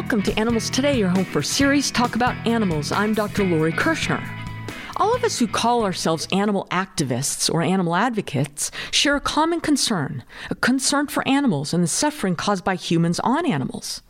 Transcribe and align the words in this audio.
Welcome 0.00 0.22
to 0.22 0.40
Animals 0.40 0.70
Today, 0.70 0.96
your 0.96 1.10
home 1.10 1.26
for 1.26 1.42
series 1.42 1.90
talk 1.90 2.16
about 2.16 2.34
animals. 2.46 2.90
I'm 2.90 3.12
Dr. 3.12 3.44
Lori 3.44 3.70
Kirschner. 3.70 4.26
All 4.96 5.14
of 5.14 5.22
us 5.24 5.38
who 5.38 5.46
call 5.46 5.84
ourselves 5.84 6.26
animal 6.32 6.66
activists 6.70 7.52
or 7.52 7.60
animal 7.60 7.94
advocates 7.94 8.70
share 8.92 9.14
a 9.16 9.20
common 9.20 9.60
concern 9.60 10.24
a 10.48 10.54
concern 10.54 11.08
for 11.08 11.28
animals 11.28 11.74
and 11.74 11.84
the 11.84 11.86
suffering 11.86 12.34
caused 12.34 12.64
by 12.64 12.76
humans 12.76 13.20
on 13.20 13.44
animals. 13.44 14.00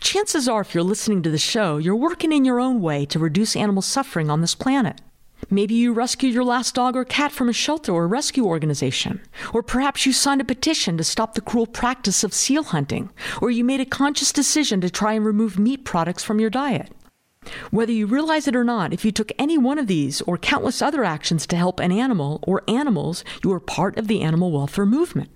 Chances 0.00 0.48
are, 0.48 0.62
if 0.62 0.74
you're 0.74 0.82
listening 0.82 1.22
to 1.22 1.30
the 1.30 1.38
show, 1.38 1.78
you're 1.78 1.94
working 1.94 2.32
in 2.32 2.44
your 2.44 2.58
own 2.58 2.80
way 2.80 3.06
to 3.06 3.20
reduce 3.20 3.54
animal 3.54 3.82
suffering 3.82 4.30
on 4.30 4.40
this 4.40 4.56
planet. 4.56 5.00
Maybe 5.48 5.74
you 5.74 5.92
rescued 5.92 6.34
your 6.34 6.44
last 6.44 6.74
dog 6.74 6.96
or 6.96 7.04
cat 7.04 7.32
from 7.32 7.48
a 7.48 7.52
shelter 7.52 7.92
or 7.92 8.06
rescue 8.06 8.44
organization. 8.44 9.20
Or 9.54 9.62
perhaps 9.62 10.04
you 10.04 10.12
signed 10.12 10.40
a 10.40 10.44
petition 10.44 10.96
to 10.98 11.04
stop 11.04 11.34
the 11.34 11.40
cruel 11.40 11.66
practice 11.66 12.22
of 12.22 12.34
seal 12.34 12.64
hunting. 12.64 13.10
Or 13.40 13.50
you 13.50 13.64
made 13.64 13.80
a 13.80 13.86
conscious 13.86 14.32
decision 14.32 14.80
to 14.82 14.90
try 14.90 15.14
and 15.14 15.24
remove 15.24 15.58
meat 15.58 15.84
products 15.84 16.22
from 16.22 16.40
your 16.40 16.50
diet. 16.50 16.92
Whether 17.70 17.92
you 17.92 18.06
realize 18.06 18.46
it 18.46 18.54
or 18.54 18.64
not, 18.64 18.92
if 18.92 19.04
you 19.04 19.12
took 19.12 19.32
any 19.38 19.56
one 19.56 19.78
of 19.78 19.86
these 19.86 20.20
or 20.22 20.36
countless 20.36 20.82
other 20.82 21.04
actions 21.04 21.46
to 21.46 21.56
help 21.56 21.80
an 21.80 21.90
animal 21.90 22.38
or 22.42 22.62
animals, 22.68 23.24
you 23.42 23.52
are 23.52 23.60
part 23.60 23.96
of 23.96 24.08
the 24.08 24.20
animal 24.20 24.52
welfare 24.52 24.86
movement. 24.86 25.30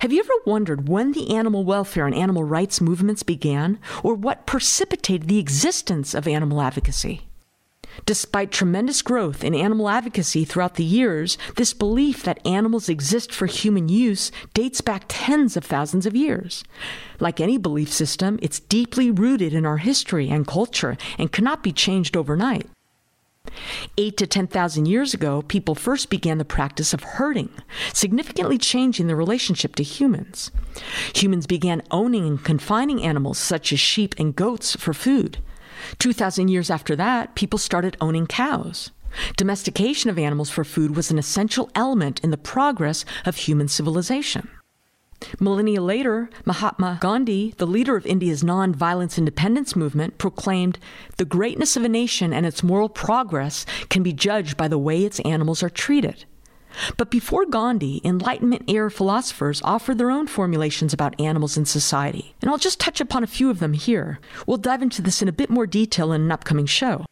Have 0.00 0.12
you 0.12 0.18
ever 0.20 0.32
wondered 0.44 0.88
when 0.88 1.12
the 1.12 1.34
animal 1.34 1.64
welfare 1.64 2.06
and 2.06 2.14
animal 2.14 2.42
rights 2.42 2.80
movements 2.80 3.22
began, 3.22 3.78
or 4.02 4.14
what 4.14 4.44
precipitated 4.44 5.28
the 5.28 5.38
existence 5.38 6.12
of 6.14 6.26
animal 6.26 6.60
advocacy? 6.60 7.28
Despite 8.04 8.50
tremendous 8.50 9.00
growth 9.02 9.42
in 9.42 9.54
animal 9.54 9.88
advocacy 9.88 10.44
throughout 10.44 10.74
the 10.74 10.84
years, 10.84 11.38
this 11.56 11.72
belief 11.72 12.22
that 12.24 12.44
animals 12.46 12.88
exist 12.88 13.32
for 13.32 13.46
human 13.46 13.88
use 13.88 14.30
dates 14.52 14.80
back 14.80 15.04
tens 15.08 15.56
of 15.56 15.64
thousands 15.64 16.06
of 16.06 16.14
years. 16.14 16.62
Like 17.18 17.40
any 17.40 17.56
belief 17.56 17.92
system, 17.92 18.38
it's 18.42 18.60
deeply 18.60 19.10
rooted 19.10 19.54
in 19.54 19.64
our 19.64 19.78
history 19.78 20.28
and 20.28 20.46
culture 20.46 20.96
and 21.18 21.32
cannot 21.32 21.62
be 21.62 21.72
changed 21.72 22.16
overnight. 22.16 22.68
Eight 23.96 24.16
to 24.18 24.26
10,000 24.26 24.86
years 24.86 25.14
ago, 25.14 25.42
people 25.42 25.74
first 25.74 26.10
began 26.10 26.38
the 26.38 26.44
practice 26.44 26.92
of 26.92 27.02
herding, 27.02 27.50
significantly 27.92 28.58
changing 28.58 29.06
the 29.06 29.16
relationship 29.16 29.76
to 29.76 29.82
humans. 29.82 30.50
Humans 31.14 31.46
began 31.46 31.82
owning 31.90 32.26
and 32.26 32.44
confining 32.44 33.02
animals 33.02 33.38
such 33.38 33.72
as 33.72 33.80
sheep 33.80 34.14
and 34.18 34.34
goats 34.36 34.76
for 34.76 34.92
food. 34.92 35.38
2,000 35.98 36.48
years 36.48 36.70
after 36.70 36.96
that, 36.96 37.34
people 37.34 37.58
started 37.58 37.96
owning 38.00 38.26
cows. 38.26 38.90
Domestication 39.36 40.10
of 40.10 40.18
animals 40.18 40.50
for 40.50 40.64
food 40.64 40.94
was 40.94 41.10
an 41.10 41.18
essential 41.18 41.70
element 41.74 42.20
in 42.22 42.30
the 42.30 42.36
progress 42.36 43.04
of 43.24 43.36
human 43.36 43.68
civilization. 43.68 44.48
Millennia 45.40 45.80
later, 45.80 46.28
Mahatma 46.44 46.98
Gandhi, 47.00 47.54
the 47.56 47.66
leader 47.66 47.96
of 47.96 48.04
India's 48.04 48.44
non-violence 48.44 49.16
independence 49.16 49.74
movement, 49.74 50.18
proclaimed, 50.18 50.78
"The 51.16 51.24
greatness 51.24 51.74
of 51.74 51.84
a 51.84 51.88
nation 51.88 52.34
and 52.34 52.44
its 52.44 52.62
moral 52.62 52.90
progress 52.90 53.64
can 53.88 54.02
be 54.02 54.12
judged 54.12 54.58
by 54.58 54.68
the 54.68 54.76
way 54.78 55.04
its 55.04 55.20
animals 55.20 55.62
are 55.62 55.70
treated." 55.70 56.26
But 56.96 57.10
before 57.10 57.46
Gandhi, 57.46 58.00
Enlightenment 58.04 58.68
era 58.68 58.90
philosophers 58.90 59.62
offered 59.62 59.98
their 59.98 60.10
own 60.10 60.26
formulations 60.26 60.92
about 60.92 61.20
animals 61.20 61.56
in 61.56 61.64
society, 61.64 62.34
and 62.40 62.50
I'll 62.50 62.58
just 62.58 62.80
touch 62.80 63.00
upon 63.00 63.22
a 63.24 63.28
few 63.28 63.50
of 63.50 63.58
them 63.58 63.72
here. 63.72 64.18
We'll 64.46 64.56
dive 64.56 64.82
into 64.82 65.02
this 65.02 65.22
in 65.22 65.28
a 65.28 65.32
bit 65.32 65.50
more 65.50 65.66
detail 65.66 66.12
in 66.12 66.22
an 66.22 66.32
upcoming 66.32 66.66
show. 66.66 67.06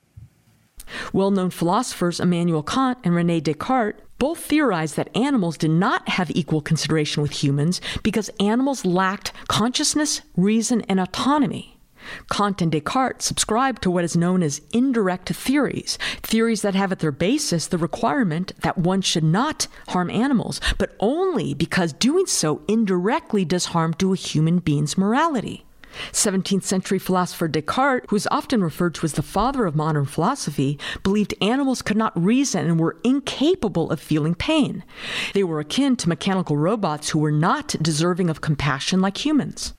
Well 1.12 1.30
known 1.30 1.50
philosophers 1.50 2.20
Immanuel 2.20 2.62
Kant 2.62 2.98
and 3.04 3.14
Rene 3.14 3.40
Descartes 3.40 4.00
both 4.18 4.38
theorized 4.38 4.96
that 4.96 5.14
animals 5.16 5.56
did 5.56 5.70
not 5.70 6.08
have 6.08 6.30
equal 6.30 6.60
consideration 6.60 7.22
with 7.22 7.42
humans 7.42 7.80
because 8.02 8.30
animals 8.40 8.84
lacked 8.84 9.32
consciousness, 9.48 10.22
reason, 10.36 10.82
and 10.82 11.00
autonomy. 11.00 11.73
Kant 12.30 12.62
and 12.62 12.72
Descartes 12.72 13.24
subscribe 13.24 13.80
to 13.80 13.90
what 13.90 14.04
is 14.04 14.16
known 14.16 14.42
as 14.42 14.60
indirect 14.72 15.28
theories, 15.30 15.98
theories 16.22 16.62
that 16.62 16.74
have 16.74 16.92
at 16.92 16.98
their 16.98 17.12
basis 17.12 17.66
the 17.66 17.78
requirement 17.78 18.52
that 18.60 18.78
one 18.78 19.00
should 19.00 19.24
not 19.24 19.66
harm 19.88 20.10
animals, 20.10 20.60
but 20.78 20.94
only 21.00 21.54
because 21.54 21.92
doing 21.92 22.26
so 22.26 22.62
indirectly 22.68 23.44
does 23.44 23.66
harm 23.66 23.94
to 23.94 24.12
a 24.12 24.16
human 24.16 24.58
being's 24.58 24.98
morality. 24.98 25.64
17th 26.12 26.64
century 26.64 26.98
philosopher 26.98 27.48
Descartes, 27.48 28.06
who 28.10 28.16
is 28.16 28.28
often 28.30 28.62
referred 28.62 28.94
to 28.96 29.04
as 29.04 29.14
the 29.14 29.22
father 29.22 29.64
of 29.66 29.76
modern 29.76 30.04
philosophy, 30.04 30.78
believed 31.02 31.34
animals 31.40 31.82
could 31.82 31.96
not 31.96 32.20
reason 32.20 32.66
and 32.66 32.78
were 32.78 32.96
incapable 33.04 33.90
of 33.90 34.00
feeling 34.00 34.34
pain. 34.34 34.84
They 35.32 35.44
were 35.44 35.60
akin 35.60 35.96
to 35.96 36.08
mechanical 36.08 36.56
robots 36.56 37.10
who 37.10 37.18
were 37.18 37.32
not 37.32 37.76
deserving 37.80 38.30
of 38.30 38.40
compassion 38.40 39.00
like 39.00 39.24
humans. 39.24 39.74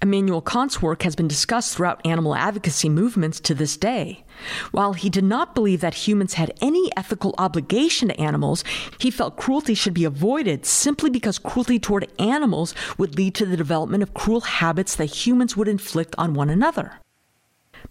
Immanuel 0.00 0.40
Kant's 0.40 0.82
work 0.82 1.02
has 1.02 1.14
been 1.14 1.28
discussed 1.28 1.76
throughout 1.76 2.04
animal 2.06 2.34
advocacy 2.34 2.88
movements 2.88 3.40
to 3.40 3.54
this 3.54 3.76
day. 3.76 4.24
While 4.70 4.92
he 4.92 5.10
did 5.10 5.24
not 5.24 5.54
believe 5.54 5.80
that 5.80 6.06
humans 6.06 6.34
had 6.34 6.52
any 6.60 6.90
ethical 6.96 7.34
obligation 7.38 8.08
to 8.08 8.20
animals, 8.20 8.64
he 8.98 9.10
felt 9.10 9.36
cruelty 9.36 9.74
should 9.74 9.94
be 9.94 10.04
avoided 10.04 10.66
simply 10.66 11.10
because 11.10 11.38
cruelty 11.38 11.78
toward 11.78 12.10
animals 12.18 12.74
would 12.98 13.16
lead 13.16 13.34
to 13.36 13.46
the 13.46 13.56
development 13.56 14.02
of 14.02 14.14
cruel 14.14 14.40
habits 14.40 14.96
that 14.96 15.26
humans 15.26 15.56
would 15.56 15.68
inflict 15.68 16.14
on 16.18 16.34
one 16.34 16.50
another. 16.50 17.00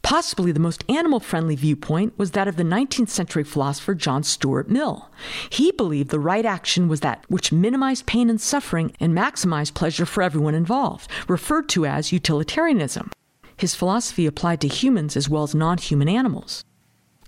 Possibly 0.04 0.52
the 0.52 0.60
most 0.60 0.84
animal 0.90 1.20
friendly 1.20 1.56
viewpoint 1.56 2.18
was 2.18 2.32
that 2.32 2.48
of 2.48 2.56
the 2.56 2.64
19th 2.64 3.10
century 3.10 3.44
philosopher 3.44 3.94
John 3.94 4.24
Stuart 4.24 4.70
Mill. 4.70 5.10
He 5.50 5.72
believed 5.72 6.10
the 6.10 6.20
right 6.20 6.46
action 6.46 6.88
was 6.88 7.02
that 7.02 7.24
which 7.30 7.52
minimized 7.52 8.06
pain 8.08 8.30
and 8.30 8.42
suffering 8.42 8.94
and 9.00 9.16
maximized 9.16 9.74
pleasure 9.74 10.06
for 10.06 10.24
everyone 10.24 10.56
involved, 10.56 11.10
referred 11.28 11.70
to 11.70 11.86
as 11.86 12.12
utilitarianism. 12.12 13.12
His 13.56 13.76
philosophy 13.76 14.26
applied 14.26 14.60
to 14.62 14.68
humans 14.68 15.16
as 15.16 15.30
well 15.30 15.44
as 15.44 15.54
non 15.54 15.78
human 15.78 16.10
animals. 16.10 16.64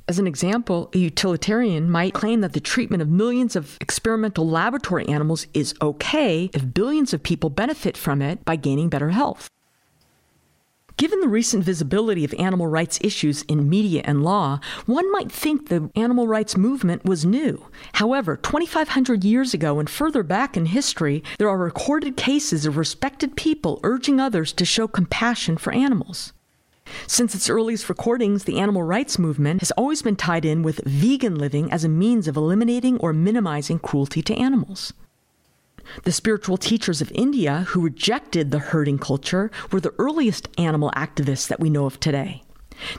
As 0.07 0.19
an 0.19 0.27
example, 0.27 0.89
a 0.93 0.97
utilitarian 0.97 1.89
might 1.89 2.13
claim 2.13 2.41
that 2.41 2.51
the 2.51 2.59
treatment 2.59 3.01
of 3.01 3.07
millions 3.07 3.55
of 3.55 3.77
experimental 3.79 4.45
laboratory 4.45 5.07
animals 5.07 5.47
is 5.53 5.73
okay 5.81 6.49
if 6.53 6.73
billions 6.73 7.13
of 7.13 7.23
people 7.23 7.49
benefit 7.49 7.95
from 7.95 8.21
it 8.21 8.43
by 8.43 8.57
gaining 8.57 8.89
better 8.89 9.11
health. 9.11 9.47
Given 10.95 11.21
the 11.21 11.27
recent 11.27 11.63
visibility 11.63 12.23
of 12.23 12.35
animal 12.35 12.67
rights 12.67 12.99
issues 13.01 13.41
in 13.43 13.67
media 13.67 14.03
and 14.05 14.23
law, 14.23 14.59
one 14.85 15.11
might 15.11 15.31
think 15.31 15.67
the 15.67 15.89
animal 15.95 16.27
rights 16.27 16.55
movement 16.55 17.03
was 17.03 17.25
new. 17.25 17.65
However, 17.93 18.37
2,500 18.37 19.23
years 19.23 19.55
ago 19.55 19.79
and 19.79 19.89
further 19.89 20.21
back 20.21 20.55
in 20.55 20.67
history, 20.67 21.23
there 21.39 21.49
are 21.49 21.57
recorded 21.57 22.15
cases 22.15 22.65
of 22.65 22.77
respected 22.77 23.35
people 23.35 23.79
urging 23.83 24.19
others 24.19 24.53
to 24.53 24.65
show 24.65 24.87
compassion 24.87 25.57
for 25.57 25.73
animals. 25.73 26.31
Since 27.07 27.33
its 27.33 27.49
earliest 27.49 27.89
recordings, 27.89 28.43
the 28.43 28.59
animal 28.59 28.83
rights 28.83 29.17
movement 29.17 29.61
has 29.61 29.71
always 29.71 30.03
been 30.03 30.15
tied 30.15 30.45
in 30.45 30.61
with 30.61 30.83
vegan 30.85 31.35
living 31.35 31.71
as 31.71 31.83
a 31.83 31.89
means 31.89 32.27
of 32.27 32.37
eliminating 32.37 32.97
or 32.99 33.13
minimizing 33.13 33.79
cruelty 33.79 34.21
to 34.21 34.35
animals. 34.35 34.93
The 36.03 36.11
spiritual 36.11 36.57
teachers 36.57 37.01
of 37.01 37.11
India 37.13 37.65
who 37.69 37.81
rejected 37.81 38.51
the 38.51 38.59
herding 38.59 38.97
culture 38.97 39.51
were 39.71 39.79
the 39.79 39.93
earliest 39.97 40.49
animal 40.57 40.91
activists 40.95 41.47
that 41.47 41.59
we 41.59 41.69
know 41.69 41.85
of 41.85 41.99
today. 41.99 42.43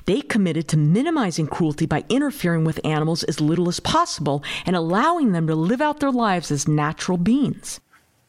They 0.04 0.20
committed 0.20 0.68
to 0.68 0.76
minimizing 0.76 1.46
cruelty 1.46 1.86
by 1.86 2.04
interfering 2.08 2.64
with 2.64 2.80
animals 2.84 3.24
as 3.24 3.40
little 3.40 3.68
as 3.68 3.80
possible 3.80 4.44
and 4.64 4.76
allowing 4.76 5.32
them 5.32 5.46
to 5.46 5.54
live 5.54 5.80
out 5.80 6.00
their 6.00 6.12
lives 6.12 6.50
as 6.50 6.68
natural 6.68 7.18
beings. 7.18 7.80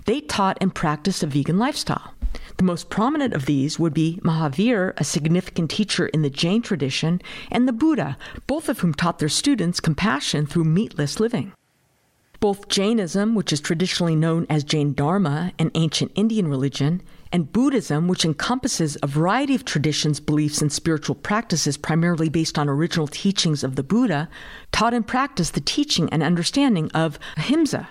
They 0.06 0.22
taught 0.22 0.58
and 0.62 0.74
practiced 0.74 1.24
a 1.24 1.28
vegan 1.28 1.58
lifestyle. 1.58 2.14
The 2.58 2.64
most 2.64 2.90
prominent 2.90 3.34
of 3.34 3.46
these 3.46 3.80
would 3.80 3.94
be 3.94 4.20
Mahavir, 4.24 4.94
a 4.98 5.04
significant 5.04 5.72
teacher 5.72 6.08
in 6.08 6.22
the 6.22 6.30
Jain 6.30 6.62
tradition, 6.62 7.22
and 7.52 7.68
the 7.68 7.74
Buddha, 7.74 8.18
both 8.48 8.70
of 8.70 8.80
whom 8.80 8.94
taught 8.94 9.20
their 9.20 9.30
students 9.30 9.80
compassion 9.80 10.46
through 10.46 10.64
meatless 10.66 11.20
living. 11.20 11.54
Both 12.46 12.68
Jainism, 12.68 13.34
which 13.34 13.52
is 13.52 13.60
traditionally 13.60 14.16
known 14.16 14.46
as 14.52 14.64
Jain 14.64 14.94
Dharma, 14.94 15.52
an 15.58 15.72
ancient 15.74 16.12
Indian 16.14 16.48
religion, 16.48 17.02
and 17.32 17.52
Buddhism, 17.52 18.08
which 18.08 18.24
encompasses 18.24 19.00
a 19.02 19.08
variety 19.08 19.56
of 19.56 19.66
traditions, 19.66 20.20
beliefs, 20.20 20.62
and 20.62 20.72
spiritual 20.72 21.16
practices 21.16 21.76
primarily 21.76 22.30
based 22.30 22.60
on 22.60 22.70
original 22.70 23.08
teachings 23.08 23.64
of 23.64 23.76
the 23.76 23.82
Buddha, 23.82 24.30
taught 24.72 24.94
and 24.94 25.08
practiced 25.08 25.56
the 25.56 25.60
teaching 25.60 26.08
and 26.12 26.22
understanding 26.22 26.92
of 26.94 27.18
ahimsa, 27.36 27.90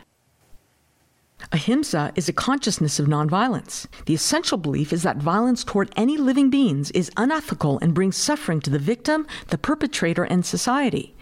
Ahimsa 1.53 2.13
is 2.17 2.29
a 2.29 2.33
consciousness 2.33 2.99
of 2.99 3.07
nonviolence. 3.07 3.87
The 4.07 4.15
essential 4.15 4.59
belief 4.59 4.93
is 4.93 5.03
that 5.03 5.19
violence 5.19 5.63
toward 5.63 5.93
any 5.97 6.17
living 6.17 6.51
beings 6.51 6.91
is 6.91 7.11
unethical 7.17 7.79
and 7.81 7.95
brings 7.95 8.17
suffering 8.17 8.61
to 8.63 8.71
the 8.71 8.79
victim, 8.79 9.27
the 9.49 9.59
perpetrator, 9.59 10.25
and 10.25 10.45
society. 10.45 11.15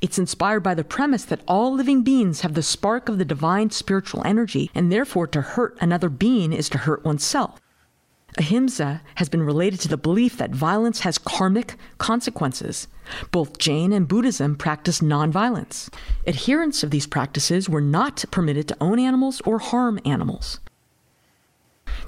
It's 0.00 0.18
inspired 0.18 0.60
by 0.60 0.74
the 0.74 0.84
premise 0.84 1.24
that 1.24 1.42
all 1.48 1.74
living 1.74 2.02
beings 2.02 2.42
have 2.42 2.54
the 2.54 2.62
spark 2.62 3.08
of 3.08 3.18
the 3.18 3.24
divine 3.24 3.70
spiritual 3.70 4.22
energy, 4.24 4.70
and 4.74 4.92
therefore 4.92 5.26
to 5.28 5.40
hurt 5.40 5.76
another 5.80 6.08
being 6.08 6.52
is 6.52 6.68
to 6.70 6.78
hurt 6.78 7.04
oneself. 7.04 7.60
Ahimsa 8.38 9.02
has 9.16 9.28
been 9.28 9.42
related 9.42 9.80
to 9.80 9.88
the 9.88 9.96
belief 9.96 10.36
that 10.36 10.50
violence 10.50 11.00
has 11.00 11.18
karmic 11.18 11.76
consequences. 11.98 12.88
Both 13.30 13.58
Jain 13.58 13.92
and 13.92 14.06
Buddhism 14.06 14.56
practice 14.56 15.00
nonviolence. 15.00 15.92
Adherents 16.26 16.82
of 16.82 16.90
these 16.90 17.06
practices 17.06 17.68
were 17.68 17.80
not 17.80 18.24
permitted 18.30 18.68
to 18.68 18.76
own 18.80 18.98
animals 18.98 19.40
or 19.42 19.58
harm 19.58 19.98
animals. 20.04 20.60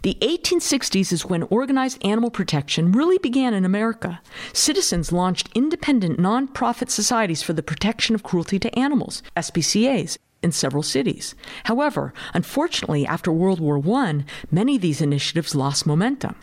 The 0.03 0.17
1860s 0.21 1.13
is 1.13 1.25
when 1.25 1.45
organized 1.45 2.05
animal 2.05 2.31
protection 2.31 2.93
really 2.93 3.19
began 3.19 3.55
in 3.55 3.65
America. 3.65 4.21
Citizens 4.53 5.13
launched 5.13 5.49
independent 5.55 6.19
nonprofit 6.19 6.91
societies 6.91 7.43
for 7.43 7.53
the 7.53 7.63
protection 7.63 8.15
of 8.15 8.23
cruelty 8.23 8.59
to 8.59 8.79
animals, 8.79 9.23
SPCAs, 9.37 10.19
in 10.43 10.53
several 10.53 10.83
cities. 10.83 11.35
However, 11.65 12.13
unfortunately, 12.35 13.07
after 13.07 13.33
World 13.33 13.61
War 13.61 13.81
I, 13.99 14.25
many 14.51 14.77
of 14.77 14.83
these 14.83 15.01
initiatives 15.01 15.55
lost 15.55 15.87
momentum. 15.87 16.35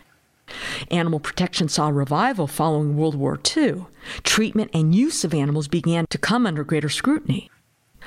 Animal 0.90 1.20
protection 1.20 1.68
saw 1.68 1.88
a 1.88 1.92
revival 1.92 2.46
following 2.46 2.96
World 2.96 3.14
War 3.14 3.38
II. 3.56 3.84
Treatment 4.22 4.70
and 4.74 4.94
use 4.94 5.24
of 5.24 5.34
animals 5.34 5.68
began 5.68 6.06
to 6.10 6.18
come 6.18 6.46
under 6.46 6.64
greater 6.64 6.88
scrutiny. 6.88 7.50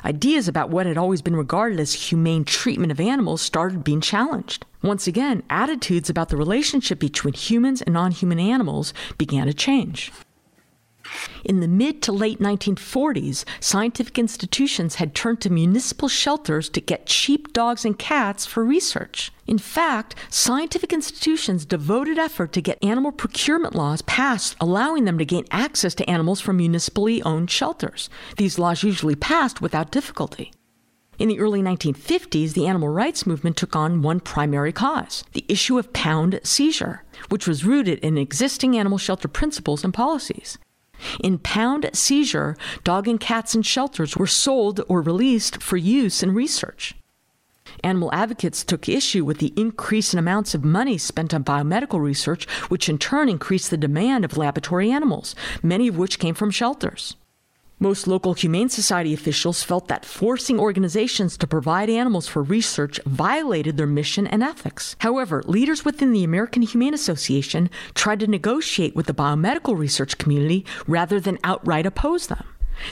Ideas 0.03 0.47
about 0.49 0.69
what 0.69 0.85
had 0.85 0.97
always 0.97 1.21
been 1.21 1.35
regarded 1.35 1.79
as 1.79 1.93
humane 1.93 2.43
treatment 2.43 2.91
of 2.91 2.99
animals 2.99 3.41
started 3.41 3.83
being 3.83 4.01
challenged. 4.01 4.65
Once 4.81 5.07
again, 5.07 5.43
attitudes 5.49 6.09
about 6.09 6.27
the 6.29 6.35
relationship 6.35 6.99
between 6.99 7.33
humans 7.33 7.81
and 7.81 7.93
non 7.93 8.11
human 8.11 8.39
animals 8.39 8.93
began 9.17 9.47
to 9.47 9.53
change. 9.53 10.11
In 11.43 11.59
the 11.59 11.67
mid 11.67 12.01
to 12.03 12.11
late 12.11 12.39
1940s, 12.39 13.43
scientific 13.59 14.17
institutions 14.17 14.95
had 14.95 15.13
turned 15.13 15.41
to 15.41 15.49
municipal 15.49 16.07
shelters 16.07 16.69
to 16.69 16.81
get 16.81 17.05
cheap 17.05 17.51
dogs 17.53 17.83
and 17.83 17.99
cats 17.99 18.45
for 18.45 18.63
research. 18.63 19.31
In 19.45 19.57
fact, 19.57 20.15
scientific 20.29 20.93
institutions 20.93 21.65
devoted 21.65 22.17
effort 22.17 22.53
to 22.53 22.61
get 22.61 22.83
animal 22.83 23.11
procurement 23.11 23.75
laws 23.75 24.01
passed, 24.03 24.55
allowing 24.61 25.03
them 25.03 25.17
to 25.17 25.25
gain 25.25 25.45
access 25.51 25.93
to 25.95 26.09
animals 26.09 26.39
from 26.39 26.57
municipally 26.57 27.21
owned 27.23 27.51
shelters. 27.51 28.09
These 28.37 28.57
laws 28.57 28.83
usually 28.83 29.15
passed 29.15 29.61
without 29.61 29.91
difficulty. 29.91 30.51
In 31.19 31.29
the 31.29 31.39
early 31.39 31.61
1950s, 31.61 32.53
the 32.53 32.65
animal 32.65 32.89
rights 32.89 33.27
movement 33.27 33.55
took 33.55 33.75
on 33.75 34.01
one 34.01 34.19
primary 34.19 34.71
cause 34.71 35.23
the 35.33 35.45
issue 35.47 35.77
of 35.77 35.93
pound 35.93 36.39
seizure, 36.43 37.03
which 37.29 37.47
was 37.47 37.65
rooted 37.65 37.99
in 37.99 38.17
existing 38.17 38.75
animal 38.77 38.97
shelter 38.97 39.27
principles 39.27 39.83
and 39.83 39.93
policies. 39.93 40.57
In 41.23 41.37
pound 41.37 41.89
seizure, 41.93 42.57
dog 42.83 43.07
and 43.07 43.19
cats 43.19 43.55
in 43.55 43.61
shelters 43.61 44.17
were 44.17 44.27
sold 44.27 44.81
or 44.87 45.01
released 45.01 45.61
for 45.61 45.77
use 45.77 46.23
in 46.23 46.33
research. 46.33 46.95
Animal 47.83 48.13
advocates 48.13 48.63
took 48.63 48.87
issue 48.87 49.25
with 49.25 49.39
the 49.39 49.53
increase 49.55 50.13
in 50.13 50.19
amounts 50.19 50.53
of 50.53 50.63
money 50.63 50.97
spent 50.97 51.33
on 51.33 51.43
biomedical 51.43 51.99
research, 51.99 52.49
which 52.69 52.89
in 52.89 52.97
turn 52.97 53.29
increased 53.29 53.69
the 53.69 53.77
demand 53.77 54.25
of 54.25 54.37
laboratory 54.37 54.91
animals, 54.91 55.35
many 55.61 55.87
of 55.87 55.97
which 55.97 56.19
came 56.19 56.35
from 56.35 56.51
shelters. 56.51 57.15
Most 57.83 58.07
local 58.07 58.33
Humane 58.33 58.69
Society 58.69 59.13
officials 59.13 59.61
felt 59.61 59.89
that 59.89 60.05
forcing 60.05 60.57
organizations 60.57 61.35
to 61.35 61.45
provide 61.45 61.89
animals 61.89 62.29
for 62.29 62.41
research 62.41 62.97
violated 63.05 63.75
their 63.75 63.85
mission 63.85 64.25
and 64.25 64.41
ethics. 64.41 64.95
However, 64.99 65.43
leaders 65.47 65.83
within 65.83 66.13
the 66.13 66.23
American 66.23 66.61
Humane 66.61 66.93
Association 66.93 67.69
tried 67.93 68.21
to 68.21 68.27
negotiate 68.27 68.95
with 68.95 69.07
the 69.07 69.13
biomedical 69.13 69.77
research 69.77 70.17
community 70.17 70.65
rather 70.87 71.19
than 71.19 71.37
outright 71.43 71.85
oppose 71.85 72.27
them. 72.27 72.45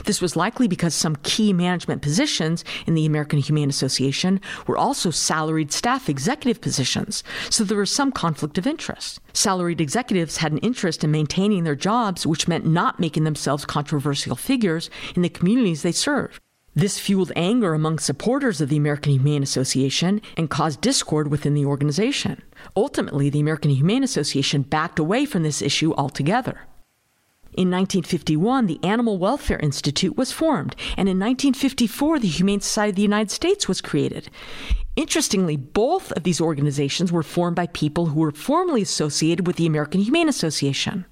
This 0.04 0.20
was 0.20 0.36
likely 0.36 0.68
because 0.68 0.94
some 0.94 1.16
key 1.16 1.52
management 1.52 2.02
positions 2.02 2.64
in 2.86 2.94
the 2.94 3.06
American 3.06 3.38
Humane 3.38 3.70
Association 3.70 4.40
were 4.66 4.76
also 4.76 5.10
salaried 5.10 5.72
staff 5.72 6.08
executive 6.08 6.60
positions, 6.60 7.22
so 7.50 7.64
there 7.64 7.78
was 7.78 7.90
some 7.90 8.12
conflict 8.12 8.58
of 8.58 8.66
interest. 8.66 9.20
Salaried 9.32 9.80
executives 9.80 10.38
had 10.38 10.52
an 10.52 10.58
interest 10.58 11.04
in 11.04 11.10
maintaining 11.10 11.64
their 11.64 11.76
jobs, 11.76 12.26
which 12.26 12.48
meant 12.48 12.66
not 12.66 13.00
making 13.00 13.24
themselves 13.24 13.64
controversial 13.64 14.36
figures 14.36 14.90
in 15.14 15.22
the 15.22 15.28
communities 15.28 15.82
they 15.82 15.92
served. 15.92 16.40
This 16.74 16.98
fueled 16.98 17.32
anger 17.36 17.74
among 17.74 17.98
supporters 17.98 18.62
of 18.62 18.70
the 18.70 18.78
American 18.78 19.12
Humane 19.12 19.42
Association 19.42 20.22
and 20.38 20.48
caused 20.48 20.80
discord 20.80 21.30
within 21.30 21.52
the 21.52 21.66
organization. 21.66 22.42
Ultimately, 22.74 23.28
the 23.28 23.40
American 23.40 23.72
Humane 23.72 24.02
Association 24.02 24.62
backed 24.62 24.98
away 24.98 25.26
from 25.26 25.42
this 25.42 25.60
issue 25.60 25.92
altogether. 25.92 26.62
In 27.54 27.70
1951, 27.70 28.66
the 28.66 28.80
Animal 28.82 29.18
Welfare 29.18 29.58
Institute 29.58 30.16
was 30.16 30.32
formed, 30.32 30.74
and 30.96 31.06
in 31.06 31.18
1954, 31.18 32.18
the 32.18 32.28
Humane 32.28 32.62
Society 32.62 32.90
of 32.90 32.96
the 32.96 33.02
United 33.02 33.30
States 33.30 33.68
was 33.68 33.82
created. 33.82 34.30
Interestingly, 34.96 35.56
both 35.56 36.12
of 36.12 36.22
these 36.22 36.40
organizations 36.40 37.12
were 37.12 37.22
formed 37.22 37.56
by 37.56 37.66
people 37.66 38.06
who 38.06 38.20
were 38.20 38.30
formerly 38.30 38.80
associated 38.80 39.46
with 39.46 39.56
the 39.56 39.66
American 39.66 40.00
Humane 40.00 40.30
Association. 40.30 41.04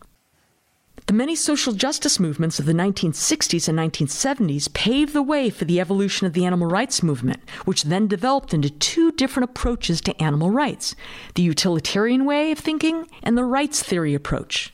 The 1.07 1.13
many 1.13 1.35
social 1.35 1.75
justice 1.75 2.19
movements 2.19 2.59
of 2.59 2.65
the 2.65 2.73
1960s 2.73 3.69
and 3.69 3.79
1970s 3.79 4.73
paved 4.73 5.13
the 5.13 5.23
way 5.23 5.51
for 5.51 5.67
the 5.67 5.81
evolution 5.81 6.27
of 6.27 6.33
the 6.33 6.47
animal 6.47 6.69
rights 6.69 7.03
movement, 7.03 7.41
which 7.67 7.83
then 7.83 8.07
developed 8.07 8.55
into 8.55 8.71
two 8.71 9.13
different 9.13 9.51
approaches 9.51 10.01
to 10.03 10.23
animal 10.23 10.51
rights 10.51 10.95
the 11.35 11.43
utilitarian 11.43 12.25
way 12.25 12.53
of 12.53 12.59
thinking 12.59 13.09
and 13.23 13.37
the 13.37 13.45
rights 13.45 13.83
theory 13.83 14.15
approach. 14.15 14.73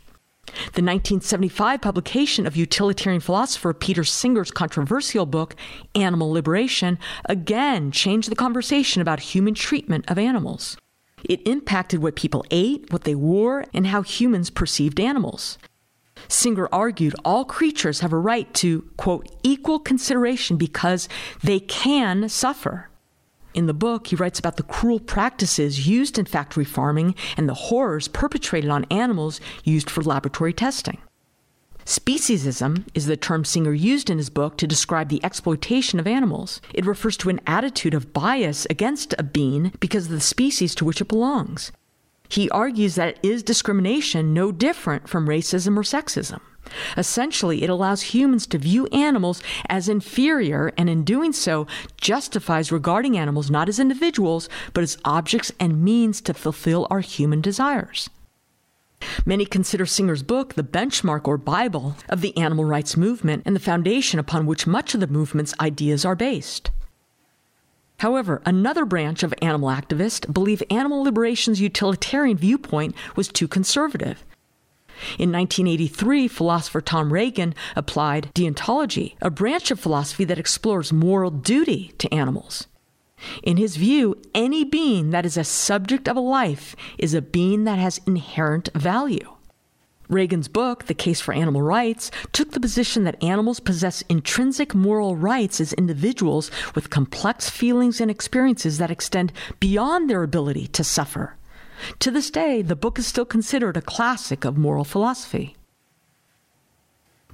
The 0.72 0.82
1975 0.82 1.80
publication 1.80 2.46
of 2.46 2.56
utilitarian 2.56 3.20
philosopher 3.20 3.72
Peter 3.72 4.04
Singer's 4.04 4.50
controversial 4.50 5.26
book, 5.26 5.54
Animal 5.94 6.30
Liberation, 6.32 6.98
again 7.26 7.90
changed 7.90 8.30
the 8.30 8.36
conversation 8.36 9.02
about 9.02 9.20
human 9.20 9.54
treatment 9.54 10.10
of 10.10 10.18
animals. 10.18 10.76
It 11.24 11.46
impacted 11.46 12.02
what 12.02 12.16
people 12.16 12.44
ate, 12.50 12.92
what 12.92 13.04
they 13.04 13.14
wore, 13.14 13.64
and 13.74 13.86
how 13.86 14.02
humans 14.02 14.50
perceived 14.50 15.00
animals. 15.00 15.58
Singer 16.28 16.68
argued 16.72 17.14
all 17.24 17.44
creatures 17.44 18.00
have 18.00 18.12
a 18.12 18.18
right 18.18 18.52
to, 18.54 18.82
quote, 18.96 19.28
equal 19.42 19.78
consideration 19.78 20.56
because 20.56 21.08
they 21.42 21.60
can 21.60 22.28
suffer. 22.28 22.88
In 23.56 23.64
the 23.64 23.72
book, 23.72 24.08
he 24.08 24.16
writes 24.16 24.38
about 24.38 24.58
the 24.58 24.62
cruel 24.62 25.00
practices 25.00 25.88
used 25.88 26.18
in 26.18 26.26
factory 26.26 26.66
farming 26.66 27.14
and 27.38 27.48
the 27.48 27.54
horrors 27.54 28.06
perpetrated 28.06 28.68
on 28.68 28.84
animals 28.90 29.40
used 29.64 29.88
for 29.88 30.02
laboratory 30.02 30.52
testing. 30.52 30.98
Speciesism 31.86 32.84
is 32.92 33.06
the 33.06 33.16
term 33.16 33.46
Singer 33.46 33.72
used 33.72 34.10
in 34.10 34.18
his 34.18 34.28
book 34.28 34.58
to 34.58 34.66
describe 34.66 35.08
the 35.08 35.24
exploitation 35.24 35.98
of 35.98 36.06
animals. 36.06 36.60
It 36.74 36.84
refers 36.84 37.16
to 37.16 37.30
an 37.30 37.40
attitude 37.46 37.94
of 37.94 38.12
bias 38.12 38.66
against 38.68 39.14
a 39.18 39.22
being 39.22 39.72
because 39.80 40.04
of 40.04 40.12
the 40.12 40.20
species 40.20 40.74
to 40.74 40.84
which 40.84 41.00
it 41.00 41.08
belongs. 41.08 41.72
He 42.28 42.50
argues 42.50 42.96
that 42.96 43.08
it 43.08 43.18
is 43.22 43.42
discrimination 43.42 44.34
no 44.34 44.52
different 44.52 45.08
from 45.08 45.28
racism 45.28 45.78
or 45.78 45.82
sexism. 45.82 46.40
Essentially, 46.96 47.62
it 47.62 47.70
allows 47.70 48.02
humans 48.14 48.46
to 48.48 48.58
view 48.58 48.86
animals 48.88 49.42
as 49.68 49.88
inferior, 49.88 50.72
and 50.76 50.88
in 50.88 51.04
doing 51.04 51.32
so, 51.32 51.66
justifies 51.96 52.72
regarding 52.72 53.16
animals 53.16 53.50
not 53.50 53.68
as 53.68 53.78
individuals, 53.78 54.48
but 54.72 54.82
as 54.82 54.98
objects 55.04 55.52
and 55.58 55.82
means 55.82 56.20
to 56.22 56.34
fulfill 56.34 56.86
our 56.90 57.00
human 57.00 57.40
desires. 57.40 58.10
Many 59.24 59.44
consider 59.44 59.86
Singer's 59.86 60.22
book 60.22 60.54
the 60.54 60.62
benchmark 60.62 61.28
or 61.28 61.36
Bible 61.36 61.96
of 62.08 62.20
the 62.20 62.36
animal 62.36 62.64
rights 62.64 62.96
movement 62.96 63.42
and 63.44 63.54
the 63.54 63.60
foundation 63.60 64.18
upon 64.18 64.46
which 64.46 64.66
much 64.66 64.94
of 64.94 65.00
the 65.00 65.06
movement's 65.06 65.54
ideas 65.60 66.04
are 66.04 66.16
based. 66.16 66.70
However, 67.98 68.42
another 68.44 68.84
branch 68.84 69.22
of 69.22 69.34
animal 69.40 69.68
activists 69.68 70.30
believe 70.32 70.62
animal 70.70 71.02
liberation's 71.02 71.60
utilitarian 71.60 72.36
viewpoint 72.36 72.94
was 73.16 73.28
too 73.28 73.48
conservative 73.48 74.24
in 75.18 75.32
1983, 75.32 76.28
philosopher 76.28 76.80
Tom 76.80 77.12
Regan 77.12 77.54
applied 77.74 78.30
deontology, 78.34 79.14
a 79.20 79.30
branch 79.30 79.70
of 79.70 79.80
philosophy 79.80 80.24
that 80.24 80.38
explores 80.38 80.92
moral 80.92 81.30
duty 81.30 81.92
to 81.98 82.12
animals. 82.12 82.66
In 83.42 83.56
his 83.56 83.76
view, 83.76 84.20
any 84.34 84.64
being 84.64 85.10
that 85.10 85.26
is 85.26 85.36
a 85.36 85.44
subject 85.44 86.08
of 86.08 86.16
a 86.16 86.20
life 86.20 86.76
is 86.98 87.14
a 87.14 87.22
being 87.22 87.64
that 87.64 87.78
has 87.78 88.00
inherent 88.06 88.68
value. 88.74 89.32
Regan's 90.08 90.46
book, 90.46 90.84
The 90.84 90.94
Case 90.94 91.20
for 91.20 91.34
Animal 91.34 91.62
Rights, 91.62 92.10
took 92.32 92.52
the 92.52 92.60
position 92.60 93.04
that 93.04 93.22
animals 93.22 93.58
possess 93.58 94.02
intrinsic 94.02 94.74
moral 94.74 95.16
rights 95.16 95.60
as 95.60 95.72
individuals 95.72 96.50
with 96.74 96.90
complex 96.90 97.50
feelings 97.50 98.00
and 98.00 98.10
experiences 98.10 98.78
that 98.78 98.90
extend 98.90 99.32
beyond 99.58 100.08
their 100.08 100.22
ability 100.22 100.68
to 100.68 100.84
suffer. 100.84 101.36
To 102.00 102.10
this 102.10 102.30
day, 102.30 102.62
the 102.62 102.76
book 102.76 102.98
is 102.98 103.06
still 103.06 103.24
considered 103.24 103.76
a 103.76 103.82
classic 103.82 104.44
of 104.44 104.56
moral 104.56 104.84
philosophy. 104.84 105.56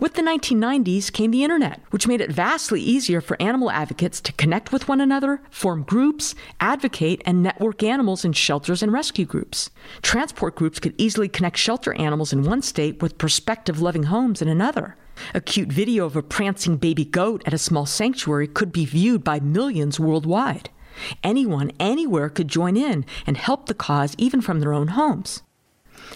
With 0.01 0.15
the 0.15 0.23
1990s 0.23 1.13
came 1.13 1.31
the 1.31 1.45
internet, 1.45 1.81
which 1.91 2.09
made 2.09 2.21
it 2.21 2.33
vastly 2.33 2.81
easier 2.81 3.21
for 3.21 3.41
animal 3.41 3.71
advocates 3.71 4.21
to 4.23 4.33
connect 4.33 4.73
with 4.73 4.89
one 4.89 5.01
another, 5.01 5.43
form 5.49 5.85
groups, 5.85 6.35
advocate, 6.59 7.23
and 7.25 7.41
network 7.41 7.85
animals 7.85 8.25
in 8.25 8.33
shelters 8.33 8.83
and 8.83 8.93
rescue 8.93 9.25
groups. 9.25 9.71
Transport 10.03 10.57
groups 10.57 10.81
could 10.81 10.95
easily 10.99 11.29
connect 11.29 11.57
shelter 11.57 11.95
animals 11.95 12.33
in 12.33 12.43
one 12.43 12.63
state 12.63 13.01
with 13.01 13.17
prospective 13.17 13.81
loving 13.81 14.05
homes 14.05 14.43
in 14.43 14.49
another. 14.49 14.97
A 15.35 15.41
cute 15.41 15.71
video 15.71 16.05
of 16.05 16.17
a 16.17 16.23
prancing 16.23 16.79
baby 16.79 17.05
goat 17.05 17.43
at 17.47 17.55
a 17.55 17.59
small 17.59 17.87
sanctuary 17.87 18.49
could 18.49 18.73
be 18.73 18.85
viewed 18.85 19.23
by 19.23 19.39
millions 19.39 20.01
worldwide. 20.01 20.71
Anyone, 21.23 21.73
anywhere 21.79 22.29
could 22.29 22.49
join 22.49 22.77
in 22.77 23.05
and 23.27 23.37
help 23.37 23.67
the 23.67 23.75
cause 23.75 24.15
even 24.19 24.41
from 24.41 24.61
their 24.61 24.73
own 24.73 24.89
homes. 24.89 25.43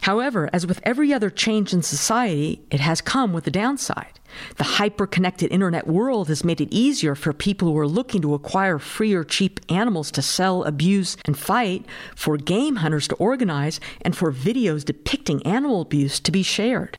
However, 0.03 0.51
as 0.53 0.67
with 0.67 0.81
every 0.83 1.13
other 1.13 1.31
change 1.31 1.73
in 1.73 1.83
society, 1.83 2.61
it 2.71 2.81
has 2.81 3.01
come 3.01 3.33
with 3.33 3.47
a 3.47 3.51
downside. 3.51 4.21
The 4.57 4.65
hyper 4.65 5.07
connected 5.07 5.51
internet 5.51 5.87
world 5.87 6.29
has 6.29 6.45
made 6.45 6.61
it 6.61 6.73
easier 6.73 7.15
for 7.15 7.33
people 7.33 7.69
who 7.69 7.79
are 7.79 7.89
looking 7.89 8.21
to 8.23 8.35
acquire 8.35 8.79
free 8.79 9.15
or 9.15 9.25
cheap 9.25 9.61
animals 9.69 10.11
to 10.13 10.23
sell, 10.23 10.65
abuse, 10.65 11.17
and 11.25 11.39
fight, 11.39 11.87
for 12.15 12.37
game 12.37 12.77
hunters 12.77 13.09
to 13.09 13.15
organize, 13.17 13.81
and 14.03 14.17
for 14.17 14.33
videos 14.33 14.85
depicting 14.85 15.45
animal 15.47 15.81
abuse 15.81 16.21
to 16.21 16.33
be 16.33 16.43
shared. 16.43 16.99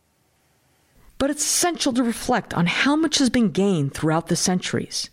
But 1.17 1.29
it's 1.29 1.45
essential 1.45 1.93
to 1.93 2.03
reflect 2.03 2.53
on 2.53 2.65
how 2.65 2.95
much 2.95 3.17
has 3.17 3.29
been 3.29 3.51
gained 3.51 3.93
throughout 3.93 4.27
the 4.27 4.35
centuries. 4.35 5.09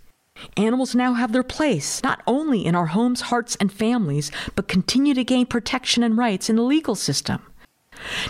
Animals 0.56 0.94
now 0.94 1.14
have 1.14 1.32
their 1.32 1.42
place, 1.42 2.02
not 2.02 2.22
only 2.26 2.64
in 2.64 2.74
our 2.74 2.86
homes, 2.86 3.22
hearts, 3.22 3.56
and 3.56 3.72
families, 3.72 4.30
but 4.54 4.68
continue 4.68 5.14
to 5.14 5.24
gain 5.24 5.46
protection 5.46 6.02
and 6.02 6.16
rights 6.16 6.48
in 6.48 6.56
the 6.56 6.62
legal 6.62 6.94
system. 6.94 7.42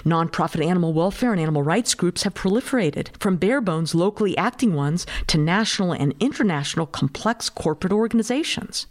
Nonprofit 0.05 0.65
animal 0.65 0.93
welfare 0.93 1.33
and 1.33 1.41
animal 1.41 1.63
rights 1.63 1.95
groups 1.95 2.23
have 2.23 2.35
proliferated, 2.35 3.09
from 3.19 3.37
bare 3.37 3.61
bones 3.61 3.95
locally 3.95 4.37
acting 4.37 4.75
ones 4.75 5.07
to 5.27 5.39
national 5.39 5.93
and 5.93 6.15
international 6.21 6.87
complex 6.87 7.49
corporate 7.49 7.93
organizations. 7.93 8.87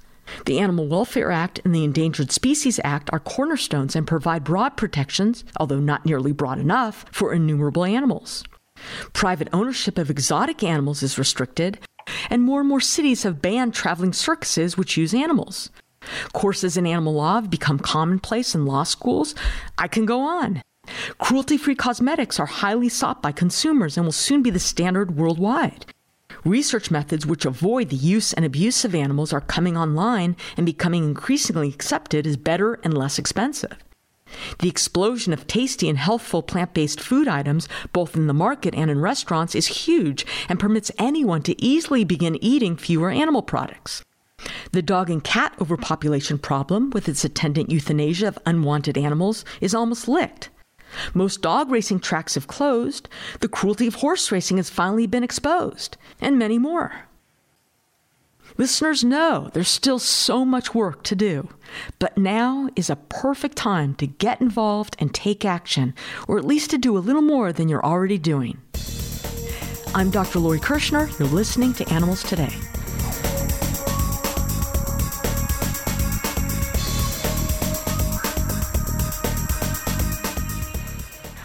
The 0.45 0.59
Animal 0.59 0.87
Welfare 0.87 1.31
Act 1.31 1.59
and 1.65 1.75
the 1.75 1.83
Endangered 1.83 2.31
Species 2.31 2.79
Act 2.83 3.09
are 3.11 3.19
cornerstones 3.19 3.95
and 3.95 4.07
provide 4.07 4.43
broad 4.43 4.77
protections, 4.77 5.43
although 5.57 5.79
not 5.79 6.05
nearly 6.05 6.31
broad 6.31 6.59
enough, 6.59 7.05
for 7.11 7.33
innumerable 7.33 7.83
animals. 7.83 8.43
Private 9.11 9.49
ownership 9.53 9.97
of 9.97 10.09
exotic 10.09 10.63
animals 10.63 11.03
is 11.03 11.17
restricted, 11.17 11.79
and 12.29 12.43
more 12.43 12.59
and 12.59 12.69
more 12.69 12.81
cities 12.81 13.23
have 13.23 13.41
banned 13.41 13.73
traveling 13.73 14.13
circuses 14.13 14.77
which 14.77 14.97
use 14.97 15.13
animals. 15.13 15.69
Courses 16.33 16.77
in 16.77 16.85
animal 16.85 17.13
law 17.13 17.35
have 17.35 17.49
become 17.49 17.79
commonplace 17.79 18.53
in 18.55 18.65
law 18.65 18.83
schools. 18.83 19.35
I 19.77 19.87
can 19.87 20.05
go 20.05 20.21
on. 20.21 20.61
Cruelty 21.17 21.57
free 21.57 21.75
cosmetics 21.75 22.39
are 22.39 22.45
highly 22.45 22.89
sought 22.89 23.21
by 23.21 23.31
consumers 23.31 23.95
and 23.97 24.05
will 24.05 24.11
soon 24.11 24.43
be 24.43 24.49
the 24.49 24.59
standard 24.59 25.15
worldwide. 25.15 25.85
Research 26.43 26.91
methods 26.91 27.25
which 27.25 27.45
avoid 27.45 27.89
the 27.89 27.95
use 27.95 28.33
and 28.33 28.43
abuse 28.43 28.83
of 28.83 28.93
animals 28.93 29.31
are 29.31 29.39
coming 29.39 29.77
online 29.77 30.35
and 30.57 30.65
becoming 30.65 31.05
increasingly 31.05 31.69
accepted 31.69 32.27
as 32.27 32.35
better 32.35 32.79
and 32.83 32.97
less 32.97 33.17
expensive. 33.17 33.77
The 34.59 34.69
explosion 34.69 35.33
of 35.33 35.47
tasty 35.47 35.89
and 35.89 35.97
healthful 35.97 36.43
plant 36.43 36.73
based 36.73 36.99
food 36.99 37.27
items, 37.27 37.67
both 37.91 38.15
in 38.15 38.27
the 38.27 38.33
market 38.33 38.73
and 38.75 38.89
in 38.89 38.99
restaurants, 38.99 39.55
is 39.55 39.67
huge 39.67 40.25
and 40.49 40.59
permits 40.59 40.91
anyone 40.97 41.41
to 41.43 41.61
easily 41.63 42.03
begin 42.03 42.43
eating 42.43 42.75
fewer 42.75 43.09
animal 43.09 43.41
products. 43.41 44.03
The 44.71 44.81
dog 44.81 45.09
and 45.09 45.23
cat 45.23 45.53
overpopulation 45.61 46.37
problem, 46.37 46.89
with 46.89 47.07
its 47.07 47.23
attendant 47.23 47.71
euthanasia 47.71 48.27
of 48.27 48.39
unwanted 48.45 48.97
animals, 48.97 49.45
is 49.61 49.73
almost 49.75 50.07
licked. 50.07 50.49
Most 51.13 51.41
dog 51.41 51.71
racing 51.71 51.99
tracks 51.99 52.35
have 52.35 52.47
closed, 52.47 53.09
the 53.39 53.47
cruelty 53.47 53.87
of 53.87 53.95
horse 53.95 54.31
racing 54.31 54.57
has 54.57 54.69
finally 54.69 55.07
been 55.07 55.23
exposed, 55.23 55.97
and 56.21 56.37
many 56.37 56.57
more. 56.57 57.07
Listeners 58.55 59.03
know 59.03 59.49
there's 59.53 59.67
still 59.67 59.97
so 59.97 60.45
much 60.45 60.75
work 60.75 61.01
to 61.03 61.15
do, 61.15 61.49
but 61.97 62.19
now 62.19 62.69
is 62.75 62.87
a 62.87 62.95
perfect 62.95 63.57
time 63.57 63.95
to 63.95 64.05
get 64.05 64.41
involved 64.41 64.95
and 64.99 65.11
take 65.11 65.43
action, 65.43 65.95
or 66.27 66.37
at 66.37 66.45
least 66.45 66.69
to 66.69 66.77
do 66.77 66.95
a 66.95 66.99
little 66.99 67.23
more 67.23 67.51
than 67.51 67.67
you're 67.67 67.83
already 67.83 68.19
doing. 68.19 68.61
I'm 69.95 70.11
Dr. 70.11 70.37
Lori 70.37 70.59
Kirschner. 70.59 71.09
You're 71.17 71.29
listening 71.29 71.73
to 71.73 71.89
Animals 71.91 72.21
Today. 72.21 72.53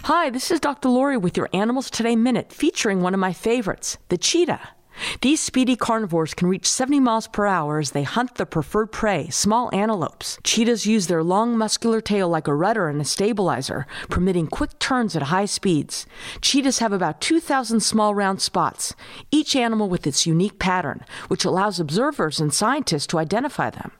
Hi, 0.03 0.29
this 0.29 0.51
is 0.51 0.59
Dr. 0.59 0.89
Lori 0.89 1.17
with 1.17 1.35
your 1.35 1.49
Animals 1.53 1.89
Today 1.89 2.15
Minute 2.15 2.53
featuring 2.53 3.01
one 3.01 3.15
of 3.15 3.19
my 3.19 3.33
favorites, 3.33 3.97
the 4.09 4.17
cheetah. 4.17 4.59
These 5.21 5.41
speedy 5.41 5.75
carnivores 5.75 6.33
can 6.33 6.47
reach 6.47 6.65
70 6.65 6.99
miles 6.99 7.27
per 7.27 7.45
hour 7.45 7.79
as 7.79 7.91
they 7.91 8.03
hunt 8.03 8.35
their 8.35 8.45
preferred 8.45 8.91
prey, 8.91 9.29
small 9.29 9.69
antelopes. 9.73 10.37
Cheetahs 10.43 10.85
use 10.85 11.07
their 11.07 11.23
long 11.23 11.57
muscular 11.57 12.01
tail 12.01 12.29
like 12.29 12.47
a 12.47 12.53
rudder 12.53 12.87
and 12.87 13.01
a 13.01 13.05
stabilizer, 13.05 13.87
permitting 14.09 14.47
quick 14.47 14.77
turns 14.79 15.15
at 15.15 15.23
high 15.23 15.45
speeds. 15.45 16.05
Cheetahs 16.41 16.79
have 16.79 16.93
about 16.93 17.21
2,000 17.21 17.79
small 17.79 18.13
round 18.13 18.41
spots, 18.41 18.95
each 19.31 19.55
animal 19.55 19.89
with 19.89 20.05
its 20.05 20.25
unique 20.27 20.59
pattern, 20.59 21.03
which 21.27 21.45
allows 21.45 21.79
observers 21.79 22.39
and 22.39 22.53
scientists 22.53 23.07
to 23.07 23.19
identify 23.19 23.69
them. 23.69 23.91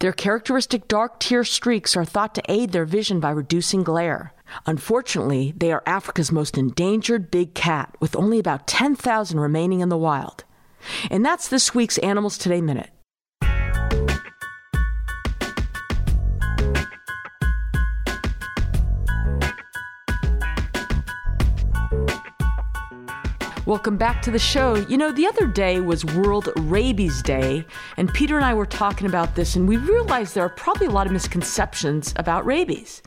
Their 0.00 0.12
characteristic 0.12 0.88
dark 0.88 1.20
tear 1.20 1.44
streaks 1.44 1.96
are 1.96 2.04
thought 2.04 2.34
to 2.34 2.42
aid 2.48 2.72
their 2.72 2.84
vision 2.84 3.20
by 3.20 3.30
reducing 3.30 3.82
glare. 3.82 4.33
Unfortunately, 4.66 5.52
they 5.56 5.72
are 5.72 5.82
Africa's 5.86 6.32
most 6.32 6.56
endangered 6.56 7.30
big 7.30 7.54
cat, 7.54 7.94
with 8.00 8.16
only 8.16 8.38
about 8.38 8.66
10,000 8.66 9.38
remaining 9.38 9.80
in 9.80 9.88
the 9.88 9.96
wild. 9.96 10.44
And 11.10 11.24
that's 11.24 11.48
this 11.48 11.74
week's 11.74 11.98
Animals 11.98 12.38
Today 12.38 12.60
Minute. 12.60 12.90
Welcome 23.66 23.96
back 23.96 24.20
to 24.20 24.30
the 24.30 24.38
show. 24.38 24.74
You 24.74 24.98
know, 24.98 25.10
the 25.10 25.26
other 25.26 25.46
day 25.46 25.80
was 25.80 26.04
World 26.04 26.50
Rabies 26.58 27.22
Day, 27.22 27.64
and 27.96 28.12
Peter 28.12 28.36
and 28.36 28.44
I 28.44 28.52
were 28.52 28.66
talking 28.66 29.06
about 29.06 29.36
this, 29.36 29.56
and 29.56 29.66
we 29.66 29.78
realized 29.78 30.34
there 30.34 30.44
are 30.44 30.50
probably 30.50 30.86
a 30.86 30.90
lot 30.90 31.06
of 31.06 31.14
misconceptions 31.14 32.12
about 32.16 32.44
rabies. 32.44 33.00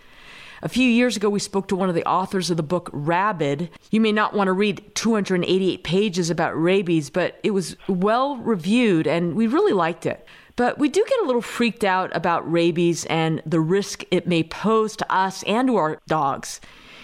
A 0.62 0.70
few 0.70 0.90
years 0.90 1.16
ago, 1.16 1.30
we 1.30 1.40
spoke 1.40 1.68
to 1.68 1.76
one 1.76 1.90
of 1.90 1.96
the 1.96 2.08
authors 2.08 2.50
of 2.50 2.58
the 2.58 2.64
book 2.64 2.90
Rabid. 2.92 3.70
You 3.92 4.02
may 4.02 4.12
not 4.12 4.34
want 4.34 4.48
to 4.48 4.54
read 4.54 4.84
288 4.96 5.84
pages 5.84 6.30
about 6.30 6.60
rabies, 6.60 7.10
but 7.12 7.40
it 7.44 7.52
was 7.52 7.76
well 7.88 8.38
reviewed 8.38 9.06
and 9.06 9.36
we 9.36 9.46
really 9.46 9.74
liked 9.74 10.06
it. 10.06 10.26
But 10.56 10.80
we 10.80 10.90
do 10.90 11.06
get 11.08 11.20
a 11.22 11.26
little 11.26 11.44
freaked 11.44 11.84
out 11.84 12.16
about 12.16 12.52
rabies 12.52 13.06
and 13.06 13.44
the 13.46 13.60
risk 13.60 14.04
it 14.10 14.28
may 14.28 14.42
pose 14.42 14.96
to 14.96 15.14
us 15.14 15.44
and 15.44 15.68
to 15.68 15.76
our 15.76 16.02
dogs. 16.08 16.60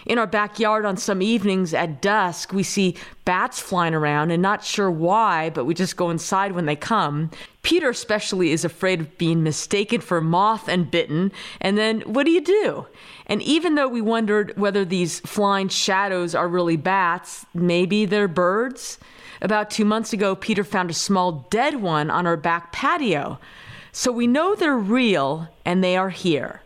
In 0.06 0.18
our 0.18 0.28
backyard 0.28 0.86
on 0.86 0.98
some 0.98 1.22
evenings 1.22 1.74
at 1.74 2.02
dusk, 2.02 2.52
we 2.52 2.64
see 2.64 2.96
bats 3.26 3.60
flying 3.60 3.94
around 3.94 4.32
and 4.32 4.42
not 4.42 4.64
sure 4.64 4.92
why, 4.92 5.50
but 5.50 5.66
we 5.66 5.74
just 5.74 5.96
go 5.96 6.10
inside 6.10 6.52
when 6.52 6.66
they 6.66 6.76
come. 6.76 7.32
Peter, 7.62 7.90
especially, 7.90 8.52
is 8.52 8.66
afraid 8.66 9.00
of 9.00 9.18
being 9.18 9.44
mistaken 9.44 10.02
for 10.02 10.20
moth 10.20 10.68
and 10.68 10.92
bitten. 10.92 11.32
And 11.62 11.78
then 11.78 12.02
what 12.02 12.26
do 12.26 12.32
you 12.32 12.42
do? 12.42 12.88
And 13.28 13.42
even 13.42 13.76
though 13.76 13.88
we 13.88 14.02
wondered 14.02 14.58
whether 14.58 14.84
these 14.84 15.22
flying 15.22 15.70
shadows 15.70 16.36
are 16.36 16.48
really 16.48 16.78
bats, 16.78 17.46
maybe 17.54 18.06
they're 18.06 18.28
birds. 18.28 19.00
About 19.42 19.72
two 19.72 19.86
months 19.86 20.12
ago, 20.12 20.36
Peter 20.36 20.64
found 20.64 20.90
a 20.90 20.94
small 20.94 21.48
dead 21.50 21.76
one 21.82 22.10
on 22.10 22.28
our 22.28 22.38
back 22.38 22.74
patio. 22.74 23.40
So 23.94 24.12
we 24.12 24.28
know 24.28 24.56
they're 24.56 24.78
real 24.78 25.48
and 25.64 25.84
they 25.84 25.96
are 25.96 26.10
here. 26.10 26.62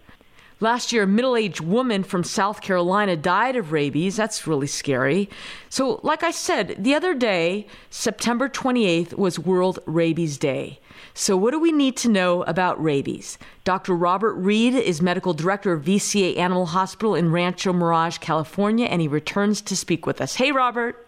Last 0.59 0.91
year, 0.91 1.03
a 1.03 1.07
middle 1.07 1.35
aged 1.35 1.59
woman 1.59 2.03
from 2.03 2.23
South 2.23 2.61
Carolina 2.61 3.15
died 3.15 3.55
of 3.55 3.71
rabies. 3.71 4.15
That's 4.15 4.47
really 4.47 4.65
scary. 4.65 5.29
So, 5.69 5.99
like 6.01 6.23
I 6.23 6.31
said, 6.31 6.77
the 6.79 6.95
other 6.95 7.13
day, 7.13 7.67
September 7.91 8.49
28th, 8.49 9.13
was 9.13 9.37
World 9.37 9.77
Rabies 9.85 10.39
Day. 10.39 10.79
So, 11.13 11.37
what 11.37 11.51
do 11.51 11.59
we 11.59 11.71
need 11.71 11.95
to 11.97 12.09
know 12.09 12.41
about 12.43 12.81
rabies? 12.83 13.37
Dr. 13.65 13.95
Robert 13.95 14.33
Reed 14.33 14.73
is 14.73 14.99
medical 14.99 15.35
director 15.35 15.73
of 15.73 15.83
VCA 15.83 16.37
Animal 16.37 16.65
Hospital 16.65 17.13
in 17.13 17.31
Rancho 17.31 17.71
Mirage, 17.71 18.17
California, 18.17 18.87
and 18.87 18.99
he 18.99 19.07
returns 19.07 19.61
to 19.61 19.75
speak 19.75 20.07
with 20.07 20.21
us. 20.21 20.33
Hey, 20.33 20.51
Robert. 20.51 21.07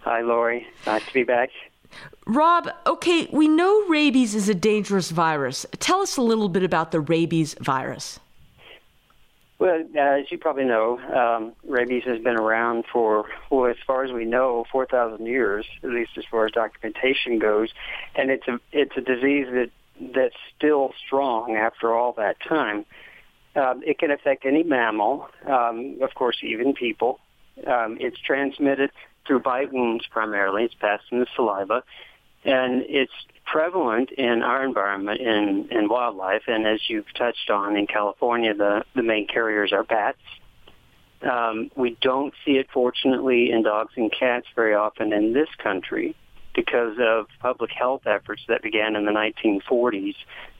Hi, 0.00 0.20
Lori. 0.20 0.66
Nice 0.84 1.06
to 1.06 1.14
be 1.14 1.22
back. 1.22 1.48
Rob, 2.26 2.70
okay, 2.86 3.26
we 3.32 3.48
know 3.48 3.86
rabies 3.88 4.34
is 4.34 4.50
a 4.50 4.54
dangerous 4.54 5.10
virus. 5.10 5.64
Tell 5.78 6.00
us 6.02 6.18
a 6.18 6.22
little 6.22 6.50
bit 6.50 6.62
about 6.62 6.90
the 6.90 7.00
rabies 7.00 7.54
virus. 7.58 8.20
Well, 9.60 9.84
uh, 9.94 10.00
as 10.00 10.32
you 10.32 10.38
probably 10.38 10.64
know, 10.64 10.98
um, 10.98 11.52
rabies 11.68 12.04
has 12.04 12.18
been 12.18 12.36
around 12.36 12.86
for, 12.90 13.26
well, 13.50 13.70
as 13.70 13.76
far 13.86 14.04
as 14.04 14.10
we 14.10 14.24
know, 14.24 14.64
4,000 14.72 15.26
years, 15.26 15.66
at 15.84 15.90
least 15.90 16.12
as 16.16 16.24
far 16.30 16.46
as 16.46 16.52
documentation 16.52 17.38
goes, 17.38 17.68
and 18.16 18.30
it's 18.30 18.48
a 18.48 18.58
it's 18.72 18.96
a 18.96 19.02
disease 19.02 19.48
that 19.52 19.70
that's 20.14 20.34
still 20.56 20.94
strong 21.06 21.56
after 21.56 21.94
all 21.94 22.14
that 22.14 22.38
time. 22.40 22.86
Um, 23.54 23.82
it 23.84 23.98
can 23.98 24.10
affect 24.10 24.46
any 24.46 24.62
mammal, 24.62 25.28
um, 25.46 25.98
of 26.00 26.14
course, 26.14 26.38
even 26.42 26.72
people. 26.72 27.20
Um, 27.66 27.98
it's 28.00 28.18
transmitted 28.18 28.90
through 29.26 29.40
bite 29.40 29.74
wounds 29.74 30.06
primarily. 30.10 30.64
It's 30.64 30.74
passed 30.74 31.04
in 31.12 31.20
the 31.20 31.26
saliva, 31.36 31.82
and 32.46 32.82
it's 32.88 33.12
prevalent 33.50 34.10
in 34.12 34.42
our 34.42 34.64
environment 34.64 35.20
in, 35.20 35.68
in 35.70 35.88
wildlife, 35.88 36.42
and 36.46 36.66
as 36.66 36.80
you've 36.88 37.12
touched 37.14 37.50
on 37.50 37.76
in 37.76 37.86
California, 37.86 38.54
the, 38.54 38.84
the 38.94 39.02
main 39.02 39.26
carriers 39.26 39.72
are 39.72 39.82
bats. 39.82 40.18
Um, 41.22 41.70
we 41.76 41.96
don't 42.00 42.32
see 42.44 42.52
it, 42.52 42.68
fortunately, 42.72 43.50
in 43.50 43.62
dogs 43.62 43.92
and 43.96 44.10
cats 44.12 44.46
very 44.54 44.74
often 44.74 45.12
in 45.12 45.32
this 45.32 45.48
country. 45.62 46.14
because 46.54 46.96
of 47.00 47.26
public 47.40 47.70
health 47.70 48.02
efforts 48.06 48.42
that 48.48 48.62
began 48.62 48.96
in 48.96 49.04
the 49.04 49.12
1940s 49.12 50.16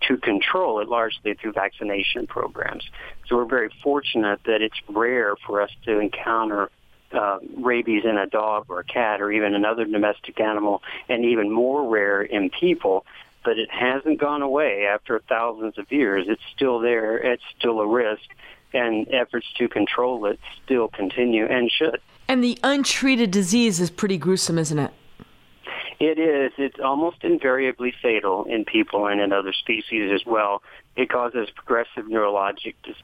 to 0.07 0.17
control 0.17 0.81
it 0.81 0.89
largely 0.89 1.35
through 1.35 1.53
vaccination 1.53 2.27
programs. 2.27 2.85
So 3.27 3.37
we're 3.37 3.45
very 3.45 3.71
fortunate 3.83 4.41
that 4.47 4.63
it's 4.63 4.81
rare 4.89 5.35
for 5.47 5.61
us 5.61 5.71
to 5.87 5.99
encounter 5.99 6.71
uh, 7.13 7.39
rabies 7.57 8.05
in 8.05 8.17
a 8.17 8.27
dog 8.27 8.67
or 8.69 8.81
a 8.81 8.85
cat 8.85 9.21
or 9.21 9.31
even 9.33 9.55
another 9.55 9.85
domestic 9.85 10.41
animal, 10.41 10.83
and 11.09 11.25
even 11.25 11.51
more 11.51 11.89
rare 11.89 12.23
in 12.23 12.51
people. 12.51 13.05
But 13.45 13.59
it 13.59 13.71
hasn't 13.71 14.21
gone 14.21 14.43
away 14.43 14.87
after 14.87 15.19
thousands 15.29 15.79
of 15.79 15.91
years. 15.91 16.27
It's 16.29 16.43
still 16.55 16.79
there. 16.79 17.17
It's 17.17 17.43
still 17.59 17.81
a 17.81 17.87
risk, 17.87 18.29
and 18.73 19.07
efforts 19.13 19.47
to 19.59 19.69
control 19.69 20.27
it 20.27 20.39
still 20.65 20.89
continue 20.89 21.47
and 21.47 21.71
should. 21.71 22.01
And 22.29 22.45
the 22.45 22.59
untreated 22.63 23.31
disease 23.31 23.81
is 23.81 23.91
pretty 23.91 24.19
gruesome, 24.19 24.59
isn't 24.59 24.79
it? 24.79 24.93
It 25.99 26.19
is. 26.19 26.53
It's 26.57 26.81
almost 26.83 27.25
invariably 27.25 27.93
fatal 28.01 28.45
in 28.45 28.65
people 28.65 29.07
and 29.07 29.21
in 29.21 29.33
other 29.33 29.53
species 29.53 30.11
as 30.15 30.25
well. 30.25 30.63
It 30.97 31.11
causes 31.11 31.51
progressive 31.51 32.07
neurologic 32.07 32.75
disease. 32.83 33.03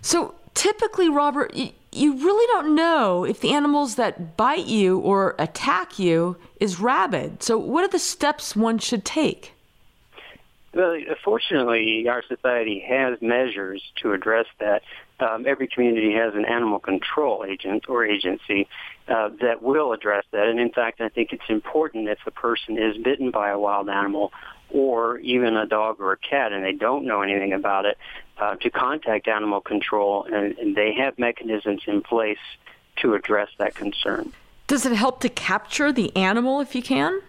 So 0.00 0.34
typically, 0.58 1.08
Robert, 1.08 1.54
you 1.54 2.24
really 2.24 2.46
don't 2.48 2.74
know 2.74 3.24
if 3.24 3.40
the 3.40 3.52
animals 3.54 3.94
that 3.94 4.36
bite 4.36 4.66
you 4.66 4.98
or 4.98 5.36
attack 5.38 6.00
you 6.00 6.36
is 6.58 6.80
rabid. 6.80 7.44
So 7.44 7.56
what 7.56 7.84
are 7.84 7.88
the 7.88 8.00
steps 8.00 8.56
one 8.56 8.78
should 8.78 9.04
take? 9.04 9.54
Well, 10.74 10.98
fortunately, 11.24 12.08
our 12.08 12.22
society 12.26 12.84
has 12.88 13.22
measures 13.22 13.82
to 14.02 14.12
address 14.12 14.46
that. 14.58 14.82
Um, 15.20 15.46
every 15.46 15.66
community 15.66 16.12
has 16.14 16.34
an 16.34 16.44
animal 16.44 16.78
control 16.78 17.44
agent 17.44 17.88
or 17.88 18.04
agency 18.04 18.68
uh, 19.08 19.30
that 19.40 19.62
will 19.62 19.92
address 19.92 20.24
that. 20.32 20.46
And 20.46 20.60
in 20.60 20.70
fact, 20.70 21.00
I 21.00 21.08
think 21.08 21.32
it's 21.32 21.48
important 21.48 22.08
if 22.08 22.18
a 22.26 22.30
person 22.30 22.78
is 22.78 22.96
bitten 22.98 23.30
by 23.30 23.50
a 23.50 23.58
wild 23.58 23.88
animal 23.88 24.32
or 24.70 25.18
even 25.18 25.56
a 25.56 25.66
dog 25.66 26.00
or 26.00 26.12
a 26.12 26.16
cat 26.16 26.52
and 26.52 26.64
they 26.64 26.72
don't 26.72 27.04
know 27.04 27.22
anything 27.22 27.52
about 27.52 27.84
it, 27.86 27.98
uh, 28.38 28.54
to 28.56 28.70
contact 28.70 29.26
animal 29.28 29.60
control, 29.60 30.24
and, 30.24 30.56
and 30.58 30.76
they 30.76 30.94
have 30.94 31.18
mechanisms 31.18 31.82
in 31.86 32.02
place 32.02 32.38
to 32.96 33.14
address 33.14 33.48
that 33.58 33.74
concern. 33.74 34.32
Does 34.66 34.84
it 34.84 34.92
help 34.92 35.20
to 35.20 35.28
capture 35.28 35.92
the 35.92 36.14
animal 36.14 36.60
if 36.60 36.74
you 36.74 36.82
can? 36.82 37.20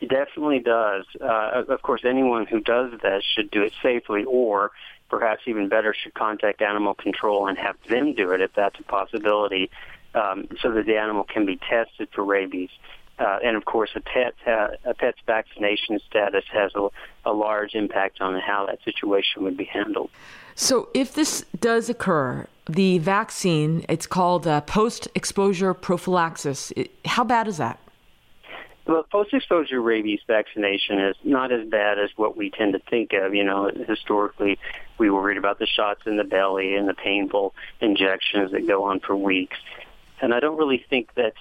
It 0.00 0.08
definitely 0.08 0.60
does. 0.60 1.04
Uh, 1.20 1.64
of 1.68 1.82
course, 1.82 2.02
anyone 2.04 2.46
who 2.46 2.60
does 2.60 2.92
that 3.02 3.22
should 3.34 3.50
do 3.50 3.62
it 3.62 3.72
safely, 3.82 4.24
or 4.24 4.70
perhaps 5.08 5.42
even 5.46 5.68
better, 5.68 5.94
should 5.94 6.14
contact 6.14 6.62
animal 6.62 6.94
control 6.94 7.46
and 7.48 7.58
have 7.58 7.76
them 7.88 8.14
do 8.14 8.30
it 8.32 8.40
if 8.40 8.52
that's 8.54 8.78
a 8.78 8.82
possibility, 8.82 9.70
um, 10.14 10.48
so 10.60 10.70
that 10.72 10.86
the 10.86 10.96
animal 10.96 11.24
can 11.24 11.46
be 11.46 11.56
tested 11.56 12.08
for 12.12 12.24
rabies. 12.24 12.70
Uh, 13.20 13.38
and 13.44 13.54
of 13.54 13.66
course, 13.66 13.90
a 13.94 14.00
pet 14.00 14.34
uh, 14.46 14.68
a 14.86 14.94
pet's 14.94 15.18
vaccination 15.26 16.00
status 16.08 16.44
has 16.50 16.72
a, 16.74 16.88
a 17.26 17.32
large 17.32 17.74
impact 17.74 18.20
on 18.20 18.40
how 18.40 18.64
that 18.66 18.78
situation 18.82 19.44
would 19.44 19.58
be 19.58 19.64
handled. 19.64 20.08
So, 20.54 20.88
if 20.94 21.12
this 21.12 21.44
does 21.58 21.90
occur, 21.90 22.46
the 22.66 22.96
vaccine 22.98 23.84
it's 23.90 24.06
called 24.06 24.46
uh, 24.46 24.62
post-exposure 24.62 25.74
prophylaxis. 25.74 26.72
It, 26.76 26.92
how 27.04 27.22
bad 27.22 27.46
is 27.46 27.58
that? 27.58 27.78
Well, 28.86 29.04
post-exposure 29.12 29.80
rabies 29.80 30.20
vaccination 30.26 30.98
is 30.98 31.16
not 31.22 31.52
as 31.52 31.68
bad 31.68 31.98
as 31.98 32.08
what 32.16 32.38
we 32.38 32.50
tend 32.50 32.72
to 32.72 32.78
think 32.90 33.12
of. 33.12 33.34
You 33.34 33.44
know, 33.44 33.70
historically, 33.86 34.58
we 34.96 35.10
worried 35.10 35.36
about 35.36 35.58
the 35.58 35.66
shots 35.66 36.00
in 36.06 36.16
the 36.16 36.24
belly 36.24 36.74
and 36.74 36.88
the 36.88 36.94
painful 36.94 37.54
injections 37.82 38.52
that 38.52 38.66
go 38.66 38.84
on 38.84 39.00
for 39.00 39.14
weeks, 39.14 39.58
and 40.22 40.32
I 40.32 40.40
don't 40.40 40.56
really 40.56 40.82
think 40.88 41.10
that's 41.14 41.36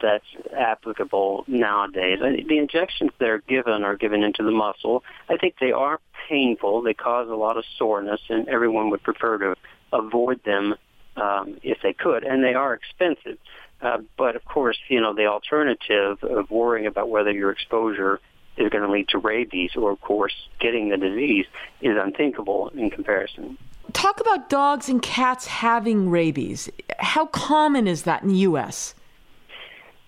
that's 0.00 0.24
applicable 0.56 1.44
nowadays. 1.46 2.18
The 2.20 2.58
injections 2.58 3.10
they're 3.18 3.38
given 3.38 3.84
are 3.84 3.96
given 3.96 4.22
into 4.22 4.42
the 4.42 4.50
muscle. 4.50 5.04
I 5.28 5.36
think 5.36 5.56
they 5.60 5.72
are 5.72 6.00
painful. 6.28 6.82
They 6.82 6.94
cause 6.94 7.28
a 7.28 7.34
lot 7.34 7.56
of 7.56 7.64
soreness, 7.78 8.20
and 8.28 8.48
everyone 8.48 8.90
would 8.90 9.02
prefer 9.02 9.38
to 9.38 9.56
avoid 9.92 10.42
them 10.44 10.74
um, 11.16 11.58
if 11.62 11.78
they 11.82 11.92
could. 11.92 12.24
And 12.24 12.44
they 12.44 12.54
are 12.54 12.74
expensive. 12.74 13.38
Uh, 13.80 13.98
but 14.16 14.36
of 14.36 14.44
course, 14.44 14.78
you 14.88 15.00
know, 15.00 15.14
the 15.14 15.26
alternative 15.26 16.22
of 16.22 16.50
worrying 16.50 16.86
about 16.86 17.08
whether 17.08 17.30
your 17.30 17.50
exposure 17.50 18.20
is 18.56 18.70
going 18.70 18.82
to 18.82 18.90
lead 18.90 19.08
to 19.08 19.18
rabies 19.18 19.76
or, 19.76 19.92
of 19.92 20.00
course, 20.00 20.34
getting 20.58 20.88
the 20.88 20.96
disease 20.96 21.46
is 21.80 21.96
unthinkable 21.96 22.68
in 22.70 22.90
comparison. 22.90 23.56
Talk 23.92 24.20
about 24.20 24.50
dogs 24.50 24.88
and 24.88 25.00
cats 25.00 25.46
having 25.46 26.10
rabies. 26.10 26.68
How 26.98 27.26
common 27.26 27.86
is 27.86 28.02
that 28.02 28.22
in 28.22 28.28
the 28.28 28.36
U.S.? 28.38 28.94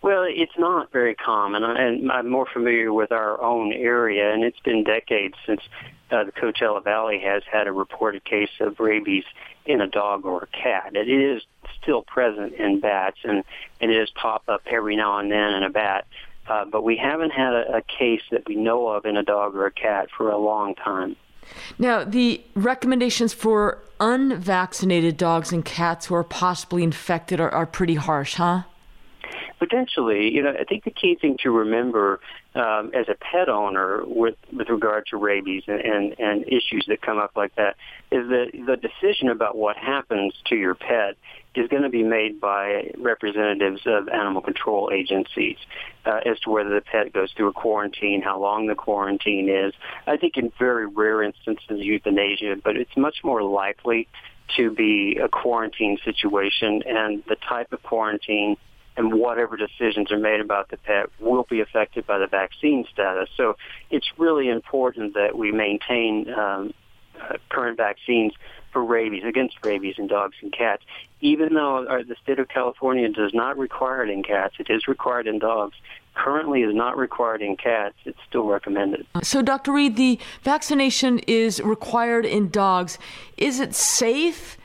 Well, 0.03 0.25
it's 0.27 0.57
not 0.57 0.91
very 0.93 1.15
common, 1.15 1.63
and 1.63 2.11
I'm 2.11 2.29
more 2.29 2.47
familiar 2.51 2.93
with 2.93 3.13
our 3.13 3.41
own 3.41 3.73
area, 3.73 4.33
and 4.33 4.43
it's 4.43 4.61
been 4.61 4.83
decades 4.83 5.35
since 5.45 5.61
uh, 6.11 6.25
the 6.25 6.33
Coachella 6.33 6.83
Valley 6.83 7.21
has 7.21 7.43
had 7.51 7.67
a 7.67 7.73
reported 7.73 8.25
case 8.25 8.51
of 8.61 8.81
rabies 8.81 9.25
in 9.67 9.83
a 9.83 9.87
dog 9.87 10.25
or 10.25 10.45
a 10.45 10.47
cat. 10.47 10.97
It 10.97 11.09
is 11.09 11.43
still 11.83 12.03
present 12.03 12.55
in 12.55 12.81
bats, 12.81 13.19
and, 13.25 13.45
it 13.81 13.87
does 13.89 14.11
pop 14.11 14.45
up 14.49 14.63
every 14.71 14.97
now 14.97 15.19
and 15.19 15.31
then 15.31 15.53
in 15.53 15.63
a 15.65 15.71
bat, 15.71 16.07
uh, 16.49 16.65
but 16.65 16.83
we 16.83 16.97
haven't 16.97 17.31
had 17.31 17.53
a, 17.53 17.77
a 17.77 17.83
case 17.83 18.23
that 18.31 18.49
we 18.49 18.55
know 18.55 18.89
of 18.89 19.05
in 19.05 19.19
a 19.19 19.23
dog 19.23 19.55
or 19.55 19.67
a 19.67 19.71
cat 19.71 20.09
for 20.17 20.31
a 20.31 20.39
long 20.39 20.75
time. 20.75 21.15
Now, 21.79 22.05
the 22.05 22.43
recommendations 22.55 23.33
for 23.33 23.83
unvaccinated 23.99 25.17
dogs 25.17 25.53
and 25.53 25.65
cats 25.65 26.07
who 26.07 26.15
are 26.15 26.25
possibly 26.25 26.83
infected 26.83 27.41
are, 27.41 27.51
are 27.51 27.67
pretty 27.67 27.97
harsh, 27.97 28.35
huh? 28.35 28.63
Potentially, 29.71 30.33
you 30.35 30.43
know, 30.43 30.53
I 30.59 30.65
think 30.65 30.85
the 30.85 30.91
key 30.91 31.17
thing 31.21 31.37
to 31.43 31.51
remember 31.51 32.21
um, 32.55 32.91
as 32.95 33.09
a 33.09 33.15
pet 33.15 33.49
owner 33.49 34.03
with 34.05 34.37
with 34.53 34.69
regard 34.69 35.07
to 35.07 35.17
rabies 35.17 35.63
and, 35.67 35.81
and 35.81 36.17
and 36.19 36.45
issues 36.45 36.85
that 36.89 37.01
come 37.01 37.19
up 37.19 37.33
like 37.37 37.55
that 37.57 37.77
is 38.11 38.29
that 38.29 38.51
the 38.67 38.77
decision 38.77 39.29
about 39.29 39.57
what 39.57 39.77
happens 39.77 40.35
to 40.47 40.57
your 40.57 40.75
pet 40.75 41.17
is 41.55 41.69
going 41.69 41.83
to 41.83 41.89
be 41.89 42.03
made 42.03 42.41
by 42.41 42.93
representatives 42.99 43.81
of 43.87 44.09
animal 44.09 44.41
control 44.41 44.91
agencies 44.93 45.57
uh, 46.07 46.21
as 46.25 46.39
to 46.41 46.51
whether 46.51 46.71
the 46.71 46.81
pet 46.81 47.13
goes 47.13 47.33
through 47.37 47.49
a 47.49 47.53
quarantine, 47.53 48.23
how 48.23 48.41
long 48.41 48.67
the 48.67 48.75
quarantine 48.75 49.49
is. 49.49 49.73
I 50.07 50.17
think 50.17 50.37
in 50.37 50.53
very 50.59 50.87
rare 50.87 51.23
instances 51.23 51.81
euthanasia, 51.81 52.57
but 52.63 52.77
it's 52.77 52.97
much 52.97 53.17
more 53.25 53.43
likely 53.43 54.07
to 54.57 54.71
be 54.71 55.19
a 55.23 55.29
quarantine 55.29 55.99
situation 56.05 56.83
and 56.87 57.23
the 57.29 57.37
type 57.37 57.73
of 57.73 57.83
quarantine 57.83 58.57
and 59.01 59.15
whatever 59.15 59.57
decisions 59.57 60.13
are 60.13 60.19
made 60.19 60.41
about 60.41 60.69
the 60.69 60.77
pet 60.77 61.07
will 61.21 61.47
be 61.49 61.61
affected 61.61 62.07
by 62.07 62.19
the 62.19 62.27
vaccine 62.27 62.85
status. 62.93 63.31
So 63.35 63.57
it's 63.91 64.07
really 64.19 64.51
important 64.51 65.15
that 65.15 65.39
we 65.39 65.53
maintain 65.53 66.31
um, 66.35 66.75
uh, 67.19 67.39
current 67.49 67.79
vaccines 67.79 68.35
for 68.73 68.85
rabies, 68.85 69.25
against 69.25 69.57
rabies 69.65 69.95
in 69.97 70.07
dogs 70.07 70.37
and 70.43 70.53
cats. 70.53 70.83
Even 71.23 71.55
though 71.55 71.87
uh, 71.87 72.03
the 72.07 72.15
state 72.23 72.39
of 72.39 72.49
California 72.49 73.09
does 73.09 73.33
not 73.33 73.57
require 73.57 74.05
it 74.05 74.11
in 74.11 74.23
cats, 74.23 74.57
it 74.59 74.69
is 74.69 74.87
required 74.87 75.27
in 75.27 75.39
dogs. 75.39 75.77
Currently 76.15 76.61
is 76.61 76.75
not 76.75 76.99
required 76.99 77.41
in 77.41 77.57
cats. 77.57 77.95
It's 78.05 78.19
still 78.29 78.45
recommended. 78.45 79.07
So, 79.23 79.41
Dr. 79.41 79.73
Reed, 79.73 79.97
the 79.97 80.21
vaccination 80.43 81.21
is 81.21 81.61
required 81.63 82.27
in 82.27 82.51
dogs. 82.51 82.99
Is 83.39 83.61
it 83.61 83.75
safe? 83.75 84.59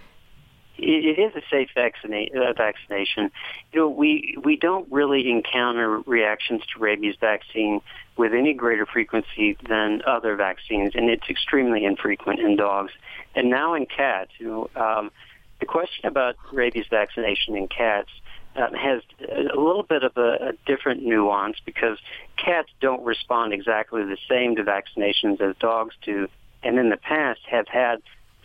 It 0.78 1.20
is 1.20 1.36
a 1.36 1.42
safe 1.50 1.70
uh, 1.76 2.54
vaccination. 2.54 3.32
You 3.72 3.80
know, 3.80 3.90
we 3.90 4.38
we 4.44 4.58
don't 4.58 4.92
really 4.92 5.30
encounter 5.30 6.00
reactions 6.00 6.62
to 6.74 6.80
rabies 6.80 7.16
vaccine 7.20 7.82
with 8.18 8.34
any 8.34 8.54
greater 8.54 8.86
frequency 8.86 9.58
than 9.68 10.02
other 10.06 10.36
vaccines, 10.36 10.94
and 10.96 11.10
it's 11.10 11.30
extremely 11.30 11.86
infrequent 11.86 12.40
in 12.40 12.56
dogs. 12.56 12.92
And 13.36 13.50
now 13.50 13.74
in 13.74 13.86
cats, 13.86 14.32
you 14.38 14.48
know, 14.48 14.82
um, 14.82 15.12
the 15.60 15.66
question 15.66 16.06
about 16.06 16.36
rabies 16.52 16.86
vaccination 16.90 17.56
in 17.56 17.68
cats 17.68 18.10
um, 18.56 18.74
has 18.74 19.02
a 19.30 19.60
little 19.60 19.84
bit 19.84 20.04
of 20.04 20.16
a, 20.18 20.50
a 20.50 20.54
different 20.66 21.04
nuance 21.04 21.58
because 21.66 21.98
cats 22.38 22.70
don't 22.80 23.04
respond 23.04 23.54
exactly 23.54 24.04
the 24.04 24.18
same 24.30 24.56
to 24.56 24.64
vaccinations 24.64 25.42
as 25.42 25.56
dogs 25.58 25.96
do, 26.04 26.28
and 26.64 26.80
in 26.80 26.90
the 26.90 26.98
past 26.98 27.42
have 27.50 27.68
had 27.68 28.02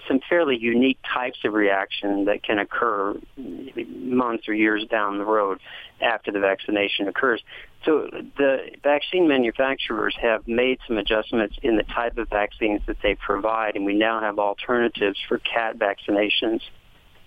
some 0.09 0.21
fairly 0.29 0.57
unique 0.57 0.99
types 1.13 1.39
of 1.45 1.53
reaction 1.53 2.25
that 2.27 2.43
can 2.43 2.59
occur 2.59 3.19
months 3.37 4.49
or 4.49 4.55
years 4.55 4.85
down 4.91 5.19
the 5.19 5.25
road 5.25 5.59
after 6.01 6.31
the 6.33 6.41
vaccination 6.41 7.09
occurs. 7.09 7.43
So 7.85 8.09
the 8.37 8.71
vaccine 8.83 9.27
manufacturers 9.27 10.15
have 10.21 10.47
made 10.47 10.79
some 10.87 10.99
adjustments 10.99 11.57
in 11.63 11.77
the 11.77 11.83
type 11.83 12.19
of 12.19 12.29
vaccines 12.29 12.83
that 12.87 12.99
they 13.03 13.15
provide, 13.15 13.77
and 13.77 13.85
we 13.85 13.95
now 13.95 14.21
have 14.21 14.39
alternatives 14.39 15.19
for 15.29 15.39
cat 15.39 15.79
vaccinations 15.79 16.61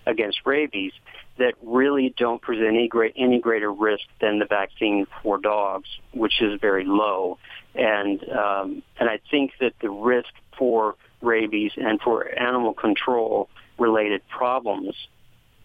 against 0.05 0.39
rabies 0.45 0.93
that 1.37 1.55
really 1.63 2.13
don't 2.17 2.41
present 2.41 2.67
any 2.67 2.87
great 2.87 3.13
any 3.17 3.39
greater 3.39 3.71
risk 3.71 4.03
than 4.21 4.37
the 4.37 4.45
vaccine 4.45 5.07
for 5.21 5.39
dogs, 5.39 5.89
which 6.13 6.41
is 6.41 6.59
very 6.61 6.85
low. 6.85 7.39
And 7.73 8.21
um, 8.29 8.83
and 8.99 9.09
I 9.09 9.19
think 9.31 9.53
that 9.59 9.73
the 9.81 9.89
risk 9.89 10.29
for 10.57 10.95
rabies 11.23 11.71
and 11.77 11.99
for 12.01 12.27
animal 12.37 12.73
control 12.73 13.49
related 13.79 14.21
problems, 14.27 14.95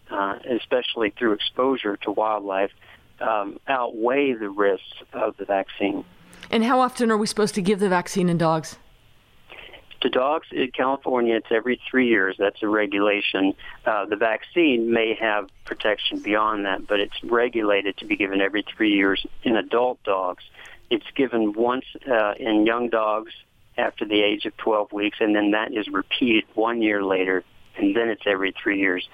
uh, 0.09 0.39
especially 0.49 1.11
through 1.11 1.33
exposure 1.33 1.97
to 1.97 2.11
wildlife, 2.11 2.71
um, 3.21 3.59
outweigh 3.67 4.33
the 4.33 4.49
risks 4.49 5.03
of 5.13 5.37
the 5.37 5.45
vaccine. 5.45 6.03
And 6.49 6.63
how 6.63 6.79
often 6.79 7.11
are 7.11 7.17
we 7.17 7.27
supposed 7.27 7.55
to 7.55 7.61
give 7.61 7.79
the 7.79 7.89
vaccine 7.89 8.29
in 8.29 8.37
dogs? 8.37 8.77
To 10.01 10.09
dogs 10.09 10.47
in 10.51 10.71
California, 10.71 11.35
it's 11.35 11.51
every 11.51 11.79
three 11.89 12.07
years. 12.07 12.37
That's 12.39 12.63
a 12.63 12.67
regulation. 12.67 13.53
Uh, 13.85 14.05
the 14.05 14.15
vaccine 14.15 14.93
may 14.93 15.13
have 15.19 15.49
protection 15.65 16.19
beyond 16.19 16.65
that, 16.65 16.87
but 16.87 17.01
it's 17.01 17.21
regulated 17.21 17.97
to 17.97 18.05
be 18.05 18.15
given 18.15 18.39
every 18.39 18.63
three 18.63 18.93
years. 18.93 19.25
In 19.43 19.57
adult 19.57 20.01
dogs, 20.03 20.43
it's 20.89 21.05
given 21.15 21.51
once 21.51 21.83
uh, 22.09 22.33
in 22.39 22.65
young 22.65 22.89
dogs 22.89 23.33
after 23.79 24.05
the 24.05 24.21
age 24.21 24.45
of 24.45 24.55
12 24.57 24.91
weeks, 24.91 25.17
and 25.19 25.35
then 25.35 25.51
that 25.51 25.73
is 25.73 25.87
repeated 25.87 26.43
one 26.53 26.81
year 26.81 27.03
later, 27.03 27.43
and 27.77 27.95
then 27.95 28.09
it's 28.09 28.23
every 28.25 28.53
three 28.61 28.79
years. 28.79 29.07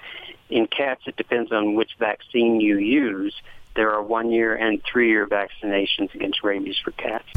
In 0.50 0.66
cats, 0.66 1.02
it 1.06 1.16
depends 1.16 1.52
on 1.52 1.74
which 1.74 1.92
vaccine 1.98 2.60
you 2.60 2.78
use. 2.78 3.34
There 3.74 3.92
are 3.92 4.02
one 4.02 4.30
year 4.30 4.54
and 4.54 4.82
three 4.90 5.08
year 5.08 5.26
vaccinations 5.26 6.14
against 6.14 6.42
rabies 6.42 6.76
for 6.82 6.92
cats. 6.92 7.28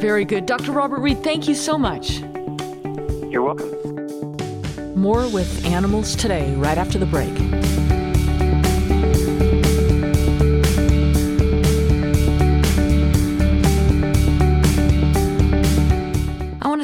Very 0.00 0.24
good. 0.24 0.46
Dr. 0.46 0.72
Robert 0.72 1.00
Reed, 1.00 1.22
thank 1.22 1.48
you 1.48 1.54
so 1.54 1.76
much. 1.76 2.20
You're 3.30 3.42
welcome. 3.42 3.70
More 4.94 5.28
with 5.28 5.64
Animals 5.66 6.14
Today 6.14 6.54
right 6.56 6.78
after 6.78 6.98
the 6.98 7.06
break. 7.06 7.89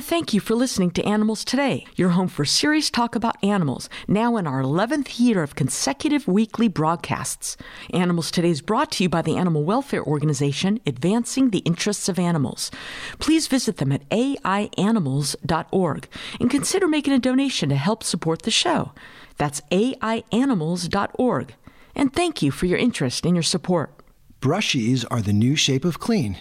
Thank 0.07 0.33
you 0.33 0.38
for 0.38 0.55
listening 0.55 0.92
to 0.92 1.03
Animals 1.05 1.45
Today, 1.45 1.85
your 1.97 2.11
home 2.11 2.29
for 2.29 2.45
serious 2.45 2.90
talk 2.90 3.16
about 3.16 3.42
animals, 3.42 3.88
now 4.07 4.37
in 4.37 4.47
our 4.47 4.62
11th 4.62 5.19
year 5.19 5.42
of 5.42 5.57
consecutive 5.57 6.29
weekly 6.29 6.69
broadcasts. 6.69 7.57
Animals 7.92 8.31
Today 8.31 8.51
is 8.51 8.61
brought 8.62 8.92
to 8.92 9.03
you 9.03 9.09
by 9.09 9.21
the 9.21 9.37
animal 9.37 9.64
welfare 9.64 10.05
organization 10.05 10.79
Advancing 10.87 11.51
the 11.51 11.59
Interests 11.59 12.09
of 12.09 12.21
Animals. 12.21 12.71
Please 13.19 13.49
visit 13.49 13.79
them 13.79 13.90
at 13.90 14.09
aianimals.org 14.11 16.09
and 16.38 16.51
consider 16.51 16.87
making 16.87 17.12
a 17.12 17.19
donation 17.19 17.69
to 17.71 17.75
help 17.75 18.05
support 18.05 18.42
the 18.42 18.53
show. 18.53 18.92
That's 19.38 19.61
aianimals.org. 19.73 21.55
And 21.97 22.12
thank 22.12 22.42
you 22.42 22.53
for 22.53 22.66
your 22.66 22.79
interest 22.79 23.27
and 23.27 23.35
your 23.35 23.42
support. 23.42 23.95
Brushzees 24.46 25.04
are 25.11 25.20
the 25.20 25.32
new 25.32 25.56
shape 25.56 25.85
of 25.85 25.98
clean. 25.98 26.37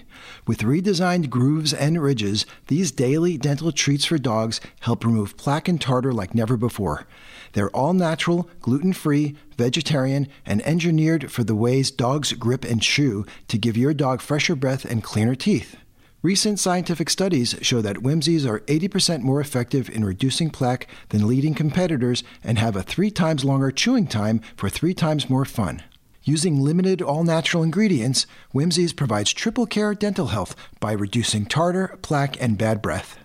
With 0.45 0.59
redesigned 0.59 1.31
grooves 1.31 1.73
and 1.73 1.99
ridges, 1.99 2.45
these 2.67 2.91
daily 2.91 3.35
dental 3.35 3.71
treats 3.71 4.05
for 4.05 4.19
dogs 4.19 4.61
help 4.81 5.03
remove 5.03 5.37
plaque 5.37 5.67
and 5.67 5.81
tartar 5.81 6.13
like 6.13 6.35
never 6.35 6.55
before. 6.55 7.07
They're 7.53 7.71
all 7.71 7.93
natural, 7.93 8.47
gluten 8.61 8.93
free, 8.93 9.35
vegetarian, 9.57 10.27
and 10.45 10.61
engineered 10.67 11.31
for 11.31 11.43
the 11.43 11.55
ways 11.55 11.89
dogs 11.89 12.31
grip 12.33 12.63
and 12.63 12.79
chew 12.79 13.25
to 13.47 13.57
give 13.57 13.75
your 13.75 13.95
dog 13.95 14.21
fresher 14.21 14.55
breath 14.55 14.85
and 14.85 15.03
cleaner 15.03 15.33
teeth. 15.33 15.75
Recent 16.21 16.59
scientific 16.59 17.09
studies 17.09 17.55
show 17.63 17.81
that 17.81 18.03
Whimzees 18.03 18.47
are 18.47 18.59
80% 18.59 19.23
more 19.23 19.41
effective 19.41 19.89
in 19.89 20.05
reducing 20.05 20.51
plaque 20.51 20.87
than 21.09 21.27
leading 21.27 21.55
competitors 21.55 22.23
and 22.43 22.59
have 22.59 22.75
a 22.75 22.83
three 22.83 23.09
times 23.09 23.43
longer 23.43 23.71
chewing 23.71 24.05
time 24.05 24.41
for 24.55 24.69
three 24.69 24.93
times 24.93 25.27
more 25.27 25.43
fun. 25.43 25.81
Using 26.27 26.59
limited 26.59 27.03
all 27.03 27.23
natural 27.23 27.61
ingredients, 27.61 28.25
Whimzees 28.51 28.95
provides 28.95 29.31
triple 29.31 29.67
care 29.67 29.93
dental 29.93 30.27
health 30.27 30.55
by 30.79 30.91
reducing 30.93 31.45
tartar, 31.45 31.99
plaque, 32.01 32.41
and 32.41 32.57
bad 32.57 32.81
breath. 32.81 33.19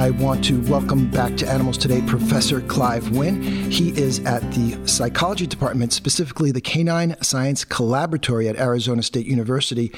I 0.00 0.08
want 0.08 0.42
to 0.46 0.62
welcome 0.62 1.10
back 1.10 1.36
to 1.36 1.46
Animals 1.46 1.76
Today 1.76 2.00
Professor 2.00 2.62
Clive 2.62 3.10
Wynne. 3.10 3.42
He 3.70 3.90
is 3.90 4.20
at 4.20 4.40
the 4.52 4.80
psychology 4.88 5.46
department, 5.46 5.92
specifically 5.92 6.50
the 6.50 6.60
Canine 6.62 7.16
Science 7.20 7.66
Collaboratory 7.66 8.48
at 8.48 8.56
Arizona 8.56 9.02
State 9.02 9.26
University. 9.26 9.92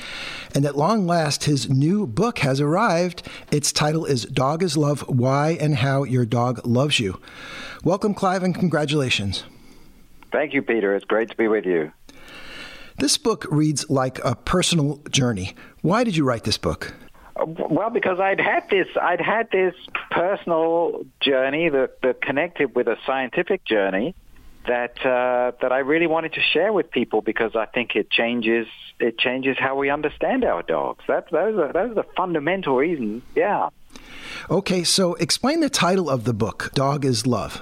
And 0.57 0.65
at 0.65 0.77
long 0.77 1.07
last, 1.07 1.45
his 1.45 1.71
new 1.71 2.05
book 2.05 2.41
has 2.41 2.61
arrived. 2.61 3.29
Its 3.53 3.71
title 3.71 4.05
is 4.05 4.25
Dog 4.25 4.65
is 4.65 4.77
Love 4.77 5.03
Why 5.03 5.57
and 5.61 5.77
How 5.77 6.03
Your 6.03 6.27
Dog 6.27 6.67
Loves 6.67 6.99
You. 6.99 7.21
Welcome, 7.85 8.13
Clive, 8.13 8.43
and 8.43 8.57
congratulations. 8.57 9.45
Thank 10.33 10.53
you, 10.53 10.63
Peter. 10.63 10.97
It's 10.97 11.05
great 11.05 11.31
to 11.31 11.37
be 11.37 11.47
with 11.47 11.65
you. 11.65 11.93
This 12.99 13.19
book 13.19 13.47
reads 13.53 13.89
like 13.89 14.19
a 14.25 14.35
personal 14.35 15.01
journey. 15.13 15.55
Why 15.81 16.03
did 16.03 16.17
you 16.17 16.25
write 16.25 16.43
this 16.43 16.59
book? 16.59 16.93
Well, 17.47 17.91
because 17.91 18.21
I'd 18.21 18.41
had 18.41 18.69
this, 18.71 18.89
I'd 19.01 19.21
had 19.21 19.51
this 19.51 19.75
personal 20.11 21.05
journey 21.21 21.69
that, 21.69 22.01
that 22.03 22.21
connected 22.21 22.75
with 22.75 22.89
a 22.89 22.97
scientific 23.07 23.65
journey 23.65 24.15
that 24.67 25.05
uh, 25.05 25.53
that 25.61 25.73
I 25.73 25.79
really 25.79 26.07
wanted 26.07 26.35
to 26.35 26.41
share 26.41 26.73
with 26.73 26.91
people 26.91 27.21
because 27.21 27.57
I 27.57 27.67
think 27.67 27.97
it 27.97 28.11
changes 28.11 28.67
it 29.01 29.19
changes 29.19 29.57
how 29.59 29.77
we 29.77 29.91
understand 29.91 30.45
our 30.45 30.63
dogs. 30.63 31.05
That 31.09 31.31
those 31.31 31.59
are 31.59 31.73
those 31.73 31.91
are 31.93 31.95
the 31.95 32.07
fundamental 32.17 32.77
reasons. 32.77 33.23
Yeah. 33.35 33.71
Okay, 34.51 34.85
so 34.85 35.15
explain 35.15 35.61
the 35.61 35.71
title 35.71 36.09
of 36.09 36.25
the 36.25 36.33
book. 36.33 36.71
Dog 36.75 37.05
is 37.05 37.27
love. 37.27 37.61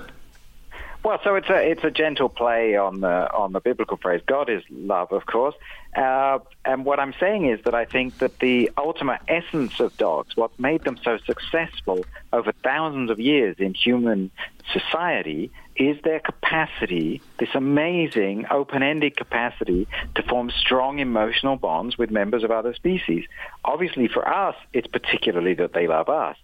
Well, 1.03 1.19
so 1.25 1.35
it's 1.35 1.49
a 1.49 1.71
it's 1.71 1.85
a 1.85 1.91
gentle 1.91 2.29
play 2.29 2.77
on 2.77 3.01
the 3.01 3.33
on 3.33 3.53
the 3.53 3.61
biblical 3.61 3.97
phrase 3.97 4.21
God 4.27 4.51
is 4.51 4.63
love, 4.71 5.13
of 5.13 5.25
course. 5.27 5.55
Uh, 5.97 6.39
and 6.65 6.85
what 6.85 7.01
I'm 7.01 7.15
saying 7.19 7.51
is 7.51 7.61
that 7.65 7.75
I 7.75 7.85
think 7.85 8.19
that 8.19 8.39
the 8.39 8.71
ultimate 8.79 9.21
essence 9.27 9.81
of 9.81 9.97
dogs, 9.97 10.37
what 10.37 10.53
made 10.59 10.85
them 10.85 10.97
so 11.03 11.19
successful 11.27 12.05
over 12.33 12.53
thousands 12.63 13.11
of 13.11 13.19
years 13.19 13.57
in 13.59 13.75
human 13.75 14.31
society, 14.73 15.51
is 15.75 15.97
their 16.05 16.21
capacity, 16.21 17.23
this 17.39 17.49
amazing 17.55 18.45
open-ended 18.51 19.17
capacity 19.17 19.89
to 20.15 20.23
form 20.23 20.51
strong 20.51 21.01
emotional 21.01 21.57
bonds 21.57 21.99
with 21.99 22.11
members 22.11 22.45
of 22.45 22.51
other 22.51 22.75
species. 22.75 23.25
Obviously, 23.65 24.07
for 24.07 24.29
us, 24.29 24.55
it's 24.73 24.87
particularly 24.87 25.55
that 25.55 25.73
they 25.73 25.89
love 25.89 26.09
us. 26.09 26.37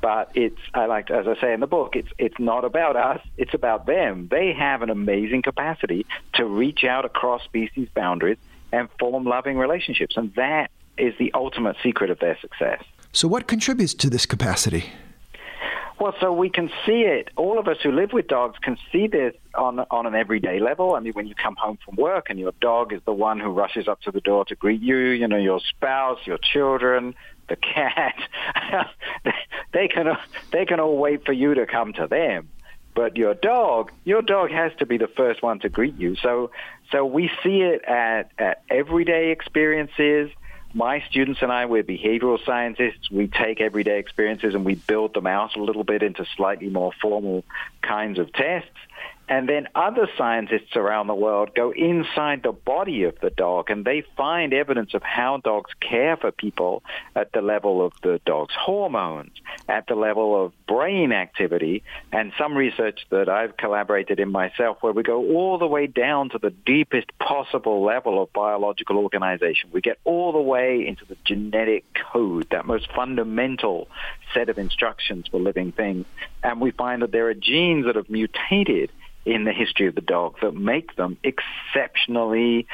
But 0.00 0.30
it's, 0.34 0.58
I 0.74 0.86
like, 0.86 1.06
to, 1.06 1.14
as 1.14 1.26
I 1.26 1.40
say 1.40 1.54
in 1.54 1.60
the 1.60 1.66
book, 1.66 1.96
it's 1.96 2.08
it's 2.18 2.38
not 2.38 2.64
about 2.64 2.96
us. 2.96 3.20
It's 3.36 3.54
about 3.54 3.86
them. 3.86 4.28
They 4.30 4.52
have 4.52 4.82
an 4.82 4.90
amazing 4.90 5.42
capacity 5.42 6.06
to 6.34 6.44
reach 6.44 6.84
out 6.84 7.04
across 7.04 7.42
species 7.44 7.88
boundaries 7.94 8.38
and 8.72 8.88
form 8.98 9.24
loving 9.24 9.58
relationships, 9.58 10.16
and 10.16 10.34
that 10.34 10.70
is 10.98 11.14
the 11.18 11.32
ultimate 11.34 11.76
secret 11.82 12.10
of 12.10 12.18
their 12.18 12.38
success. 12.40 12.82
So, 13.12 13.28
what 13.28 13.46
contributes 13.46 13.94
to 13.94 14.10
this 14.10 14.26
capacity? 14.26 14.90
Well, 16.00 16.14
so 16.18 16.32
we 16.32 16.50
can 16.50 16.68
see 16.84 17.02
it. 17.02 17.28
All 17.36 17.60
of 17.60 17.68
us 17.68 17.76
who 17.80 17.92
live 17.92 18.12
with 18.12 18.26
dogs 18.26 18.58
can 18.60 18.76
see 18.90 19.06
this 19.06 19.34
on 19.54 19.78
on 19.90 20.04
an 20.04 20.16
everyday 20.16 20.58
level. 20.58 20.96
I 20.96 21.00
mean, 21.00 21.12
when 21.12 21.28
you 21.28 21.34
come 21.36 21.54
home 21.54 21.78
from 21.84 21.94
work 21.94 22.26
and 22.28 22.40
your 22.40 22.52
dog 22.60 22.92
is 22.92 23.00
the 23.04 23.12
one 23.12 23.38
who 23.38 23.50
rushes 23.50 23.86
up 23.86 24.00
to 24.00 24.10
the 24.10 24.20
door 24.20 24.44
to 24.46 24.56
greet 24.56 24.80
you, 24.80 24.96
you 24.96 25.28
know, 25.28 25.36
your 25.36 25.60
spouse, 25.60 26.18
your 26.24 26.38
children, 26.38 27.14
the 27.48 27.54
cat, 27.54 28.16
they 29.72 29.86
can 29.86 30.16
they 30.50 30.64
can 30.64 30.80
all 30.80 30.96
wait 30.96 31.24
for 31.24 31.32
you 31.32 31.54
to 31.54 31.66
come 31.66 31.92
to 31.92 32.08
them. 32.08 32.48
But 32.94 33.16
your 33.16 33.34
dog, 33.34 33.90
your 34.04 34.22
dog 34.22 34.50
has 34.50 34.72
to 34.78 34.86
be 34.86 34.98
the 34.98 35.08
first 35.08 35.42
one 35.42 35.60
to 35.60 35.68
greet 35.68 35.96
you. 35.96 36.16
So 36.16 36.50
so 36.90 37.06
we 37.06 37.30
see 37.42 37.62
it 37.62 37.82
at, 37.84 38.30
at 38.38 38.62
everyday 38.68 39.30
experiences. 39.30 40.30
My 40.74 41.02
students 41.08 41.40
and 41.42 41.50
I, 41.50 41.66
we're 41.66 41.82
behavioral 41.82 42.44
scientists. 42.44 43.10
We 43.10 43.28
take 43.28 43.60
everyday 43.60 43.98
experiences 43.98 44.54
and 44.54 44.64
we 44.64 44.74
build 44.74 45.14
them 45.14 45.26
out 45.26 45.56
a 45.56 45.62
little 45.62 45.84
bit 45.84 46.02
into 46.02 46.26
slightly 46.36 46.68
more 46.68 46.92
formal 47.00 47.44
kinds 47.82 48.18
of 48.18 48.32
tests. 48.32 48.70
And 49.32 49.48
then 49.48 49.66
other 49.74 50.10
scientists 50.18 50.76
around 50.76 51.06
the 51.06 51.14
world 51.14 51.54
go 51.54 51.70
inside 51.70 52.42
the 52.42 52.52
body 52.52 53.04
of 53.04 53.18
the 53.22 53.30
dog 53.30 53.70
and 53.70 53.82
they 53.82 54.04
find 54.14 54.52
evidence 54.52 54.92
of 54.92 55.02
how 55.02 55.38
dogs 55.38 55.70
care 55.80 56.18
for 56.18 56.30
people 56.30 56.82
at 57.16 57.32
the 57.32 57.40
level 57.40 57.82
of 57.82 57.94
the 58.02 58.20
dog's 58.26 58.52
hormones, 58.54 59.32
at 59.70 59.86
the 59.86 59.94
level 59.94 60.44
of 60.44 60.52
brain 60.66 61.12
activity, 61.12 61.82
and 62.12 62.34
some 62.36 62.54
research 62.54 63.06
that 63.08 63.30
I've 63.30 63.56
collaborated 63.56 64.20
in 64.20 64.30
myself 64.30 64.76
where 64.82 64.92
we 64.92 65.02
go 65.02 65.24
all 65.32 65.56
the 65.56 65.66
way 65.66 65.86
down 65.86 66.28
to 66.28 66.38
the 66.38 66.50
deepest 66.50 67.06
possible 67.18 67.82
level 67.82 68.22
of 68.22 68.30
biological 68.34 68.98
organization. 68.98 69.70
We 69.72 69.80
get 69.80 69.98
all 70.04 70.32
the 70.32 70.42
way 70.42 70.86
into 70.86 71.06
the 71.06 71.16
genetic 71.24 71.86
code, 72.12 72.48
that 72.50 72.66
most 72.66 72.92
fundamental 72.92 73.88
set 74.34 74.50
of 74.50 74.58
instructions 74.58 75.28
for 75.28 75.40
living 75.40 75.72
things. 75.72 76.04
And 76.42 76.60
we 76.60 76.70
find 76.70 77.00
that 77.00 77.12
there 77.12 77.28
are 77.28 77.34
genes 77.34 77.86
that 77.86 77.96
have 77.96 78.10
mutated 78.10 78.90
in 79.24 79.44
the 79.44 79.52
history 79.52 79.86
of 79.86 79.94
the 79.94 80.00
dog 80.00 80.36
that 80.42 80.52
make 80.52 80.96
them 80.96 81.16
exceptionally 81.22 82.66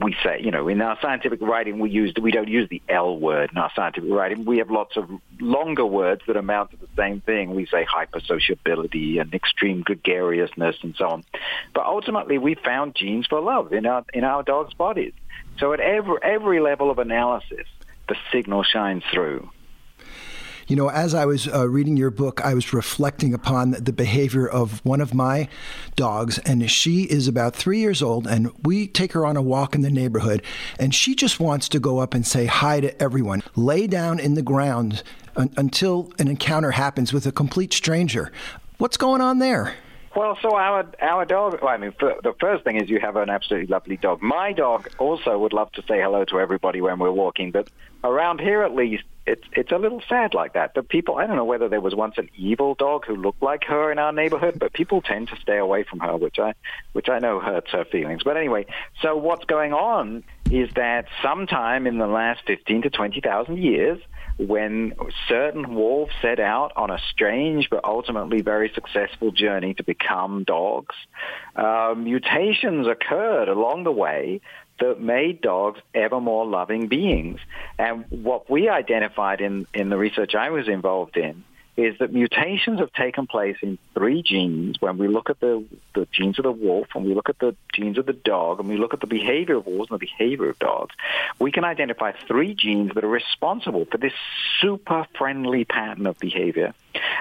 we 0.00 0.16
say, 0.22 0.40
you 0.40 0.50
know, 0.50 0.68
in 0.68 0.80
our 0.80 0.98
scientific 1.00 1.40
writing, 1.40 1.78
we 1.78 1.90
use 1.90 2.12
we 2.20 2.30
don't 2.30 2.48
use 2.48 2.68
the 2.68 2.82
L 2.88 3.18
word 3.18 3.50
in 3.52 3.58
our 3.58 3.70
scientific 3.74 4.10
writing. 4.10 4.44
We 4.44 4.58
have 4.58 4.70
lots 4.70 4.96
of 4.96 5.08
longer 5.40 5.84
words 5.84 6.22
that 6.26 6.36
amount 6.36 6.70
to 6.72 6.76
the 6.76 6.88
same 6.96 7.20
thing. 7.20 7.54
We 7.54 7.66
say 7.66 7.84
hypersociability 7.84 9.20
and 9.20 9.32
extreme 9.34 9.82
gregariousness 9.82 10.76
and 10.82 10.94
so 10.96 11.08
on. 11.08 11.24
But 11.74 11.86
ultimately, 11.86 12.38
we 12.38 12.54
found 12.54 12.94
genes 12.94 13.26
for 13.26 13.40
love 13.40 13.72
in 13.72 13.86
our 13.86 14.04
in 14.12 14.24
our 14.24 14.42
dogs' 14.42 14.74
bodies. 14.74 15.12
So 15.58 15.72
at 15.72 15.80
every 15.80 16.16
every 16.22 16.60
level 16.60 16.90
of 16.90 16.98
analysis, 16.98 17.66
the 18.08 18.16
signal 18.32 18.62
shines 18.62 19.02
through. 19.12 19.50
You 20.66 20.76
know, 20.76 20.88
as 20.88 21.14
I 21.14 21.26
was 21.26 21.46
uh, 21.46 21.68
reading 21.68 21.96
your 21.96 22.10
book, 22.10 22.40
I 22.42 22.54
was 22.54 22.72
reflecting 22.72 23.34
upon 23.34 23.72
the 23.72 23.92
behavior 23.92 24.48
of 24.48 24.82
one 24.84 25.02
of 25.02 25.12
my 25.12 25.48
dogs, 25.94 26.38
and 26.38 26.70
she 26.70 27.02
is 27.02 27.28
about 27.28 27.54
three 27.54 27.80
years 27.80 28.00
old, 28.00 28.26
and 28.26 28.50
we 28.62 28.86
take 28.86 29.12
her 29.12 29.26
on 29.26 29.36
a 29.36 29.42
walk 29.42 29.74
in 29.74 29.82
the 29.82 29.90
neighborhood, 29.90 30.42
and 30.78 30.94
she 30.94 31.14
just 31.14 31.38
wants 31.38 31.68
to 31.68 31.78
go 31.78 31.98
up 31.98 32.14
and 32.14 32.26
say 32.26 32.46
hi 32.46 32.80
to 32.80 33.02
everyone, 33.02 33.42
lay 33.56 33.86
down 33.86 34.18
in 34.18 34.34
the 34.34 34.42
ground 34.42 35.02
un- 35.36 35.52
until 35.58 36.10
an 36.18 36.28
encounter 36.28 36.70
happens 36.70 37.12
with 37.12 37.26
a 37.26 37.32
complete 37.32 37.74
stranger. 37.74 38.32
What's 38.78 38.96
going 38.96 39.20
on 39.20 39.40
there? 39.40 39.74
Well, 40.14 40.38
so 40.40 40.54
our 40.54 40.86
our 41.00 41.24
dog. 41.24 41.60
Well, 41.60 41.72
I 41.72 41.76
mean, 41.76 41.92
the 41.98 42.34
first 42.38 42.62
thing 42.64 42.76
is 42.76 42.88
you 42.88 43.00
have 43.00 43.16
an 43.16 43.30
absolutely 43.30 43.66
lovely 43.66 43.96
dog. 43.96 44.22
My 44.22 44.52
dog 44.52 44.88
also 44.98 45.36
would 45.38 45.52
love 45.52 45.72
to 45.72 45.82
say 45.82 46.00
hello 46.00 46.24
to 46.26 46.38
everybody 46.38 46.80
when 46.80 46.98
we're 46.98 47.10
walking, 47.10 47.50
but 47.50 47.68
around 48.04 48.40
here 48.40 48.62
at 48.62 48.74
least, 48.74 49.02
it's 49.26 49.42
it's 49.52 49.72
a 49.72 49.78
little 49.78 50.02
sad 50.08 50.32
like 50.32 50.52
that. 50.52 50.74
The 50.74 50.84
people, 50.84 51.16
I 51.16 51.26
don't 51.26 51.36
know 51.36 51.44
whether 51.44 51.68
there 51.68 51.80
was 51.80 51.96
once 51.96 52.16
an 52.18 52.30
evil 52.36 52.74
dog 52.74 53.06
who 53.06 53.16
looked 53.16 53.42
like 53.42 53.64
her 53.64 53.90
in 53.90 53.98
our 53.98 54.12
neighborhood, 54.12 54.58
but 54.58 54.72
people 54.72 55.02
tend 55.02 55.28
to 55.28 55.36
stay 55.36 55.56
away 55.58 55.82
from 55.82 55.98
her, 56.00 56.16
which 56.16 56.38
I 56.38 56.54
which 56.92 57.08
I 57.08 57.18
know 57.18 57.40
hurts 57.40 57.72
her 57.72 57.84
feelings. 57.84 58.22
But 58.22 58.36
anyway, 58.36 58.66
so 59.02 59.16
what's 59.16 59.44
going 59.46 59.72
on 59.72 60.22
is 60.50 60.70
that 60.76 61.06
sometime 61.22 61.88
in 61.88 61.98
the 61.98 62.06
last 62.06 62.42
fifteen 62.46 62.82
to 62.82 62.90
twenty 62.90 63.20
thousand 63.20 63.58
years 63.58 63.98
when 64.36 64.94
certain 65.28 65.74
wolves 65.74 66.12
set 66.20 66.40
out 66.40 66.72
on 66.76 66.90
a 66.90 66.98
strange 67.10 67.68
but 67.70 67.84
ultimately 67.84 68.40
very 68.40 68.70
successful 68.74 69.30
journey 69.30 69.74
to 69.74 69.84
become 69.84 70.44
dogs, 70.44 70.94
uh, 71.56 71.94
mutations 71.96 72.86
occurred 72.86 73.48
along 73.48 73.84
the 73.84 73.92
way 73.92 74.40
that 74.80 75.00
made 75.00 75.40
dogs 75.40 75.80
ever 75.94 76.20
more 76.20 76.44
loving 76.44 76.88
beings. 76.88 77.38
And 77.78 78.04
what 78.10 78.50
we 78.50 78.68
identified 78.68 79.40
in, 79.40 79.66
in 79.72 79.88
the 79.88 79.96
research 79.96 80.34
I 80.34 80.50
was 80.50 80.68
involved 80.68 81.16
in 81.16 81.44
is 81.76 81.98
that 81.98 82.12
mutations 82.12 82.78
have 82.78 82.92
taken 82.92 83.26
place 83.26 83.56
in 83.62 83.78
three 83.94 84.22
genes 84.22 84.80
when 84.80 84.96
we 84.96 85.08
look 85.08 85.30
at 85.30 85.40
the, 85.40 85.64
the 85.94 86.06
genes 86.12 86.38
of 86.38 86.44
the 86.44 86.52
wolf 86.52 86.86
and 86.94 87.04
we 87.04 87.14
look 87.14 87.28
at 87.28 87.38
the 87.40 87.56
genes 87.72 87.98
of 87.98 88.06
the 88.06 88.12
dog 88.12 88.60
and 88.60 88.68
we 88.68 88.76
look 88.76 88.94
at 88.94 89.00
the 89.00 89.06
behavior 89.06 89.56
of 89.56 89.66
wolves 89.66 89.90
and 89.90 90.00
the 90.00 90.06
behavior 90.06 90.48
of 90.48 90.58
dogs. 90.58 90.94
We 91.38 91.50
can 91.50 91.64
identify 91.64 92.12
three 92.28 92.54
genes 92.54 92.92
that 92.94 93.04
are 93.04 93.08
responsible 93.08 93.86
for 93.86 93.98
this 93.98 94.12
super 94.60 95.06
friendly 95.16 95.64
pattern 95.64 96.06
of 96.06 96.18
behavior. 96.18 96.74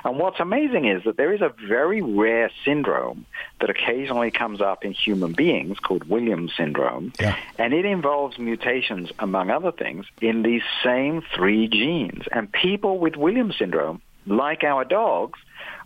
And 0.03 0.19
what's 0.19 0.39
amazing 0.39 0.85
is 0.85 1.03
that 1.05 1.17
there 1.17 1.33
is 1.33 1.41
a 1.41 1.49
very 1.67 2.01
rare 2.01 2.51
syndrome 2.63 3.25
that 3.59 3.69
occasionally 3.69 4.29
comes 4.29 4.61
up 4.61 4.85
in 4.85 4.91
human 4.91 5.33
beings 5.33 5.79
called 5.79 6.07
Williams 6.07 6.53
syndrome. 6.55 7.13
Yeah. 7.19 7.35
And 7.57 7.73
it 7.73 7.85
involves 7.85 8.37
mutations, 8.37 9.11
among 9.17 9.49
other 9.49 9.71
things, 9.71 10.05
in 10.21 10.43
these 10.43 10.61
same 10.83 11.23
three 11.33 11.67
genes. 11.67 12.25
And 12.31 12.51
people 12.51 12.99
with 12.99 13.15
Williams 13.15 13.57
syndrome 13.57 14.01
like 14.25 14.63
our 14.63 14.85
dogs, 14.85 15.39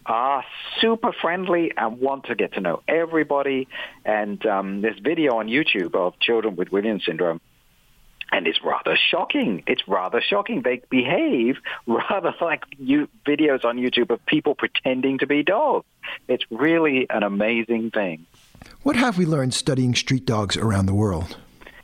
are 0.07 0.43
super 0.79 1.11
friendly 1.11 1.71
and 1.75 1.99
want 1.99 2.25
to 2.25 2.35
get 2.35 2.53
to 2.53 2.61
know 2.61 2.81
everybody. 2.87 3.67
And 4.05 4.43
um, 4.45 4.81
video 5.03 5.35
on 5.35 5.47
YouTube 5.47 5.95
of 5.95 6.19
children 6.19 6.55
with 6.55 6.71
Williams 6.71 7.03
syndrome. 7.05 7.41
And 8.31 8.45
it's 8.45 8.59
rather 8.61 8.97
shocking. 9.09 9.63
It's 9.67 9.87
rather 9.87 10.21
shocking. 10.21 10.61
They 10.61 10.81
behave 10.89 11.57
rather 11.87 12.33
like 12.41 12.63
you, 12.77 13.07
videos 13.25 13.63
on 13.63 13.77
YouTube 13.77 14.09
of 14.09 14.25
people 14.25 14.55
pretending 14.55 15.19
to 15.19 15.27
be 15.27 15.43
dogs. 15.43 15.85
It's 16.27 16.43
really 16.49 17.07
an 17.09 17.23
amazing 17.23 17.91
thing. 17.91 18.25
What 18.83 18.95
have 18.95 19.17
we 19.17 19.25
learned 19.25 19.53
studying 19.53 19.95
street 19.95 20.25
dogs 20.25 20.57
around 20.57 20.87
the 20.87 20.93
world? 20.93 21.37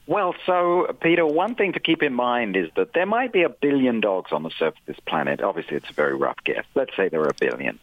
Well, 0.05 0.35
so, 0.45 0.93
Peter, 1.01 1.25
one 1.25 1.55
thing 1.55 1.73
to 1.73 1.79
keep 1.79 2.03
in 2.03 2.13
mind 2.13 2.57
is 2.57 2.69
that 2.75 2.93
there 2.93 3.05
might 3.05 3.31
be 3.31 3.43
a 3.43 3.49
billion 3.49 4.01
dogs 4.01 4.33
on 4.33 4.43
the 4.43 4.49
surface 4.49 4.79
of 4.81 4.95
this 4.95 4.99
planet. 5.05 5.41
Obviously, 5.41 5.77
it's 5.77 5.89
a 5.89 5.93
very 5.93 6.15
rough 6.15 6.37
guess. 6.43 6.65
Let's 6.75 6.91
say 6.97 7.07
there 7.07 7.21
are 7.21 7.29
a 7.29 7.39
billion. 7.39 7.79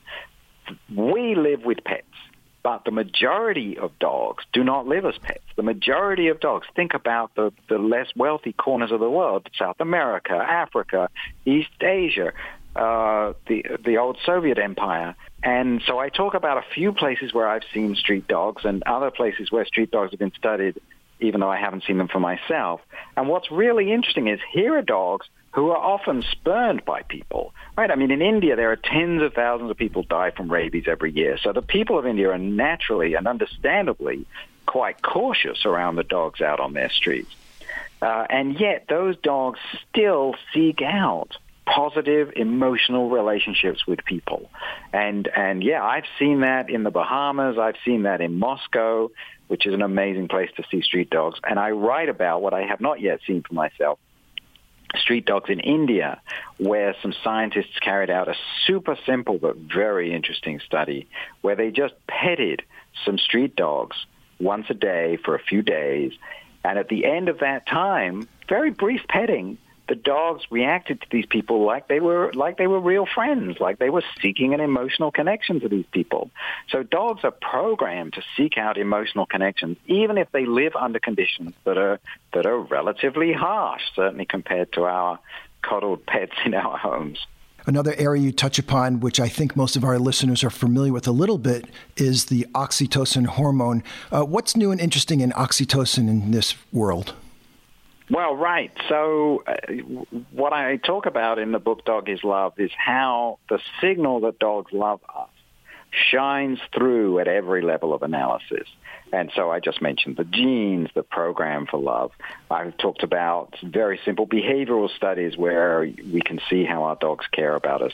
We 0.95 1.35
live 1.35 1.65
with 1.65 1.83
pets, 1.83 2.05
but 2.63 2.85
the 2.85 2.91
majority 2.91 3.79
of 3.79 3.99
dogs 3.99 4.45
do 4.53 4.63
not 4.63 4.87
live 4.87 5.07
as 5.07 5.17
pets. 5.17 5.45
The 5.57 5.63
majority 5.63 6.29
of 6.29 6.41
dogs, 6.41 6.67
think 6.77 6.93
about 6.93 7.35
the, 7.37 7.53
the 7.71 7.79
less 7.79 8.09
wealthy 8.15 8.53
corners 8.53 8.93
of 8.93 9.01
the 9.01 9.11
world, 9.11 9.49
South 9.59 9.81
America, 9.81 10.35
Africa, 10.35 11.09
East 11.47 11.71
Asia, 11.81 12.33
uh, 12.77 13.33
the, 13.49 13.65
the 13.83 13.97
old 13.97 14.19
Soviet 14.27 14.59
Empire. 14.59 15.17
And 15.43 15.83
so 15.87 15.99
I 15.99 16.11
talk 16.11 16.35
about 16.35 16.59
a 16.59 16.75
few 16.75 16.93
places 16.93 17.33
where 17.33 17.49
I've 17.49 17.65
seen 17.73 17.97
street 17.97 18.29
dogs 18.29 18.67
and 18.67 18.83
other 18.83 19.11
places 19.11 19.51
where 19.51 19.65
street 19.65 19.91
dogs 19.91 20.11
have 20.11 20.21
been 20.21 20.35
studied 20.37 20.79
even 21.21 21.41
though 21.41 21.51
I 21.51 21.59
haven't 21.59 21.85
seen 21.85 21.99
them 21.99 22.09
for 22.09 22.21
myself. 22.21 22.81
And 23.17 23.29
what's 23.29 23.51
really 23.51 23.93
interesting 23.93 24.29
is 24.29 24.41
here 24.53 24.77
are 24.77 24.83
dogs 24.83 25.27
who 25.53 25.71
are 25.71 25.77
often 25.77 26.23
spurned 26.23 26.85
by 26.85 27.03
people, 27.03 27.53
right? 27.77 27.91
I 27.91 27.97
mean, 27.97 28.11
in 28.11 28.23
India, 28.23 28.55
there 28.55 28.71
are 28.71 28.77
tens 28.77 29.21
of 29.23 29.35
thousands 29.35 29.71
of 29.71 29.77
people 29.77 30.03
die 30.05 30.31
from 30.31 30.51
rabies 30.51 30.85
every 30.87 31.11
year. 31.11 31.39
So 31.39 31.53
the 31.53 31.63
people 31.63 31.99
of 31.99 32.07
India 32.07 32.31
are 32.31 32.39
naturally 32.39 33.15
and 33.15 33.27
understandably 33.27 34.27
quite 34.67 35.03
cautious 35.03 35.65
around 35.65 35.97
the 35.97 36.05
dogs 36.05 36.41
out 36.41 36.61
on 36.61 36.73
their 36.73 36.91
streets. 36.91 37.35
Uh, 38.01 38.27
and 38.31 38.59
yet 38.59 38.87
those 38.89 39.17
dogs 39.19 39.59
still 39.89 40.35
seek 40.55 40.81
out 40.83 41.37
positive 41.75 42.33
emotional 42.35 43.11
relationships 43.11 43.87
with 43.87 44.05
people. 44.05 44.51
And 44.93 45.29
and 45.29 45.63
yeah, 45.63 45.85
I've 45.85 46.05
seen 46.19 46.41
that 46.41 46.69
in 46.69 46.83
the 46.83 46.91
Bahamas, 46.91 47.59
I've 47.59 47.77
seen 47.85 48.03
that 48.03 48.21
in 48.21 48.39
Moscow, 48.39 49.11
which 49.49 49.67
is 49.67 49.75
an 49.75 49.83
amazing 49.83 50.29
place 50.29 50.51
to 50.57 50.65
see 50.71 50.83
street 50.83 51.11
dogs. 51.11 51.39
And 51.45 51.59
I 51.59 51.71
write 51.71 52.09
about 52.09 52.43
what 52.43 52.55
I 52.55 52.63
have 52.63 52.81
not 52.81 53.01
yet 53.01 53.21
seen 53.27 53.43
for 53.43 53.55
myself. 53.55 53.99
Street 54.97 55.25
dogs 55.25 55.49
in 55.49 55.61
India, 55.61 56.21
where 56.59 56.97
some 57.01 57.15
scientists 57.23 57.79
carried 57.81 58.11
out 58.11 58.29
a 58.29 58.35
super 58.67 58.99
simple 59.07 59.39
but 59.39 59.57
very 59.57 60.13
interesting 60.13 60.59
study 60.67 61.07
where 61.43 61.55
they 61.55 61.71
just 61.71 61.95
petted 62.09 62.63
some 63.05 63.17
street 63.17 63.55
dogs 63.55 63.97
once 64.41 64.67
a 64.69 64.75
day 64.75 65.17
for 65.25 65.37
a 65.37 65.39
few 65.39 65.63
days. 65.63 66.13
And 66.65 66.77
at 66.77 66.89
the 66.89 67.05
end 67.05 67.29
of 67.29 67.39
that 67.39 67.69
time, 67.69 68.29
very 68.49 68.71
brief 68.71 69.03
petting, 69.09 69.59
the 69.91 69.97
dogs 69.97 70.45
reacted 70.51 71.01
to 71.01 71.07
these 71.11 71.27
people 71.27 71.67
like 71.67 71.89
they 71.89 71.99
were 71.99 72.33
like 72.33 72.57
they 72.57 72.69
were 72.69 72.79
real 72.79 73.07
friends, 73.13 73.59
like 73.59 73.81
they 73.81 73.91
were 73.91 74.05
seeking 74.23 74.55
an 74.55 74.61
emotional 74.61 75.11
connection 75.11 75.59
to 75.59 75.69
these 75.69 75.85
people. 75.91 76.31
So 76.69 76.85
dogs 76.85 77.25
are 77.25 77.33
programmed 77.33 78.13
to 78.13 78.23
seek 78.37 78.57
out 78.57 78.79
emotional 78.79 79.27
connections, 79.27 79.79
even 79.87 80.17
if 80.17 80.31
they 80.31 80.47
live 80.47 80.77
under 80.77 81.01
conditions 81.01 81.55
that 81.65 81.77
are 81.77 81.99
that 82.33 82.47
are 82.47 82.61
relatively 82.61 83.33
harsh, 83.33 83.83
certainly 83.97 84.27
compared 84.27 84.73
to 84.75 84.85
our 84.85 85.19
coddled 85.61 86.07
pets 86.07 86.37
in 86.47 86.55
our 86.55 86.79
homes. 86.79 87.27
Another 87.67 87.95
area 87.99 88.23
you 88.23 88.33
touch 88.33 88.61
upon, 88.61 89.01
which 89.01 89.19
I 89.19 89.29
think 89.29 89.57
most 89.57 89.75
of 89.75 89.83
our 89.83 89.99
listeners 89.99 90.45
are 90.45 90.51
familiar 90.51 90.93
with 90.93 91.09
a 91.09 91.13
little 91.13 91.37
bit, 91.37 91.67
is 91.97 92.27
the 92.27 92.47
oxytocin 92.55 93.27
hormone. 93.27 93.83
Uh, 94.13 94.23
what's 94.23 94.57
new 94.57 94.71
and 94.71 94.81
interesting 94.81 95.21
in 95.21 95.33
oxytocin 95.33 96.09
in 96.09 96.31
this 96.31 96.55
world? 96.73 97.15
Well, 98.11 98.35
right. 98.35 98.73
So, 98.89 99.45
uh, 99.47 99.55
what 100.33 100.53
I 100.53 100.77
talk 100.77 101.07
about 101.07 101.39
in 101.39 101.53
the 101.53 101.61
book 101.61 101.85
Dog 101.85 102.09
is 102.09 102.25
Love 102.25 102.55
is 102.59 102.73
how 102.77 103.39
the 103.49 103.61
signal 103.81 104.21
that 104.21 104.39
dogs 104.39 104.73
love 104.73 105.01
us 105.17 105.29
shines 105.93 106.59
through 106.75 107.19
at 107.21 107.29
every 107.29 107.63
level 107.63 107.95
of 107.95 108.03
analysis. 108.03 108.69
And 109.13 109.31
so 109.35 109.51
I 109.51 109.59
just 109.59 109.83
mentioned 109.83 110.17
the 110.17 110.25
genes, 110.25 110.89
the 110.95 111.03
program 111.03 111.67
for 111.67 111.81
love. 111.81 112.13
I've 112.51 112.77
talked 112.77 113.03
about 113.03 113.57
very 113.63 113.99
simple 114.05 114.27
behavioral 114.27 114.89
studies 114.95 115.37
where 115.37 115.81
we 115.81 116.21
can 116.21 116.41
see 116.49 116.65
how 116.65 116.85
our 116.85 116.97
dogs 116.97 117.27
care 117.33 117.57
about 117.57 117.83
us. 117.83 117.93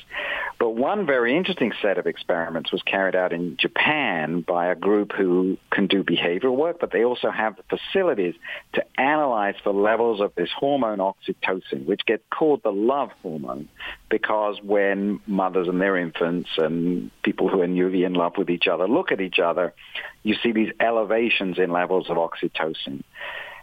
But 0.59 0.71
one 0.71 1.07
very 1.07 1.37
interesting 1.37 1.73
set 1.81 1.97
of 1.97 2.07
experiments 2.07 2.71
was 2.71 2.83
carried 2.83 3.17
out 3.17 3.33
in 3.33 3.57
Japan 3.57 4.43
by 4.43 4.67
a 4.67 4.75
group 4.75 5.13
who 5.13 5.57
can 5.71 5.87
do 5.87 6.03
behavioral 6.03 6.57
work, 6.57 6.81
but 6.81 6.93
they 6.93 7.05
also 7.05 7.31
have 7.31 7.57
the 7.57 7.79
facilities 7.79 8.35
to 8.75 8.85
analyze 9.01 9.55
the 9.65 9.73
levels 9.73 10.21
of 10.21 10.35
this 10.35 10.51
hormone 10.55 10.99
oxytocin, 10.99 11.87
which 11.87 12.05
gets 12.07 12.23
called 12.31 12.63
the 12.63 12.73
love 12.73 13.11
hormone 13.23 13.69
because 14.09 14.61
when 14.63 15.21
mothers 15.27 15.69
and 15.69 15.81
their 15.81 15.97
infants 15.97 16.51
and 16.57 17.11
people 17.23 17.49
who 17.49 17.61
are 17.61 17.67
newly 17.67 18.05
in 18.05 18.15
love 18.15 18.37
with 18.37 18.51
each 18.51 18.67
other 18.67 18.87
look 18.87 19.11
at 19.11 19.21
each 19.21 19.39
other, 19.39 19.75
you 20.23 20.37
see 20.43 20.53
these 20.53 20.73
elevations 20.81 21.59
in 21.59 21.71
levels 21.71 22.09
of 22.09 22.17
oxytocin. 22.17 23.03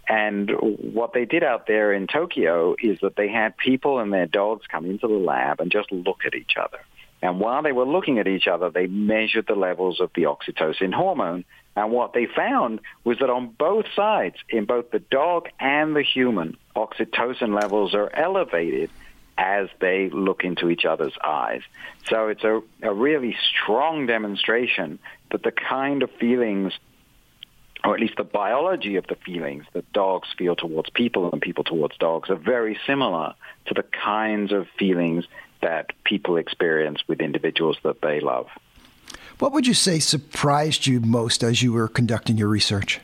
And 0.07 0.51
what 0.59 1.13
they 1.13 1.23
did 1.25 1.43
out 1.43 1.65
there 1.65 1.93
in 1.93 2.07
Tokyo 2.07 2.75
is 2.81 2.99
that 3.01 3.15
they 3.15 3.29
had 3.29 3.55
people 3.55 3.99
and 3.99 4.11
their 4.11 4.25
dogs 4.25 4.65
come 4.69 4.85
into 4.85 5.07
the 5.07 5.13
lab 5.13 5.61
and 5.61 5.71
just 5.71 5.91
look 5.91 6.19
at 6.25 6.35
each 6.35 6.53
other. 6.59 6.79
And 7.21 7.39
while 7.39 7.63
they 7.63 7.71
were 7.71 7.85
looking 7.85 8.19
at 8.19 8.27
each 8.27 8.47
other, 8.47 8.69
they 8.69 8.87
measured 8.87 9.47
the 9.47 9.55
levels 9.55 10.01
of 10.01 10.11
the 10.13 10.23
oxytocin 10.23 10.93
hormone. 10.93 11.45
And 11.73 11.89
what 11.89 12.11
they 12.11 12.25
found 12.25 12.81
was 13.05 13.19
that 13.19 13.29
on 13.29 13.55
both 13.57 13.85
sides, 13.95 14.35
in 14.49 14.65
both 14.65 14.91
the 14.91 14.99
dog 14.99 15.47
and 15.57 15.95
the 15.95 16.03
human, 16.03 16.57
oxytocin 16.75 17.57
levels 17.57 17.95
are 17.95 18.13
elevated 18.13 18.89
as 19.37 19.67
they 19.79 20.09
look 20.09 20.43
into 20.43 20.69
each 20.69 20.85
other's 20.85 21.17
eyes. 21.23 21.61
So 22.07 22.27
it's 22.27 22.43
a, 22.43 22.61
a 22.81 22.93
really 22.93 23.35
strong 23.51 24.05
demonstration 24.05 24.99
that 25.31 25.43
the 25.43 25.51
kind 25.51 26.03
of 26.03 26.11
feelings 26.11 26.73
or 27.83 27.93
at 27.93 27.99
least 27.99 28.15
the 28.15 28.23
biology 28.23 28.95
of 28.95 29.05
the 29.07 29.15
feelings 29.15 29.65
that 29.73 29.91
dogs 29.91 30.29
feel 30.37 30.55
towards 30.55 30.89
people 30.91 31.29
and 31.31 31.41
people 31.41 31.65
towards 31.65 31.97
dogs 31.97 32.29
are 32.29 32.35
very 32.35 32.79
similar 32.87 33.33
to 33.65 33.73
the 33.73 33.83
kinds 33.83 34.53
of 34.53 34.67
feelings 34.79 35.25
that 35.61 35.91
people 36.05 36.37
experience 36.37 37.03
with 37.07 37.19
individuals 37.19 37.77
that 37.83 38.01
they 38.01 38.21
love. 38.21 38.47
What 39.39 39.51
would 39.51 39.67
you 39.67 39.73
say 39.73 39.99
surprised 39.99 40.87
you 40.87 41.01
most 41.01 41.43
as 41.43 41.61
you 41.61 41.73
were 41.73 41.87
conducting 41.87 42.37
your 42.37 42.47
research? 42.47 43.01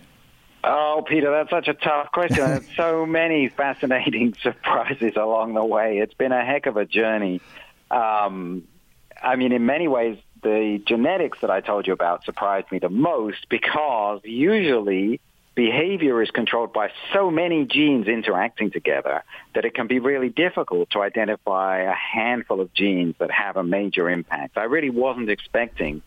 Oh, 0.64 1.04
Peter, 1.08 1.32
that's 1.32 1.50
such 1.50 1.68
a 1.68 1.74
tough 1.74 2.12
question. 2.12 2.66
so 2.76 3.06
many 3.06 3.50
fascinating 3.50 4.36
surprises 4.42 5.14
along 5.16 5.54
the 5.54 5.64
way. 5.64 6.00
It's 6.00 6.14
been 6.14 6.32
a 6.32 6.46
heck 6.46 6.66
of 6.66 6.78
a 6.78 6.86
journey. 6.86 7.42
Um, 7.90 8.64
I 9.22 9.36
mean, 9.36 9.52
in 9.52 9.66
many 9.66 9.88
ways, 9.88 10.18
the 10.42 10.82
genetics 10.86 11.40
that 11.42 11.50
I 11.50 11.62
told 11.62 11.88
you 11.88 11.94
about 11.94 12.24
surprised 12.26 12.72
me 12.72 12.80
the 12.80 12.90
most 12.90 13.48
because 13.50 14.22
usually 14.24 15.20
behavior 15.56 16.22
is 16.22 16.32
controlled 16.32 16.72
by 16.72 16.90
so 17.12 17.30
many 17.30 17.66
genes 17.66 18.08
interacting 18.08 18.72
together 18.72 19.24
that 19.54 19.66
it 19.66 19.74
can 19.74 19.88
be 19.88 20.00
really 20.00 20.30
difficult 20.30 20.90
to 20.92 21.02
identify 21.02 21.80
a 21.80 21.94
handful 21.94 22.62
of 22.62 22.74
genes 22.74 23.16
that 23.20 23.30
have 23.30 23.58
a 23.58 23.64
major 23.64 24.10
impact. 24.10 24.58
I 24.58 24.64
really 24.64 24.90
wasn't 24.90 25.30
expecting 25.30 26.02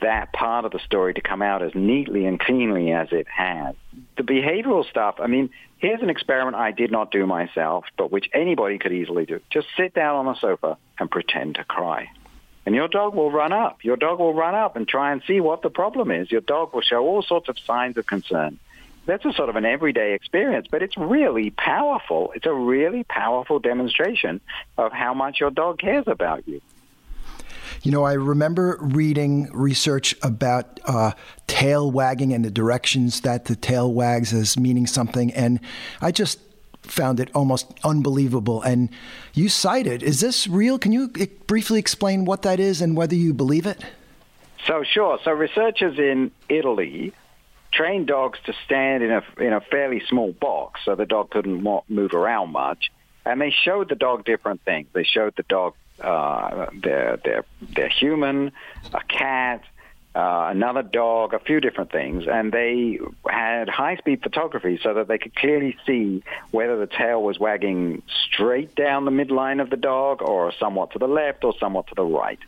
that 0.00 0.32
part 0.32 0.64
of 0.64 0.72
the 0.72 0.78
story 0.80 1.14
to 1.14 1.20
come 1.20 1.42
out 1.42 1.62
as 1.62 1.74
neatly 1.74 2.26
and 2.26 2.38
cleanly 2.38 2.92
as 2.92 3.08
it 3.12 3.26
has. 3.28 3.74
The 4.16 4.22
behavioral 4.22 4.88
stuff, 4.88 5.16
I 5.18 5.26
mean, 5.26 5.50
here's 5.78 6.02
an 6.02 6.10
experiment 6.10 6.56
I 6.56 6.72
did 6.72 6.90
not 6.90 7.10
do 7.10 7.26
myself, 7.26 7.84
but 7.96 8.10
which 8.10 8.28
anybody 8.32 8.78
could 8.78 8.92
easily 8.92 9.26
do. 9.26 9.40
Just 9.50 9.68
sit 9.76 9.94
down 9.94 10.16
on 10.16 10.26
the 10.26 10.34
sofa 10.34 10.76
and 10.98 11.10
pretend 11.10 11.56
to 11.56 11.64
cry. 11.64 12.10
And 12.66 12.74
your 12.74 12.88
dog 12.88 13.14
will 13.14 13.30
run 13.30 13.52
up. 13.52 13.84
Your 13.84 13.96
dog 13.96 14.18
will 14.18 14.34
run 14.34 14.54
up 14.54 14.76
and 14.76 14.88
try 14.88 15.12
and 15.12 15.22
see 15.26 15.40
what 15.40 15.62
the 15.62 15.70
problem 15.70 16.10
is. 16.10 16.30
Your 16.30 16.40
dog 16.40 16.74
will 16.74 16.82
show 16.82 17.04
all 17.06 17.22
sorts 17.22 17.48
of 17.48 17.58
signs 17.58 17.96
of 17.96 18.06
concern 18.06 18.58
that's 19.06 19.24
a 19.24 19.32
sort 19.32 19.48
of 19.48 19.56
an 19.56 19.64
everyday 19.64 20.14
experience, 20.14 20.66
but 20.70 20.82
it's 20.82 20.96
really 20.96 21.50
powerful. 21.50 22.32
It's 22.34 22.46
a 22.46 22.52
really 22.52 23.04
powerful 23.04 23.60
demonstration 23.60 24.40
of 24.76 24.92
how 24.92 25.14
much 25.14 25.40
your 25.40 25.50
dog 25.50 25.78
cares 25.78 26.04
about 26.06 26.46
you. 26.46 26.60
You 27.82 27.92
know, 27.92 28.04
I 28.04 28.14
remember 28.14 28.78
reading 28.80 29.50
research 29.52 30.14
about 30.22 30.80
uh, 30.84 31.12
tail 31.46 31.90
wagging 31.90 32.32
and 32.32 32.44
the 32.44 32.50
directions 32.50 33.20
that 33.22 33.46
the 33.46 33.56
tail 33.56 33.92
wags 33.92 34.32
as 34.32 34.58
meaning 34.58 34.86
something, 34.86 35.32
and 35.32 35.60
I 36.00 36.12
just 36.12 36.40
found 36.82 37.20
it 37.20 37.30
almost 37.34 37.66
unbelievable. 37.84 38.62
And 38.62 38.90
you 39.34 39.48
cited, 39.48 40.02
is 40.02 40.20
this 40.20 40.46
real? 40.46 40.78
Can 40.78 40.92
you 40.92 41.08
briefly 41.46 41.78
explain 41.78 42.24
what 42.24 42.42
that 42.42 42.60
is 42.60 42.80
and 42.80 42.96
whether 42.96 43.14
you 43.14 43.34
believe 43.34 43.66
it? 43.66 43.84
So, 44.66 44.82
sure. 44.82 45.18
So, 45.24 45.30
researchers 45.32 45.98
in 45.98 46.32
Italy 46.48 47.12
trained 47.72 48.06
dogs 48.06 48.38
to 48.46 48.54
stand 48.64 49.02
in 49.02 49.10
a 49.10 49.22
in 49.38 49.52
a 49.52 49.60
fairly 49.60 50.02
small 50.08 50.32
box, 50.32 50.80
so 50.84 50.94
the 50.94 51.06
dog 51.06 51.30
couldn't 51.30 51.62
move 51.88 52.14
around 52.14 52.50
much. 52.50 52.90
And 53.24 53.40
they 53.40 53.50
showed 53.64 53.88
the 53.88 53.96
dog 53.96 54.24
different 54.24 54.62
things. 54.62 54.88
They 54.92 55.02
showed 55.02 55.34
the 55.36 55.42
dog 55.42 55.74
uh, 56.00 56.66
their 56.74 57.18
their 57.24 57.44
their 57.74 57.88
human, 57.88 58.52
a 58.92 59.02
cat, 59.08 59.62
uh, 60.16 60.48
another 60.50 60.82
dog, 60.82 61.34
a 61.34 61.38
few 61.38 61.60
different 61.60 61.92
things, 61.92 62.24
and 62.26 62.50
they 62.50 62.98
had 63.28 63.68
high-speed 63.68 64.22
photography 64.22 64.80
so 64.82 64.94
that 64.94 65.08
they 65.08 65.18
could 65.18 65.34
clearly 65.36 65.76
see 65.86 66.22
whether 66.52 66.78
the 66.78 66.86
tail 66.86 67.22
was 67.22 67.38
wagging 67.38 68.02
straight 68.24 68.74
down 68.74 69.04
the 69.04 69.10
midline 69.10 69.60
of 69.60 69.68
the 69.68 69.76
dog, 69.76 70.22
or 70.22 70.52
somewhat 70.58 70.90
to 70.92 70.98
the 70.98 71.06
left, 71.06 71.44
or 71.44 71.54
somewhat 71.60 71.86
to 71.88 71.94
the 71.94 72.02
right. 72.04 72.38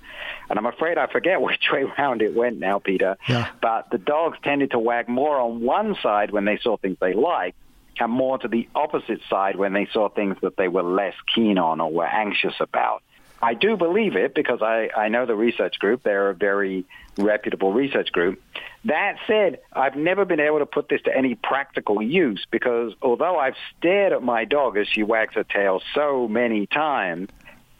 And 0.48 0.58
I'm 0.58 0.64
afraid 0.64 0.96
I 0.96 1.08
forget 1.08 1.42
which 1.48 1.68
way 1.70 1.84
round 1.98 2.22
it 2.22 2.34
went 2.34 2.58
now, 2.58 2.78
Peter. 2.78 3.18
Yeah. 3.28 3.48
But 3.60 3.90
the 3.90 3.98
dogs 3.98 4.38
tended 4.42 4.70
to 4.70 4.78
wag 4.78 5.06
more 5.06 5.38
on 5.38 5.60
one 5.60 5.94
side 6.02 6.30
when 6.30 6.46
they 6.46 6.58
saw 6.58 6.78
things 6.78 6.96
they 7.00 7.12
liked, 7.12 7.58
and 8.00 8.10
more 8.10 8.38
to 8.38 8.48
the 8.48 8.66
opposite 8.74 9.20
side 9.28 9.56
when 9.56 9.74
they 9.74 9.86
saw 9.92 10.08
things 10.08 10.36
that 10.40 10.56
they 10.56 10.68
were 10.68 10.82
less 10.82 11.14
keen 11.34 11.58
on 11.58 11.80
or 11.80 11.90
were 11.92 12.06
anxious 12.06 12.54
about. 12.60 13.02
I 13.40 13.54
do 13.54 13.76
believe 13.76 14.16
it 14.16 14.34
because 14.34 14.62
I, 14.62 14.90
I 14.96 15.08
know 15.08 15.26
the 15.26 15.36
research 15.36 15.78
group. 15.78 16.02
They're 16.02 16.30
a 16.30 16.34
very 16.34 16.84
reputable 17.16 17.72
research 17.72 18.10
group. 18.12 18.42
That 18.84 19.16
said, 19.26 19.60
I've 19.72 19.96
never 19.96 20.24
been 20.24 20.40
able 20.40 20.58
to 20.58 20.66
put 20.66 20.88
this 20.88 21.02
to 21.02 21.16
any 21.16 21.34
practical 21.34 22.02
use 22.02 22.44
because 22.50 22.94
although 23.02 23.36
I've 23.36 23.56
stared 23.76 24.12
at 24.12 24.22
my 24.22 24.44
dog 24.44 24.76
as 24.76 24.88
she 24.88 25.02
wags 25.02 25.34
her 25.34 25.44
tail 25.44 25.80
so 25.94 26.26
many 26.28 26.66
times, 26.66 27.28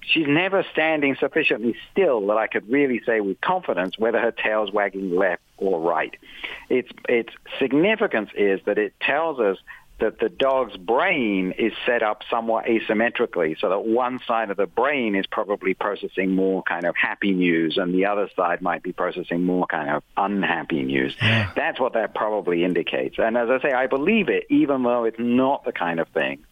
she's 0.00 0.26
never 0.26 0.64
standing 0.72 1.16
sufficiently 1.18 1.76
still 1.92 2.26
that 2.28 2.36
I 2.36 2.46
could 2.46 2.68
really 2.70 3.00
say 3.04 3.20
with 3.20 3.40
confidence 3.40 3.98
whether 3.98 4.18
her 4.18 4.32
tail's 4.32 4.72
wagging 4.72 5.14
left 5.14 5.42
or 5.56 5.80
right. 5.80 6.14
Its, 6.68 6.88
its 7.08 7.30
significance 7.58 8.30
is 8.34 8.60
that 8.66 8.78
it 8.78 8.94
tells 9.00 9.40
us 9.40 9.58
that 10.00 10.20
the 10.20 10.28
dog's 10.28 10.76
brain 10.76 11.52
is 11.58 11.72
set 11.84 12.02
up 12.02 12.22
somewhat 12.30 12.66
asymmetrically 12.66 13.58
so 13.58 13.68
that 13.68 13.84
one 13.84 14.20
side 14.26 14.50
of 14.50 14.56
the 14.56 14.66
brain 14.66 15.16
is 15.16 15.26
probably 15.26 15.74
processing 15.74 16.34
more 16.34 16.62
kind 16.62 16.84
of 16.84 16.94
happy 16.96 17.32
news 17.32 17.78
and 17.78 17.92
the 17.92 18.06
other 18.06 18.28
side 18.36 18.62
might 18.62 18.82
be 18.82 18.92
processing 18.92 19.44
more 19.44 19.66
kind 19.66 19.90
of 19.90 20.02
unhappy 20.16 20.82
news. 20.82 21.16
Yeah. 21.20 21.50
That's 21.56 21.80
what 21.80 21.94
that 21.94 22.14
probably 22.14 22.64
indicates. 22.64 23.16
And 23.18 23.36
as 23.36 23.48
I 23.50 23.60
say, 23.60 23.72
I 23.72 23.86
believe 23.88 24.28
it 24.28 24.46
even 24.50 24.84
though 24.84 25.04
it's 25.04 25.18
not 25.18 25.64
the 25.64 25.72
kind 25.72 25.98
of 25.98 26.08
thing. 26.08 26.44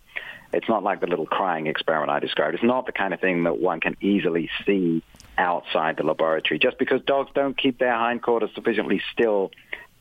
It's 0.52 0.68
not 0.68 0.82
like 0.82 1.00
the 1.00 1.06
little 1.06 1.26
crying 1.26 1.66
experiment 1.66 2.10
I 2.10 2.20
described. 2.20 2.54
It's 2.54 2.64
not 2.64 2.86
the 2.86 2.92
kind 2.92 3.12
of 3.12 3.20
thing 3.20 3.44
that 3.44 3.58
one 3.58 3.80
can 3.80 3.96
easily 4.00 4.48
see 4.64 5.02
outside 5.36 5.96
the 5.96 6.04
laboratory. 6.04 6.58
Just 6.58 6.78
because 6.78 7.02
dogs 7.02 7.30
don't 7.34 7.56
keep 7.56 7.78
their 7.78 7.96
hindquarters 7.96 8.50
sufficiently 8.54 9.02
still 9.12 9.50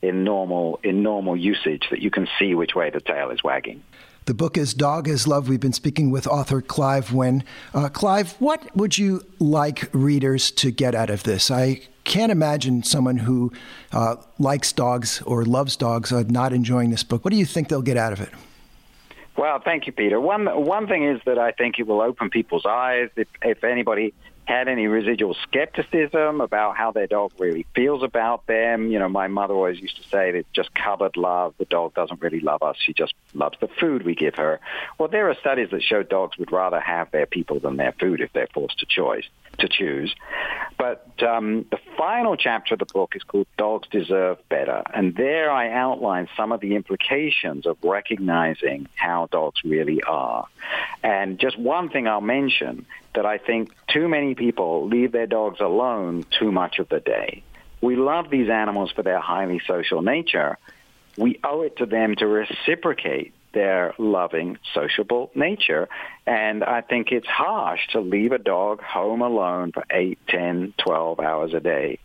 in 0.02 0.24
normal 0.24 0.80
in 0.82 1.02
normal 1.02 1.36
usage 1.36 1.84
that 1.90 2.00
you 2.00 2.10
can 2.10 2.28
see 2.38 2.54
which 2.54 2.74
way 2.74 2.90
the 2.90 3.00
tail 3.00 3.30
is 3.30 3.42
wagging. 3.42 3.82
The 4.26 4.34
book 4.34 4.56
is 4.56 4.74
Dog 4.74 5.06
is 5.06 5.28
Love. 5.28 5.48
We've 5.48 5.60
been 5.60 5.72
speaking 5.72 6.10
with 6.10 6.26
author 6.26 6.60
Clive 6.60 7.12
Wynne. 7.12 7.44
Uh, 7.72 7.88
Clive, 7.88 8.32
what 8.40 8.74
would 8.76 8.98
you 8.98 9.24
like 9.38 9.88
readers 9.92 10.50
to 10.52 10.72
get 10.72 10.96
out 10.96 11.10
of 11.10 11.22
this? 11.22 11.48
I 11.48 11.82
can't 12.02 12.32
imagine 12.32 12.82
someone 12.82 13.18
who 13.18 13.52
uh, 13.92 14.16
likes 14.40 14.72
dogs 14.72 15.22
or 15.22 15.44
loves 15.44 15.76
dogs 15.76 16.12
uh, 16.12 16.24
not 16.28 16.52
enjoying 16.52 16.90
this 16.90 17.04
book. 17.04 17.24
What 17.24 17.30
do 17.30 17.36
you 17.36 17.44
think 17.44 17.68
they'll 17.68 17.82
get 17.82 17.96
out 17.96 18.12
of 18.12 18.20
it? 18.20 18.30
Well, 19.36 19.60
thank 19.64 19.86
you, 19.86 19.92
Peter. 19.92 20.20
One 20.20 20.46
one 20.46 20.88
thing 20.88 21.04
is 21.04 21.20
that 21.26 21.38
I 21.38 21.52
think 21.52 21.78
it 21.78 21.86
will 21.86 22.00
open 22.00 22.30
people's 22.30 22.66
eyes. 22.66 23.10
If 23.16 23.28
if 23.42 23.62
anybody 23.62 24.12
had 24.46 24.68
any 24.68 24.86
residual 24.86 25.34
skepticism 25.42 26.40
about 26.40 26.76
how 26.76 26.92
their 26.92 27.06
dog 27.06 27.32
really 27.38 27.66
feels 27.74 28.02
about 28.02 28.46
them. 28.46 28.90
You 28.90 28.98
know, 28.98 29.08
my 29.08 29.26
mother 29.26 29.54
always 29.54 29.80
used 29.80 29.96
to 29.96 30.08
say 30.08 30.30
that 30.30 30.52
just 30.52 30.74
cupboard 30.74 31.16
love. 31.16 31.54
The 31.58 31.64
dog 31.64 31.94
doesn't 31.94 32.22
really 32.22 32.40
love 32.40 32.62
us. 32.62 32.76
She 32.78 32.92
just 32.92 33.14
loves 33.34 33.58
the 33.60 33.68
food 33.80 34.04
we 34.04 34.14
give 34.14 34.36
her. 34.36 34.60
Well, 34.98 35.08
there 35.08 35.28
are 35.28 35.34
studies 35.34 35.70
that 35.72 35.82
show 35.82 36.02
dogs 36.02 36.38
would 36.38 36.52
rather 36.52 36.80
have 36.80 37.10
their 37.10 37.26
people 37.26 37.58
than 37.58 37.76
their 37.76 37.92
food 37.92 38.20
if 38.20 38.32
they're 38.32 38.48
forced 38.54 38.78
to 38.78 38.86
choice 38.86 39.24
to 39.58 39.68
choose. 39.68 40.14
But 40.78 41.06
um, 41.22 41.64
the 41.70 41.78
final 41.96 42.36
chapter 42.36 42.74
of 42.74 42.80
the 42.80 42.86
book 42.86 43.14
is 43.16 43.22
called 43.22 43.46
Dogs 43.56 43.88
Deserve 43.88 44.38
Better. 44.48 44.82
And 44.92 45.14
there 45.14 45.50
I 45.50 45.70
outline 45.70 46.28
some 46.36 46.52
of 46.52 46.60
the 46.60 46.74
implications 46.74 47.66
of 47.66 47.78
recognizing 47.82 48.88
how 48.94 49.28
dogs 49.30 49.60
really 49.64 50.02
are. 50.02 50.46
And 51.02 51.38
just 51.38 51.58
one 51.58 51.88
thing 51.88 52.06
I'll 52.06 52.20
mention 52.20 52.86
that 53.14 53.24
I 53.24 53.38
think 53.38 53.72
too 53.88 54.08
many 54.08 54.34
people 54.34 54.86
leave 54.86 55.12
their 55.12 55.26
dogs 55.26 55.60
alone 55.60 56.24
too 56.38 56.52
much 56.52 56.78
of 56.78 56.88
the 56.88 57.00
day. 57.00 57.42
We 57.80 57.96
love 57.96 58.30
these 58.30 58.50
animals 58.50 58.90
for 58.90 59.02
their 59.02 59.20
highly 59.20 59.60
social 59.66 60.02
nature. 60.02 60.58
We 61.16 61.40
owe 61.42 61.62
it 61.62 61.78
to 61.78 61.86
them 61.86 62.14
to 62.16 62.26
reciprocate 62.26 63.32
their 63.56 63.94
loving, 63.96 64.58
sociable 64.74 65.30
nature. 65.34 65.88
And 66.26 66.62
I 66.62 66.82
think 66.82 67.10
it's 67.10 67.26
harsh 67.26 67.80
to 67.92 68.00
leave 68.00 68.32
a 68.32 68.38
dog 68.38 68.82
home 68.82 69.22
alone 69.22 69.72
for 69.72 69.82
8, 69.90 70.18
10, 70.28 70.74
12 70.76 71.20
hours 71.20 71.54
a 71.54 71.60
day. 71.60 71.98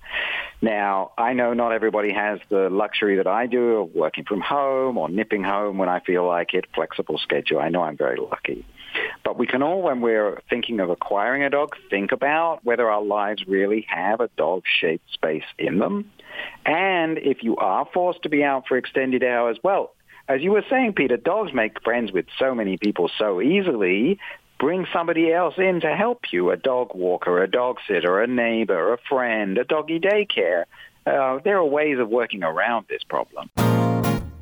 Now, 0.62 1.12
I 1.18 1.34
know 1.34 1.54
not 1.54 1.74
everybody 1.74 2.14
has 2.14 2.40
the 2.48 2.70
luxury 2.70 3.18
that 3.18 3.28
I 3.28 3.48
do 3.48 3.82
of 3.82 3.94
working 3.94 4.24
from 4.24 4.40
home 4.40 4.98
or 4.98 5.10
nipping 5.10 5.44
home 5.44 5.78
when 5.78 5.90
I 5.90 6.00
feel 6.00 6.26
like 6.26 6.54
it, 6.54 6.66
flexible 6.74 7.18
schedule. 7.18 7.60
I 7.60 7.68
know 7.68 7.84
I'm 7.84 7.98
very 7.98 8.18
lucky. 8.18 8.66
But 9.26 9.38
we 9.38 9.46
can 9.46 9.62
all, 9.62 9.82
when 9.82 10.00
we're 10.00 10.40
thinking 10.50 10.80
of 10.80 10.90
acquiring 10.90 11.44
a 11.44 11.50
dog, 11.50 11.76
think 11.90 12.14
about 12.14 12.64
whether 12.64 12.90
our 12.90 13.04
lives 13.04 13.46
really 13.46 13.86
have 13.90 14.22
a 14.22 14.30
dog-shaped 14.38 15.12
space 15.12 15.44
in 15.60 15.80
them. 15.80 16.12
And 16.66 17.18
if 17.18 17.44
you 17.44 17.58
are 17.58 17.86
forced 17.94 18.24
to 18.24 18.30
be 18.30 18.44
out 18.44 18.68
for 18.68 18.78
extended 18.78 19.24
hours, 19.24 19.58
well, 19.64 19.94
as 20.32 20.42
you 20.42 20.52
were 20.52 20.64
saying, 20.70 20.94
Peter, 20.94 21.18
dogs 21.18 21.54
make 21.54 21.82
friends 21.84 22.12
with 22.12 22.26
so 22.40 22.56
many 22.56 22.78
people 22.78 23.10
so 23.20 23.42
easily. 23.42 24.18
Bring 24.60 24.86
somebody 24.94 25.34
else 25.34 25.56
in 25.58 25.82
to 25.82 25.94
help 25.96 26.32
you, 26.32 26.52
a 26.52 26.58
dog 26.58 26.96
walker, 26.96 27.44
a 27.44 27.50
dog 27.50 27.78
sitter, 27.88 28.22
a 28.22 28.28
neighbor, 28.28 28.94
a 28.94 28.98
friend, 29.10 29.58
a 29.58 29.64
doggy 29.64 30.00
daycare. 30.00 30.66
Uh, 31.06 31.40
there 31.44 31.58
are 31.58 31.66
ways 31.66 31.98
of 32.00 32.10
working 32.10 32.44
around 32.44 32.86
this 32.88 33.04
problem. 33.04 33.50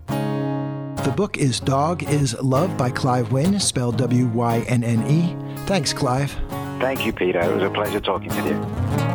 The 0.06 1.14
book 1.16 1.38
is 1.38 1.60
Dog 1.60 2.04
is 2.04 2.40
Love 2.42 2.78
by 2.78 2.92
Clive 2.92 3.32
Wynne, 3.32 3.60
spelled 3.60 3.98
W 3.98 4.28
Y 4.28 4.60
N 4.68 4.84
N 4.84 5.08
E. 5.10 5.36
Thanks, 5.66 5.94
Clive. 5.94 6.32
Thank 6.80 7.06
you, 7.06 7.14
Peter. 7.14 7.40
It 7.40 7.54
was 7.54 7.64
a 7.64 7.70
pleasure 7.70 8.02
talking 8.02 8.30
with 8.30 8.46
you. 8.46 9.09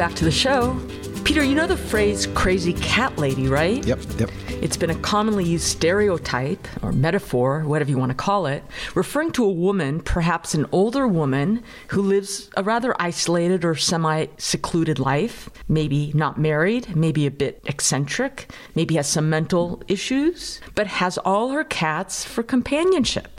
Back 0.00 0.14
to 0.14 0.24
the 0.24 0.30
show. 0.30 0.80
Peter, 1.24 1.44
you 1.44 1.54
know 1.54 1.66
the 1.66 1.76
phrase 1.76 2.26
crazy 2.28 2.72
cat 2.72 3.18
lady, 3.18 3.48
right? 3.48 3.84
Yep, 3.84 3.98
yep. 4.18 4.30
It's 4.62 4.78
been 4.78 4.88
a 4.88 4.94
commonly 4.94 5.44
used 5.44 5.66
stereotype 5.66 6.66
or 6.82 6.90
metaphor, 6.90 7.64
whatever 7.64 7.90
you 7.90 7.98
want 7.98 8.08
to 8.08 8.14
call 8.14 8.46
it, 8.46 8.64
referring 8.94 9.30
to 9.32 9.44
a 9.44 9.52
woman, 9.52 10.00
perhaps 10.00 10.54
an 10.54 10.64
older 10.72 11.06
woman, 11.06 11.62
who 11.88 12.00
lives 12.00 12.48
a 12.56 12.62
rather 12.62 12.94
isolated 12.98 13.62
or 13.62 13.74
semi 13.74 14.28
secluded 14.38 14.98
life, 14.98 15.50
maybe 15.68 16.12
not 16.14 16.40
married, 16.40 16.96
maybe 16.96 17.26
a 17.26 17.30
bit 17.30 17.60
eccentric, 17.66 18.50
maybe 18.74 18.94
has 18.94 19.06
some 19.06 19.28
mental 19.28 19.82
issues, 19.86 20.62
but 20.74 20.86
has 20.86 21.18
all 21.18 21.50
her 21.50 21.62
cats 21.64 22.24
for 22.24 22.42
companionship. 22.42 23.38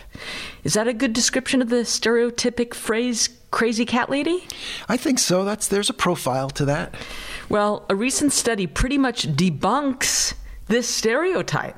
Is 0.64 0.76
that 0.76 0.88
a 0.88 0.93
good 0.93 1.14
description 1.14 1.64
of 1.64 1.70
the 1.70 1.78
stereotypic 1.78 2.76
phrase 2.76 3.30
crazy 3.51 3.85
cat 3.85 4.09
lady? 4.09 4.47
I 4.89 4.97
think 4.97 5.19
so. 5.19 5.43
That's 5.45 5.67
there's 5.67 5.89
a 5.89 5.93
profile 5.93 6.49
to 6.51 6.65
that. 6.65 6.95
Well, 7.49 7.85
a 7.89 7.95
recent 7.95 8.33
study 8.33 8.65
pretty 8.65 8.97
much 8.97 9.27
debunks 9.27 10.33
this 10.67 10.87
stereotype. 10.87 11.75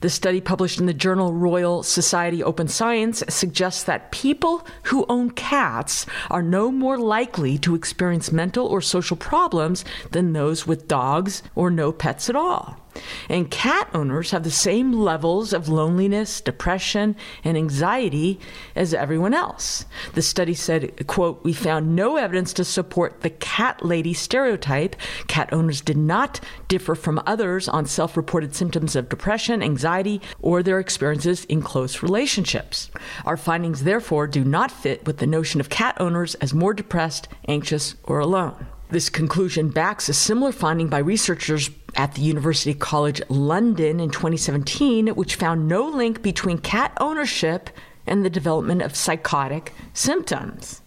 The 0.00 0.10
study 0.10 0.40
published 0.40 0.80
in 0.80 0.86
the 0.86 0.94
journal 0.94 1.32
Royal 1.32 1.84
Society 1.84 2.42
Open 2.42 2.66
Science 2.66 3.22
suggests 3.28 3.84
that 3.84 4.10
people 4.10 4.66
who 4.84 5.06
own 5.08 5.30
cats 5.30 6.06
are 6.28 6.42
no 6.42 6.72
more 6.72 6.98
likely 6.98 7.56
to 7.58 7.76
experience 7.76 8.32
mental 8.32 8.66
or 8.66 8.80
social 8.80 9.16
problems 9.16 9.84
than 10.10 10.32
those 10.32 10.66
with 10.66 10.88
dogs 10.88 11.44
or 11.54 11.70
no 11.70 11.92
pets 11.92 12.28
at 12.28 12.34
all. 12.34 12.81
And 13.28 13.50
cat 13.50 13.88
owners 13.94 14.30
have 14.32 14.42
the 14.42 14.50
same 14.50 14.92
levels 14.92 15.52
of 15.52 15.68
loneliness, 15.68 16.40
depression, 16.40 17.16
and 17.44 17.56
anxiety 17.56 18.38
as 18.74 18.92
everyone 18.92 19.34
else. 19.34 19.86
The 20.14 20.22
study 20.22 20.54
said, 20.54 21.06
quote, 21.06 21.42
we 21.44 21.52
found 21.52 21.96
no 21.96 22.16
evidence 22.16 22.52
to 22.54 22.64
support 22.64 23.20
the 23.20 23.30
cat 23.30 23.84
lady 23.84 24.14
stereotype. 24.14 24.96
Cat 25.26 25.52
owners 25.52 25.80
did 25.80 25.96
not 25.96 26.40
differ 26.68 26.94
from 26.94 27.22
others 27.26 27.68
on 27.68 27.86
self-reported 27.86 28.54
symptoms 28.54 28.96
of 28.96 29.08
depression, 29.08 29.62
anxiety, 29.62 30.20
or 30.40 30.62
their 30.62 30.78
experiences 30.78 31.44
in 31.46 31.62
close 31.62 32.02
relationships. 32.02 32.90
Our 33.24 33.36
findings 33.36 33.84
therefore 33.84 34.26
do 34.26 34.44
not 34.44 34.70
fit 34.70 35.06
with 35.06 35.18
the 35.18 35.26
notion 35.26 35.60
of 35.60 35.68
cat 35.68 35.96
owners 35.98 36.34
as 36.36 36.54
more 36.54 36.74
depressed, 36.74 37.28
anxious, 37.48 37.94
or 38.04 38.18
alone. 38.18 38.66
This 38.92 39.08
conclusion 39.08 39.70
backs 39.70 40.10
a 40.10 40.12
similar 40.12 40.52
finding 40.52 40.88
by 40.88 40.98
researchers 40.98 41.70
at 41.96 42.12
the 42.12 42.20
University 42.20 42.74
College 42.74 43.22
London 43.30 43.98
in 44.00 44.10
2017, 44.10 45.06
which 45.14 45.36
found 45.36 45.66
no 45.66 45.88
link 45.88 46.20
between 46.20 46.58
cat 46.58 46.92
ownership 47.00 47.70
and 48.06 48.22
the 48.22 48.28
development 48.28 48.82
of 48.82 48.94
psychotic 48.94 49.72
symptoms. 49.94 50.82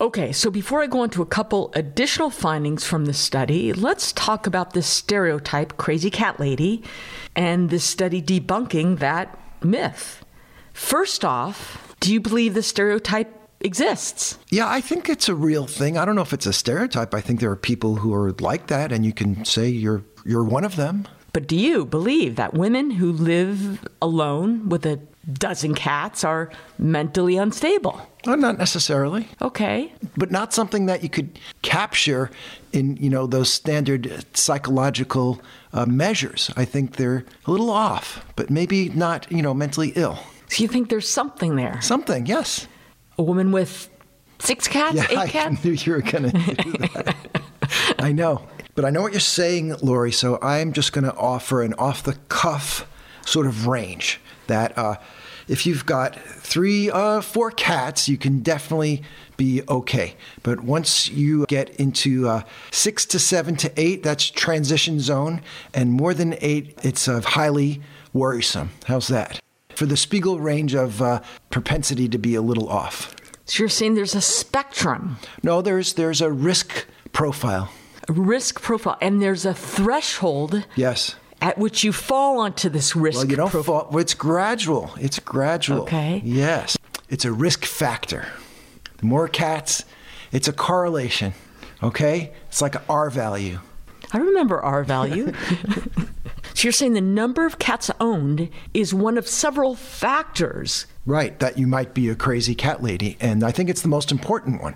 Okay, 0.00 0.30
so 0.30 0.48
before 0.48 0.80
I 0.80 0.86
go 0.86 1.00
on 1.00 1.10
to 1.10 1.22
a 1.22 1.26
couple 1.26 1.72
additional 1.74 2.30
findings 2.30 2.84
from 2.84 3.06
the 3.06 3.12
study, 3.12 3.72
let's 3.72 4.12
talk 4.12 4.46
about 4.46 4.72
this 4.72 4.86
stereotype, 4.86 5.76
crazy 5.76 6.08
cat 6.08 6.38
lady, 6.38 6.84
and 7.34 7.68
this 7.68 7.82
study 7.82 8.22
debunking 8.22 9.00
that 9.00 9.36
myth. 9.60 10.24
First 10.72 11.24
off, 11.24 11.96
do 11.98 12.12
you 12.12 12.20
believe 12.20 12.54
the 12.54 12.62
stereotype 12.62 13.39
exists. 13.60 14.38
Yeah, 14.50 14.68
I 14.68 14.80
think 14.80 15.08
it's 15.08 15.28
a 15.28 15.34
real 15.34 15.66
thing. 15.66 15.96
I 15.96 16.04
don't 16.04 16.14
know 16.16 16.22
if 16.22 16.32
it's 16.32 16.46
a 16.46 16.52
stereotype. 16.52 17.14
I 17.14 17.20
think 17.20 17.40
there 17.40 17.50
are 17.50 17.56
people 17.56 17.96
who 17.96 18.14
are 18.14 18.32
like 18.40 18.68
that, 18.68 18.92
and 18.92 19.04
you 19.04 19.12
can 19.12 19.44
say 19.44 19.68
you're 19.68 20.02
you're 20.24 20.44
one 20.44 20.64
of 20.64 20.76
them. 20.76 21.06
But 21.32 21.46
do 21.46 21.56
you 21.56 21.84
believe 21.84 22.36
that 22.36 22.54
women 22.54 22.90
who 22.90 23.12
live 23.12 23.86
alone 24.02 24.68
with 24.68 24.84
a 24.84 24.98
dozen 25.32 25.74
cats 25.74 26.24
are 26.24 26.50
mentally 26.78 27.36
unstable? 27.36 28.00
Well, 28.26 28.36
not 28.36 28.58
necessarily. 28.58 29.28
Okay. 29.40 29.92
But 30.16 30.32
not 30.32 30.52
something 30.52 30.86
that 30.86 31.04
you 31.04 31.08
could 31.08 31.38
capture 31.62 32.30
in, 32.72 32.96
you 32.96 33.08
know, 33.08 33.28
those 33.28 33.52
standard 33.52 34.24
psychological 34.36 35.40
uh, 35.72 35.86
measures. 35.86 36.50
I 36.56 36.64
think 36.64 36.96
they're 36.96 37.24
a 37.46 37.50
little 37.50 37.70
off, 37.70 38.24
but 38.34 38.50
maybe 38.50 38.88
not, 38.88 39.30
you 39.30 39.40
know, 39.40 39.54
mentally 39.54 39.92
ill. 39.94 40.18
So 40.48 40.62
you 40.62 40.68
think 40.68 40.90
there's 40.90 41.08
something 41.08 41.54
there? 41.54 41.80
Something, 41.80 42.26
yes 42.26 42.66
a 43.20 43.22
woman 43.22 43.52
with 43.52 43.90
six 44.38 44.66
cats, 44.66 44.96
yeah, 44.96 45.22
eight 45.22 45.30
cats? 45.30 45.60
I 45.60 45.68
knew 45.68 45.74
you 45.74 45.92
were 45.92 46.00
going 46.00 46.30
to 46.30 46.54
do 46.54 46.72
that. 46.94 47.16
I 47.98 48.12
know. 48.12 48.48
But 48.74 48.86
I 48.86 48.90
know 48.90 49.02
what 49.02 49.12
you're 49.12 49.20
saying, 49.20 49.76
Lori, 49.82 50.10
so 50.10 50.38
I'm 50.40 50.72
just 50.72 50.92
going 50.94 51.04
to 51.04 51.14
offer 51.14 51.62
an 51.62 51.74
off 51.74 52.02
the 52.02 52.14
cuff 52.28 52.90
sort 53.26 53.46
of 53.46 53.66
range 53.66 54.20
that 54.46 54.76
uh, 54.78 54.96
if 55.48 55.66
you've 55.66 55.84
got 55.84 56.18
three, 56.18 56.90
uh, 56.90 57.20
four 57.20 57.50
cats, 57.50 58.08
you 58.08 58.16
can 58.16 58.40
definitely 58.40 59.02
be 59.36 59.62
okay. 59.68 60.16
But 60.42 60.60
once 60.60 61.08
you 61.10 61.44
get 61.46 61.68
into 61.76 62.26
uh, 62.26 62.42
six 62.70 63.04
to 63.06 63.18
seven 63.18 63.56
to 63.56 63.72
eight, 63.76 64.02
that's 64.02 64.30
transition 64.30 64.98
zone. 64.98 65.42
And 65.74 65.92
more 65.92 66.14
than 66.14 66.36
eight, 66.40 66.78
it's 66.82 67.06
uh, 67.06 67.20
highly 67.20 67.82
worrisome. 68.14 68.70
How's 68.86 69.08
that? 69.08 69.40
For 69.80 69.86
the 69.86 69.96
Spiegel 69.96 70.38
range 70.40 70.74
of 70.74 71.00
uh, 71.00 71.22
propensity 71.48 72.06
to 72.06 72.18
be 72.18 72.34
a 72.34 72.42
little 72.42 72.68
off. 72.68 73.16
So 73.46 73.62
you're 73.62 73.70
saying 73.70 73.94
there's 73.94 74.14
a 74.14 74.20
spectrum? 74.20 75.16
No, 75.42 75.62
there's 75.62 75.94
there's 75.94 76.20
a 76.20 76.30
risk 76.30 76.84
profile. 77.12 77.72
A 78.06 78.12
risk 78.12 78.60
profile, 78.60 78.98
and 79.00 79.22
there's 79.22 79.46
a 79.46 79.54
threshold. 79.54 80.66
Yes. 80.76 81.14
At 81.40 81.56
which 81.56 81.82
you 81.82 81.92
fall 81.92 82.40
onto 82.40 82.68
this 82.68 82.94
risk. 82.94 83.20
Well, 83.20 83.30
you 83.30 83.36
don't 83.36 83.64
fall. 83.64 83.96
It's 83.96 84.12
gradual. 84.12 84.90
It's 85.00 85.18
gradual. 85.18 85.84
Okay. 85.84 86.20
Yes. 86.26 86.76
It's 87.08 87.24
a 87.24 87.32
risk 87.32 87.64
factor. 87.64 88.26
The 88.98 89.06
more 89.06 89.28
cats, 89.28 89.86
it's 90.30 90.46
a 90.46 90.52
correlation. 90.52 91.32
Okay. 91.82 92.34
It's 92.48 92.60
like 92.60 92.74
an 92.74 92.82
R 92.86 93.08
value. 93.08 93.60
I 94.12 94.18
remember 94.18 94.60
R 94.60 94.84
value. 94.84 95.32
So 96.60 96.66
you're 96.66 96.72
saying 96.72 96.92
the 96.92 97.00
number 97.00 97.46
of 97.46 97.58
cats 97.58 97.90
owned 98.00 98.50
is 98.74 98.92
one 98.92 99.16
of 99.16 99.26
several 99.26 99.74
factors. 99.74 100.84
Right, 101.06 101.40
that 101.40 101.56
you 101.56 101.66
might 101.66 101.94
be 101.94 102.10
a 102.10 102.14
crazy 102.14 102.54
cat 102.54 102.82
lady. 102.82 103.16
And 103.18 103.42
I 103.42 103.50
think 103.50 103.70
it's 103.70 103.80
the 103.80 103.88
most 103.88 104.12
important 104.12 104.60
one. 104.60 104.74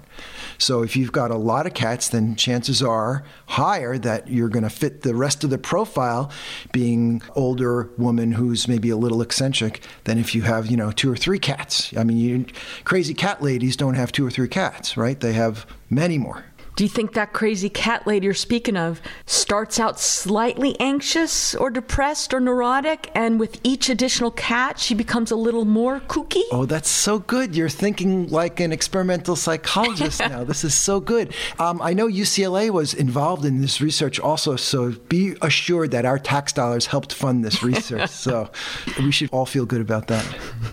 So 0.56 0.82
if 0.82 0.96
you've 0.96 1.12
got 1.12 1.30
a 1.30 1.36
lot 1.36 1.66
of 1.66 1.74
cats, 1.74 2.08
then 2.08 2.36
chances 2.36 2.82
are 2.82 3.22
higher 3.48 3.98
that 3.98 4.28
you're 4.28 4.48
going 4.48 4.62
to 4.62 4.70
fit 4.70 5.02
the 5.02 5.14
rest 5.14 5.44
of 5.44 5.50
the 5.50 5.58
profile 5.58 6.30
being 6.72 7.20
older 7.34 7.90
woman 7.98 8.32
who's 8.32 8.66
maybe 8.66 8.88
a 8.88 8.96
little 8.96 9.20
eccentric 9.20 9.82
than 10.04 10.16
if 10.16 10.34
you 10.34 10.40
have, 10.40 10.64
you 10.68 10.78
know, 10.78 10.90
two 10.90 11.12
or 11.12 11.18
three 11.18 11.38
cats. 11.38 11.94
I 11.98 12.04
mean, 12.04 12.16
you, 12.16 12.46
crazy 12.84 13.12
cat 13.12 13.42
ladies 13.42 13.76
don't 13.76 13.92
have 13.92 14.10
two 14.10 14.26
or 14.26 14.30
three 14.30 14.48
cats, 14.48 14.96
right? 14.96 15.20
They 15.20 15.34
have 15.34 15.66
many 15.90 16.16
more. 16.16 16.46
Do 16.76 16.82
you 16.82 16.90
think 16.90 17.12
that 17.12 17.32
crazy 17.32 17.68
cat 17.68 18.04
lady 18.04 18.24
you're 18.24 18.34
speaking 18.34 18.76
of 18.76 19.00
starts 19.26 19.78
out 19.78 20.00
slightly 20.00 20.78
anxious 20.80 21.54
or 21.54 21.70
depressed 21.70 22.34
or 22.34 22.40
neurotic, 22.40 23.12
and 23.14 23.38
with 23.38 23.60
each 23.62 23.88
additional 23.88 24.32
cat, 24.32 24.80
she 24.80 24.92
becomes 24.92 25.30
a 25.30 25.36
little 25.36 25.64
more 25.64 26.00
kooky? 26.00 26.42
Oh, 26.50 26.64
that's 26.64 26.88
so 26.88 27.20
good. 27.20 27.54
You're 27.54 27.68
thinking 27.68 28.28
like 28.28 28.58
an 28.58 28.72
experimental 28.72 29.36
psychologist 29.36 30.18
now. 30.28 30.42
This 30.42 30.64
is 30.64 30.74
so 30.74 30.98
good. 30.98 31.32
Um, 31.60 31.80
I 31.80 31.92
know 31.92 32.08
UCLA 32.08 32.70
was 32.70 32.92
involved 32.92 33.44
in 33.44 33.60
this 33.60 33.80
research 33.80 34.18
also, 34.18 34.56
so 34.56 34.90
be 35.08 35.36
assured 35.42 35.92
that 35.92 36.04
our 36.04 36.18
tax 36.18 36.52
dollars 36.52 36.86
helped 36.86 37.12
fund 37.12 37.44
this 37.44 37.62
research. 37.62 38.10
so 38.24 38.50
we 38.98 39.12
should 39.12 39.30
all 39.30 39.46
feel 39.46 39.64
good 39.64 39.80
about 39.80 40.08
that. 40.08 40.26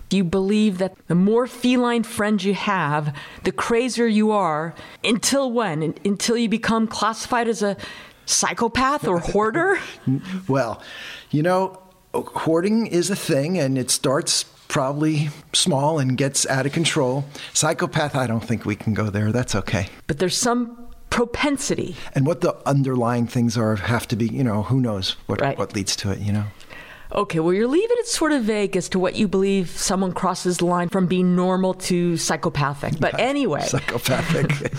Do 0.10 0.18
you 0.18 0.24
believe 0.24 0.80
that 0.80 0.96
the 1.08 1.16
more 1.16 1.46
feline 1.46 2.02
friends 2.02 2.44
you 2.44 2.56
have, 2.56 3.16
the 3.44 3.52
crazier 3.52 4.08
you 4.08 4.32
are? 4.32 4.74
Until 5.04 5.52
when? 5.52 5.91
Until 6.06 6.38
you 6.38 6.50
become 6.50 6.88
classified 6.88 7.48
as 7.48 7.62
a 7.62 7.78
psychopath 8.26 9.08
or 9.08 9.20
hoarder? 9.20 9.80
well, 10.48 10.82
you 11.30 11.44
know, 11.44 11.82
hoarding 12.14 12.88
is 12.88 13.10
a 13.10 13.16
thing 13.16 13.58
and 13.58 13.78
it 13.78 13.92
starts 13.92 14.44
probably 14.68 15.30
small 15.54 16.00
and 16.00 16.18
gets 16.18 16.46
out 16.48 16.66
of 16.66 16.72
control. 16.72 17.26
Psychopath, 17.54 18.16
I 18.16 18.26
don't 18.26 18.44
think 18.44 18.66
we 18.66 18.76
can 18.76 18.94
go 18.94 19.10
there. 19.10 19.32
That's 19.32 19.54
okay. 19.54 19.88
But 20.08 20.20
there's 20.20 20.38
some 20.38 20.88
propensity. 21.10 21.96
And 22.16 22.26
what 22.26 22.42
the 22.42 22.56
underlying 22.66 23.28
things 23.28 23.58
are 23.58 23.76
have 23.76 24.08
to 24.08 24.16
be, 24.16 24.28
you 24.28 24.44
know, 24.44 24.64
who 24.64 24.80
knows 24.80 25.18
what, 25.28 25.42
right. 25.42 25.58
what 25.58 25.76
leads 25.76 25.96
to 25.98 26.12
it, 26.12 26.20
you 26.20 26.32
know? 26.32 26.46
Okay, 27.14 27.40
well, 27.40 27.54
you're 27.54 27.68
leaving 27.68 27.98
it 28.00 28.08
sort 28.08 28.32
of 28.32 28.44
vague 28.44 28.78
as 28.78 28.88
to 28.90 29.00
what 29.00 29.16
you 29.16 29.28
believe 29.28 29.70
someone 29.70 30.14
crosses 30.14 30.58
the 30.60 30.66
line 30.66 30.88
from 30.88 31.08
being 31.08 31.36
normal 31.36 31.74
to 31.74 32.16
psychopathic. 32.16 33.00
But 33.00 33.20
anyway. 33.20 33.62
Psychopathic. 33.62 34.72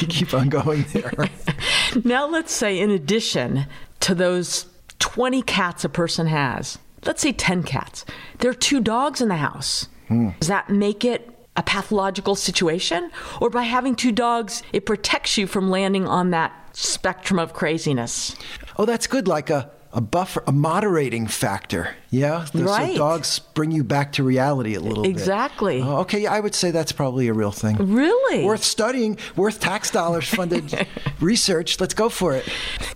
you 0.00 0.06
keep 0.06 0.32
on 0.32 0.48
going 0.48 0.84
there. 0.92 1.12
now, 2.04 2.26
let's 2.26 2.52
say, 2.52 2.78
in 2.78 2.90
addition 2.90 3.66
to 4.00 4.14
those 4.14 4.66
20 5.00 5.42
cats 5.42 5.84
a 5.84 5.88
person 5.90 6.26
has, 6.28 6.78
let's 7.04 7.20
say 7.20 7.32
10 7.32 7.62
cats, 7.64 8.06
there 8.38 8.50
are 8.50 8.54
two 8.54 8.80
dogs 8.80 9.20
in 9.20 9.28
the 9.28 9.36
house. 9.36 9.88
Hmm. 10.08 10.30
Does 10.40 10.48
that 10.48 10.70
make 10.70 11.04
it 11.04 11.30
a 11.56 11.62
pathological 11.62 12.34
situation? 12.34 13.10
Or 13.40 13.50
by 13.50 13.62
having 13.62 13.96
two 13.96 14.12
dogs, 14.12 14.62
it 14.72 14.86
protects 14.86 15.36
you 15.36 15.46
from 15.46 15.70
landing 15.70 16.08
on 16.08 16.30
that 16.30 16.52
spectrum 16.72 17.38
of 17.38 17.52
craziness? 17.52 18.34
Oh, 18.78 18.86
that's 18.86 19.06
good. 19.06 19.28
Like 19.28 19.50
a 19.50 19.70
a 19.94 20.00
buffer, 20.00 20.42
a 20.46 20.52
moderating 20.52 21.26
factor. 21.26 21.94
Yeah, 22.10 22.46
The- 22.52 22.64
Right. 22.64 22.92
So 22.92 22.98
dogs 22.98 23.38
bring 23.38 23.70
you 23.70 23.84
back 23.84 24.12
to 24.12 24.22
reality 24.24 24.74
a 24.74 24.80
little 24.80 25.04
Exactly. 25.04 25.78
bit. 25.78 25.86
Oh, 25.86 25.98
okay, 25.98 26.20
yeah, 26.22 26.32
I 26.32 26.40
would 26.40 26.54
say 26.54 26.70
that's 26.72 26.92
probably 26.92 27.28
a 27.28 27.32
real 27.32 27.52
thing. 27.52 27.76
Really? 27.94 28.44
Worth 28.44 28.64
studying, 28.64 29.16
worth 29.36 29.60
tax 29.60 29.90
dollars 29.90 30.28
funded 30.28 30.86
research. 31.20 31.80
Let's 31.80 31.94
go 31.94 32.08
for 32.08 32.34
it. 32.34 32.44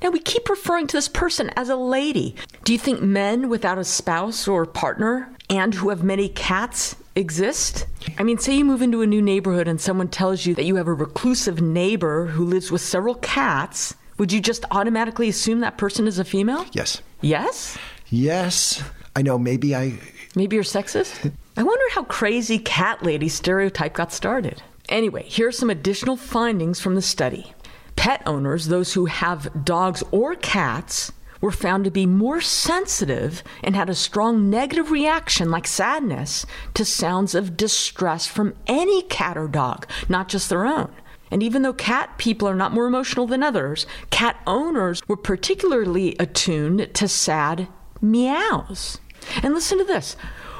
Now, 0.02 0.10
we 0.10 0.18
keep 0.18 0.48
referring 0.48 0.86
to 0.88 0.96
this 0.96 1.08
person 1.08 1.50
as 1.56 1.68
a 1.68 1.76
lady. 1.76 2.34
Do 2.64 2.72
you 2.72 2.78
think 2.78 3.00
men 3.00 3.48
without 3.48 3.78
a 3.78 3.84
spouse 3.84 4.46
or 4.48 4.66
partner 4.66 5.30
and 5.48 5.74
who 5.74 5.88
have 5.90 6.02
many 6.02 6.28
cats 6.28 6.96
exist? 7.16 7.86
I 8.18 8.22
mean, 8.22 8.38
say 8.38 8.56
you 8.56 8.64
move 8.64 8.82
into 8.82 9.02
a 9.02 9.06
new 9.06 9.22
neighborhood 9.22 9.68
and 9.68 9.80
someone 9.80 10.08
tells 10.08 10.46
you 10.46 10.54
that 10.56 10.64
you 10.64 10.76
have 10.76 10.88
a 10.88 10.92
reclusive 10.94 11.60
neighbor 11.60 12.26
who 12.26 12.44
lives 12.44 12.70
with 12.70 12.80
several 12.80 13.14
cats. 13.14 13.94
Would 14.18 14.32
you 14.32 14.40
just 14.40 14.64
automatically 14.72 15.28
assume 15.28 15.60
that 15.60 15.78
person 15.78 16.06
is 16.06 16.18
a 16.18 16.24
female? 16.24 16.66
Yes. 16.72 17.02
Yes? 17.20 17.78
Yes. 18.08 18.82
I 19.14 19.22
know, 19.22 19.38
maybe 19.38 19.74
I. 19.74 19.98
Maybe 20.34 20.56
you're 20.56 20.64
sexist? 20.64 21.32
I 21.56 21.62
wonder 21.62 21.84
how 21.92 22.04
crazy 22.04 22.58
cat 22.58 23.02
lady 23.02 23.28
stereotype 23.28 23.94
got 23.94 24.12
started. 24.12 24.62
Anyway, 24.88 25.22
here 25.24 25.48
are 25.48 25.52
some 25.52 25.70
additional 25.70 26.16
findings 26.16 26.80
from 26.80 26.94
the 26.94 27.02
study. 27.02 27.52
Pet 27.96 28.22
owners, 28.26 28.66
those 28.66 28.92
who 28.92 29.06
have 29.06 29.64
dogs 29.64 30.02
or 30.10 30.34
cats, 30.34 31.12
were 31.40 31.52
found 31.52 31.84
to 31.84 31.90
be 31.90 32.06
more 32.06 32.40
sensitive 32.40 33.44
and 33.62 33.76
had 33.76 33.88
a 33.88 33.94
strong 33.94 34.50
negative 34.50 34.90
reaction, 34.90 35.50
like 35.50 35.66
sadness, 35.66 36.44
to 36.74 36.84
sounds 36.84 37.34
of 37.34 37.56
distress 37.56 38.26
from 38.26 38.54
any 38.66 39.02
cat 39.02 39.36
or 39.36 39.46
dog, 39.46 39.86
not 40.08 40.28
just 40.28 40.48
their 40.48 40.66
own. 40.66 40.92
And 41.30 41.42
even 41.42 41.62
though 41.62 41.72
cat 41.72 42.18
people 42.18 42.48
are 42.48 42.54
not 42.54 42.72
more 42.72 42.86
emotional 42.86 43.26
than 43.26 43.42
others, 43.42 43.86
cat 44.10 44.40
owners 44.46 45.02
were 45.08 45.16
particularly 45.16 46.16
attuned 46.18 46.90
to 46.94 47.08
sad 47.08 47.68
meows. 48.00 48.98
And 49.42 49.54
listen 49.54 49.78
to 49.78 49.84
this 49.84 50.16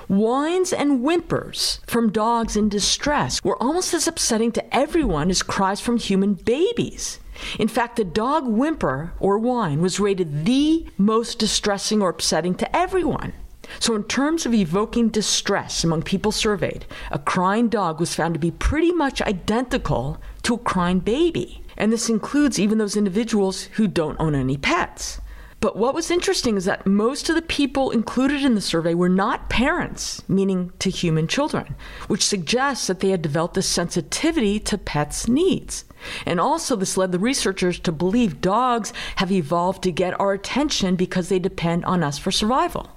whines 0.09 0.73
and 0.73 1.01
whimpers 1.03 1.81
from 1.87 2.11
dogs 2.11 2.57
in 2.57 2.69
distress 2.69 3.45
were 3.45 3.63
almost 3.63 3.93
as 3.93 4.09
upsetting 4.09 4.51
to 4.53 4.75
everyone 4.75 5.31
as 5.31 5.43
cries 5.43 5.81
from 5.81 5.99
human 5.99 6.35
babies. 6.35 7.21
In 7.59 7.69
fact, 7.69 7.97
the 7.97 8.05
dog 8.05 8.47
whimper 8.47 9.13
or 9.21 9.39
whine 9.39 9.81
was 9.81 10.01
rated 10.01 10.45
the 10.45 10.87
most 10.97 11.39
distressing 11.39 12.03
or 12.03 12.09
upsetting 12.09 12.55
to 12.57 12.77
everyone. 12.77 13.33
So, 13.81 13.95
in 13.95 14.05
terms 14.05 14.47
of 14.47 14.55
evoking 14.55 15.09
distress 15.09 15.85
among 15.85 16.03
people 16.03 16.33
surveyed, 16.33 16.87
a 17.11 17.19
crying 17.19 17.69
dog 17.69 18.01
was 18.01 18.15
found 18.15 18.35
to 18.35 18.41
be 18.41 18.51
pretty 18.51 18.93
much 18.93 19.23
identical 19.23 20.21
to 20.43 20.55
a 20.55 20.59
crying 20.59 21.01
baby. 21.01 21.63
And 21.77 21.93
this 21.93 22.09
includes 22.09 22.59
even 22.59 22.79
those 22.79 22.97
individuals 22.97 23.65
who 23.75 23.87
don't 23.87 24.19
own 24.19 24.35
any 24.35 24.57
pets. 24.57 25.21
But 25.61 25.77
what 25.77 25.95
was 25.95 26.11
interesting 26.11 26.57
is 26.57 26.67
that 26.67 26.87
most 26.87 27.29
of 27.29 27.35
the 27.35 27.43
people 27.43 27.91
included 27.91 28.45
in 28.45 28.55
the 28.55 28.61
survey 28.61 28.95
were 28.95 29.09
not 29.09 29.51
parents, 29.51 30.23
meaning 30.29 30.73
to 30.79 30.89
human 30.89 31.27
children, 31.27 31.75
which 32.07 32.25
suggests 32.25 32.87
that 32.87 33.01
they 33.01 33.11
had 33.11 33.23
developed 33.23 33.57
a 33.57 33.63
sensitivity 33.63 34.61
to 34.61 34.79
pets' 34.79 35.27
needs. 35.27 35.85
And 36.25 36.39
also, 36.39 36.77
this 36.77 36.97
led 36.97 37.11
the 37.11 37.19
researchers 37.19 37.81
to 37.81 37.91
believe 37.91 38.41
dogs 38.41 38.93
have 39.17 39.33
evolved 39.33 39.83
to 39.83 39.91
get 39.91 40.19
our 40.21 40.33
attention 40.33 40.95
because 40.95 41.29
they 41.29 41.41
depend 41.41 41.85
on 41.85 42.05
us 42.05 42.19
for 42.19 42.31
survival. 42.31 42.91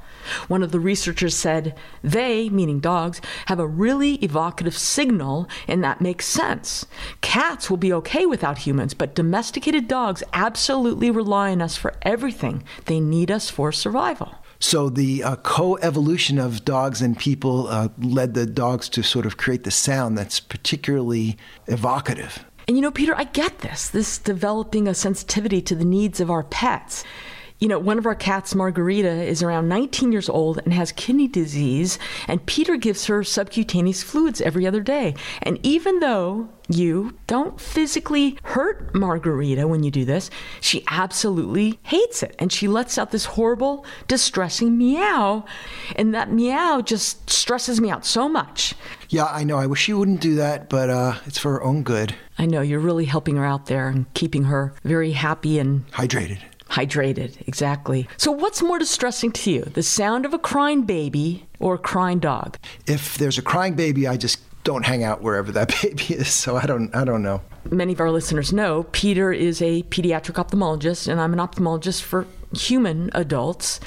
One 0.48 0.64
of 0.64 0.72
the 0.72 0.80
researchers 0.80 1.36
said, 1.36 1.76
they, 2.04 2.50
meaning 2.50 2.80
dogs, 2.80 3.22
have 3.48 3.60
a 3.60 3.68
really 3.68 4.16
evocative 4.16 4.78
signal, 4.78 5.48
and 5.68 5.84
that 5.84 6.02
makes 6.02 6.26
sense. 6.26 6.86
Cats 7.22 7.70
will 7.70 7.78
be 7.78 7.94
okay 7.94 8.26
without 8.26 8.60
humans, 8.60 8.94
but 8.94 9.16
domesticated 9.16 9.88
dogs 9.88 10.24
absolutely 10.34 11.12
rely 11.12 11.52
on 11.52 11.62
us 11.62 11.76
for 11.76 11.94
everything. 12.02 12.64
They 12.86 13.00
need 13.00 13.32
us 13.32 13.50
for 13.50 13.72
survival. 13.72 14.36
So 14.60 14.90
the 14.90 15.24
uh, 15.24 15.36
co-evolution 15.38 16.38
of 16.38 16.64
dogs 16.64 17.02
and 17.02 17.18
people 17.18 17.68
uh, 17.68 17.90
led 17.98 18.36
the 18.36 18.46
dogs 18.46 18.90
to 18.90 19.02
sort 19.02 19.26
of 19.26 19.38
create 19.38 19.64
the 19.64 19.72
sound 19.72 20.18
that's 20.18 20.40
particularly 20.40 21.36
evocative. 21.66 22.46
And 22.68 22.78
you 22.78 22.82
know, 22.84 22.92
Peter, 22.92 23.16
I 23.16 23.24
get 23.24 23.60
this 23.60 23.90
this 23.90 24.20
developing 24.20 24.88
a 24.88 24.94
sensitivity 24.94 25.62
to 25.64 25.76
the 25.76 25.84
needs 25.84 26.20
of 26.20 26.30
our 26.30 26.44
pets. 26.44 27.04
You 27.62 27.68
know, 27.68 27.78
one 27.78 28.00
of 28.00 28.08
our 28.08 28.16
cats, 28.16 28.56
Margarita, 28.56 29.08
is 29.08 29.44
around 29.44 29.70
19 29.70 30.12
years 30.12 30.28
old 30.28 30.60
and 30.66 30.74
has 30.74 30.92
kidney 30.92 31.28
disease, 31.28 32.00
and 32.28 32.44
Peter 32.48 32.76
gives 32.76 33.06
her 33.06 33.24
subcutaneous 33.24 34.02
fluids 34.02 34.42
every 34.42 34.66
other 34.66 34.82
day. 34.82 35.14
And 35.44 35.60
even 35.62 36.00
though 36.00 36.50
you 36.68 37.16
don't 37.28 37.62
physically 37.62 38.36
hurt 38.46 38.96
Margarita 38.96 39.68
when 39.68 39.84
you 39.84 39.92
do 39.92 40.06
this, 40.06 40.32
she 40.60 40.84
absolutely 40.90 41.78
hates 41.84 42.24
it. 42.24 42.36
And 42.40 42.52
she 42.52 42.68
lets 42.68 42.98
out 42.98 43.12
this 43.12 43.26
horrible, 43.26 43.86
distressing 44.08 44.76
meow. 44.76 45.46
And 45.96 46.16
that 46.16 46.32
meow 46.32 46.82
just 46.82 47.30
stresses 47.30 47.80
me 47.80 47.92
out 47.92 48.08
so 48.08 48.28
much. 48.28 48.74
Yeah, 49.10 49.26
I 49.26 49.44
know. 49.44 49.58
I 49.58 49.68
wish 49.68 49.88
you 49.88 50.00
wouldn't 50.00 50.22
do 50.22 50.34
that, 50.36 50.68
but 50.68 50.90
uh, 50.90 51.14
it's 51.28 51.38
for 51.38 51.52
her 51.52 51.64
own 51.64 51.84
good. 51.84 52.16
I 52.40 52.48
know 52.48 52.62
you're 52.62 52.80
really 52.80 53.06
helping 53.06 53.36
her 53.36 53.46
out 53.46 53.68
there 53.68 53.88
and 53.88 54.12
keeping 54.16 54.46
her 54.46 54.74
very 54.84 55.12
happy 55.12 55.60
and 55.60 55.88
Hydrated. 55.92 56.40
Hydrated, 56.72 57.48
exactly. 57.48 58.08
So, 58.18 58.32
what's 58.32 58.62
more 58.62 58.80
distressing 58.80 59.32
to 59.34 59.52
you, 59.52 59.62
the 59.64 59.84
sound 59.84 60.26
of 60.26 60.34
a 60.34 60.40
crying 60.40 60.84
baby 60.84 61.46
or 61.60 61.76
a 61.76 61.78
crying 61.78 62.20
dog? 62.20 62.58
If 62.88 63.18
there's 63.18 63.38
a 63.38 63.42
crying 63.42 63.76
baby, 63.76 64.08
I 64.08 64.18
just 64.18 64.40
don't 64.64 64.86
hang 64.86 65.04
out 65.04 65.22
wherever 65.22 65.52
that 65.52 65.74
baby 65.82 66.14
is. 66.14 66.30
So 66.30 66.56
I 66.56 66.66
don't. 66.66 66.96
I 66.96 67.04
don't 67.04 67.22
know. 67.22 67.42
Many 67.70 67.94
of 67.94 68.00
our 68.00 68.10
listeners 68.10 68.54
know 68.54 68.84
Peter 68.92 69.32
is 69.32 69.62
a 69.62 69.84
pediatric 69.84 70.44
ophthalmologist, 70.44 71.08
and 71.08 71.20
I'm 71.20 71.34
an 71.34 71.40
ophthalmologist 71.40 72.02
for 72.02 72.26
human 72.56 73.12
adults. 73.14 73.80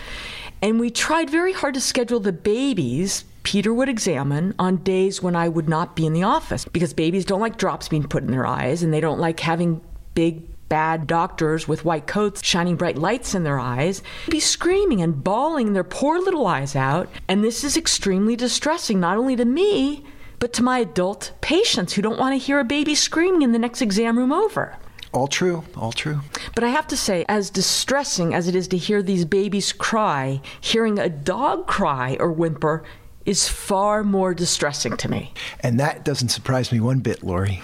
And 0.63 0.79
we 0.79 0.91
tried 0.91 1.29
very 1.29 1.53
hard 1.53 1.75
to 1.75 1.81
schedule 1.81 2.21
the 2.21 2.33
babies 2.33 3.25
Peter 3.45 3.73
would 3.75 3.91
examine 3.91 4.55
on 4.59 4.79
days 4.79 5.23
when 5.23 5.37
I 5.37 5.49
would 5.49 5.69
not 5.69 5.95
be 5.95 6.07
in 6.07 6.15
the 6.15 6.23
office 6.23 6.65
because 6.65 6.95
babies 6.95 7.27
don't 7.27 7.41
like 7.41 7.59
drops 7.59 7.89
being 7.89 8.09
put 8.09 8.23
in 8.23 8.31
their 8.31 8.47
eyes 8.47 8.83
and 8.83 8.93
they 8.93 9.01
don't 9.01 9.21
like 9.21 9.39
having 9.39 9.83
big 10.15 10.43
bad 10.69 11.07
doctors 11.07 11.69
with 11.69 11.85
white 11.85 12.07
coats 12.07 12.45
shining 12.45 12.77
bright 12.77 12.99
lights 12.99 13.35
in 13.35 13.45
their 13.45 13.59
eyes 13.59 14.03
be 14.29 14.41
screaming 14.41 15.03
and 15.03 15.23
bawling 15.23 15.73
their 15.73 15.85
poor 15.85 16.19
little 16.19 16.47
eyes 16.47 16.75
out. 16.75 17.09
And 17.29 17.45
this 17.45 17.65
is 17.65 17.77
extremely 17.77 18.37
distressing, 18.37 19.01
not 19.01 19.17
only 19.17 19.37
to 19.37 19.45
me, 19.45 20.05
but 20.39 20.53
to 20.55 20.63
my 20.63 20.81
adult 20.81 21.33
patients 21.41 21.93
who 21.93 22.03
don't 22.03 22.19
want 22.19 22.33
to 22.33 22.45
hear 22.45 22.59
a 22.59 22.65
baby 22.65 22.95
screaming 22.95 23.43
in 23.43 23.53
the 23.53 23.59
next 23.59 23.83
exam 23.83 24.19
room 24.19 24.33
over. 24.33 24.77
All 25.13 25.29
true. 25.29 25.63
All 25.77 25.93
true. 25.93 26.21
But 26.57 26.65
I 26.65 26.69
have 26.69 26.89
to 26.89 26.97
say, 26.97 27.25
as 27.29 27.49
distressing 27.49 28.35
as 28.35 28.49
it 28.49 28.57
is 28.57 28.67
to 28.69 28.77
hear 28.77 29.01
these 29.01 29.25
babies 29.25 29.73
cry, 29.73 30.41
hearing 30.61 30.99
a 30.99 31.09
dog 31.09 31.69
cry 31.69 32.17
or 32.19 32.33
whimper 32.33 32.83
is 33.25 33.49
far 33.49 34.03
more 34.03 34.35
distressing 34.35 34.97
to 34.97 35.09
me. 35.09 35.33
And 35.61 35.79
that 35.79 36.05
doesn't 36.05 36.31
surprise 36.31 36.73
me 36.73 36.81
one 36.81 36.99
bit, 36.99 37.23
Lori. 37.23 37.63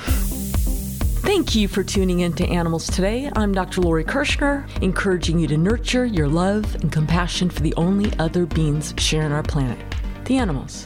Thank 1.33 1.55
you 1.55 1.69
for 1.69 1.85
tuning 1.85 2.21
in 2.21 2.33
to 2.33 2.49
Animals 2.49 2.89
Today. 2.89 3.31
I'm 3.37 3.53
Dr. 3.53 3.83
Lori 3.83 4.03
Kirschner, 4.03 4.67
encouraging 4.83 5.39
you 5.39 5.47
to 5.47 5.57
nurture 5.57 6.05
your 6.05 6.27
love 6.27 6.75
and 6.83 6.91
compassion 6.91 7.49
for 7.51 7.61
the 7.61 7.73
only 7.77 8.13
other 8.19 8.47
beings 8.47 8.93
sharing 8.99 9.31
our 9.31 9.45
planet 9.45 9.79
the 10.25 10.39
animals. 10.39 10.85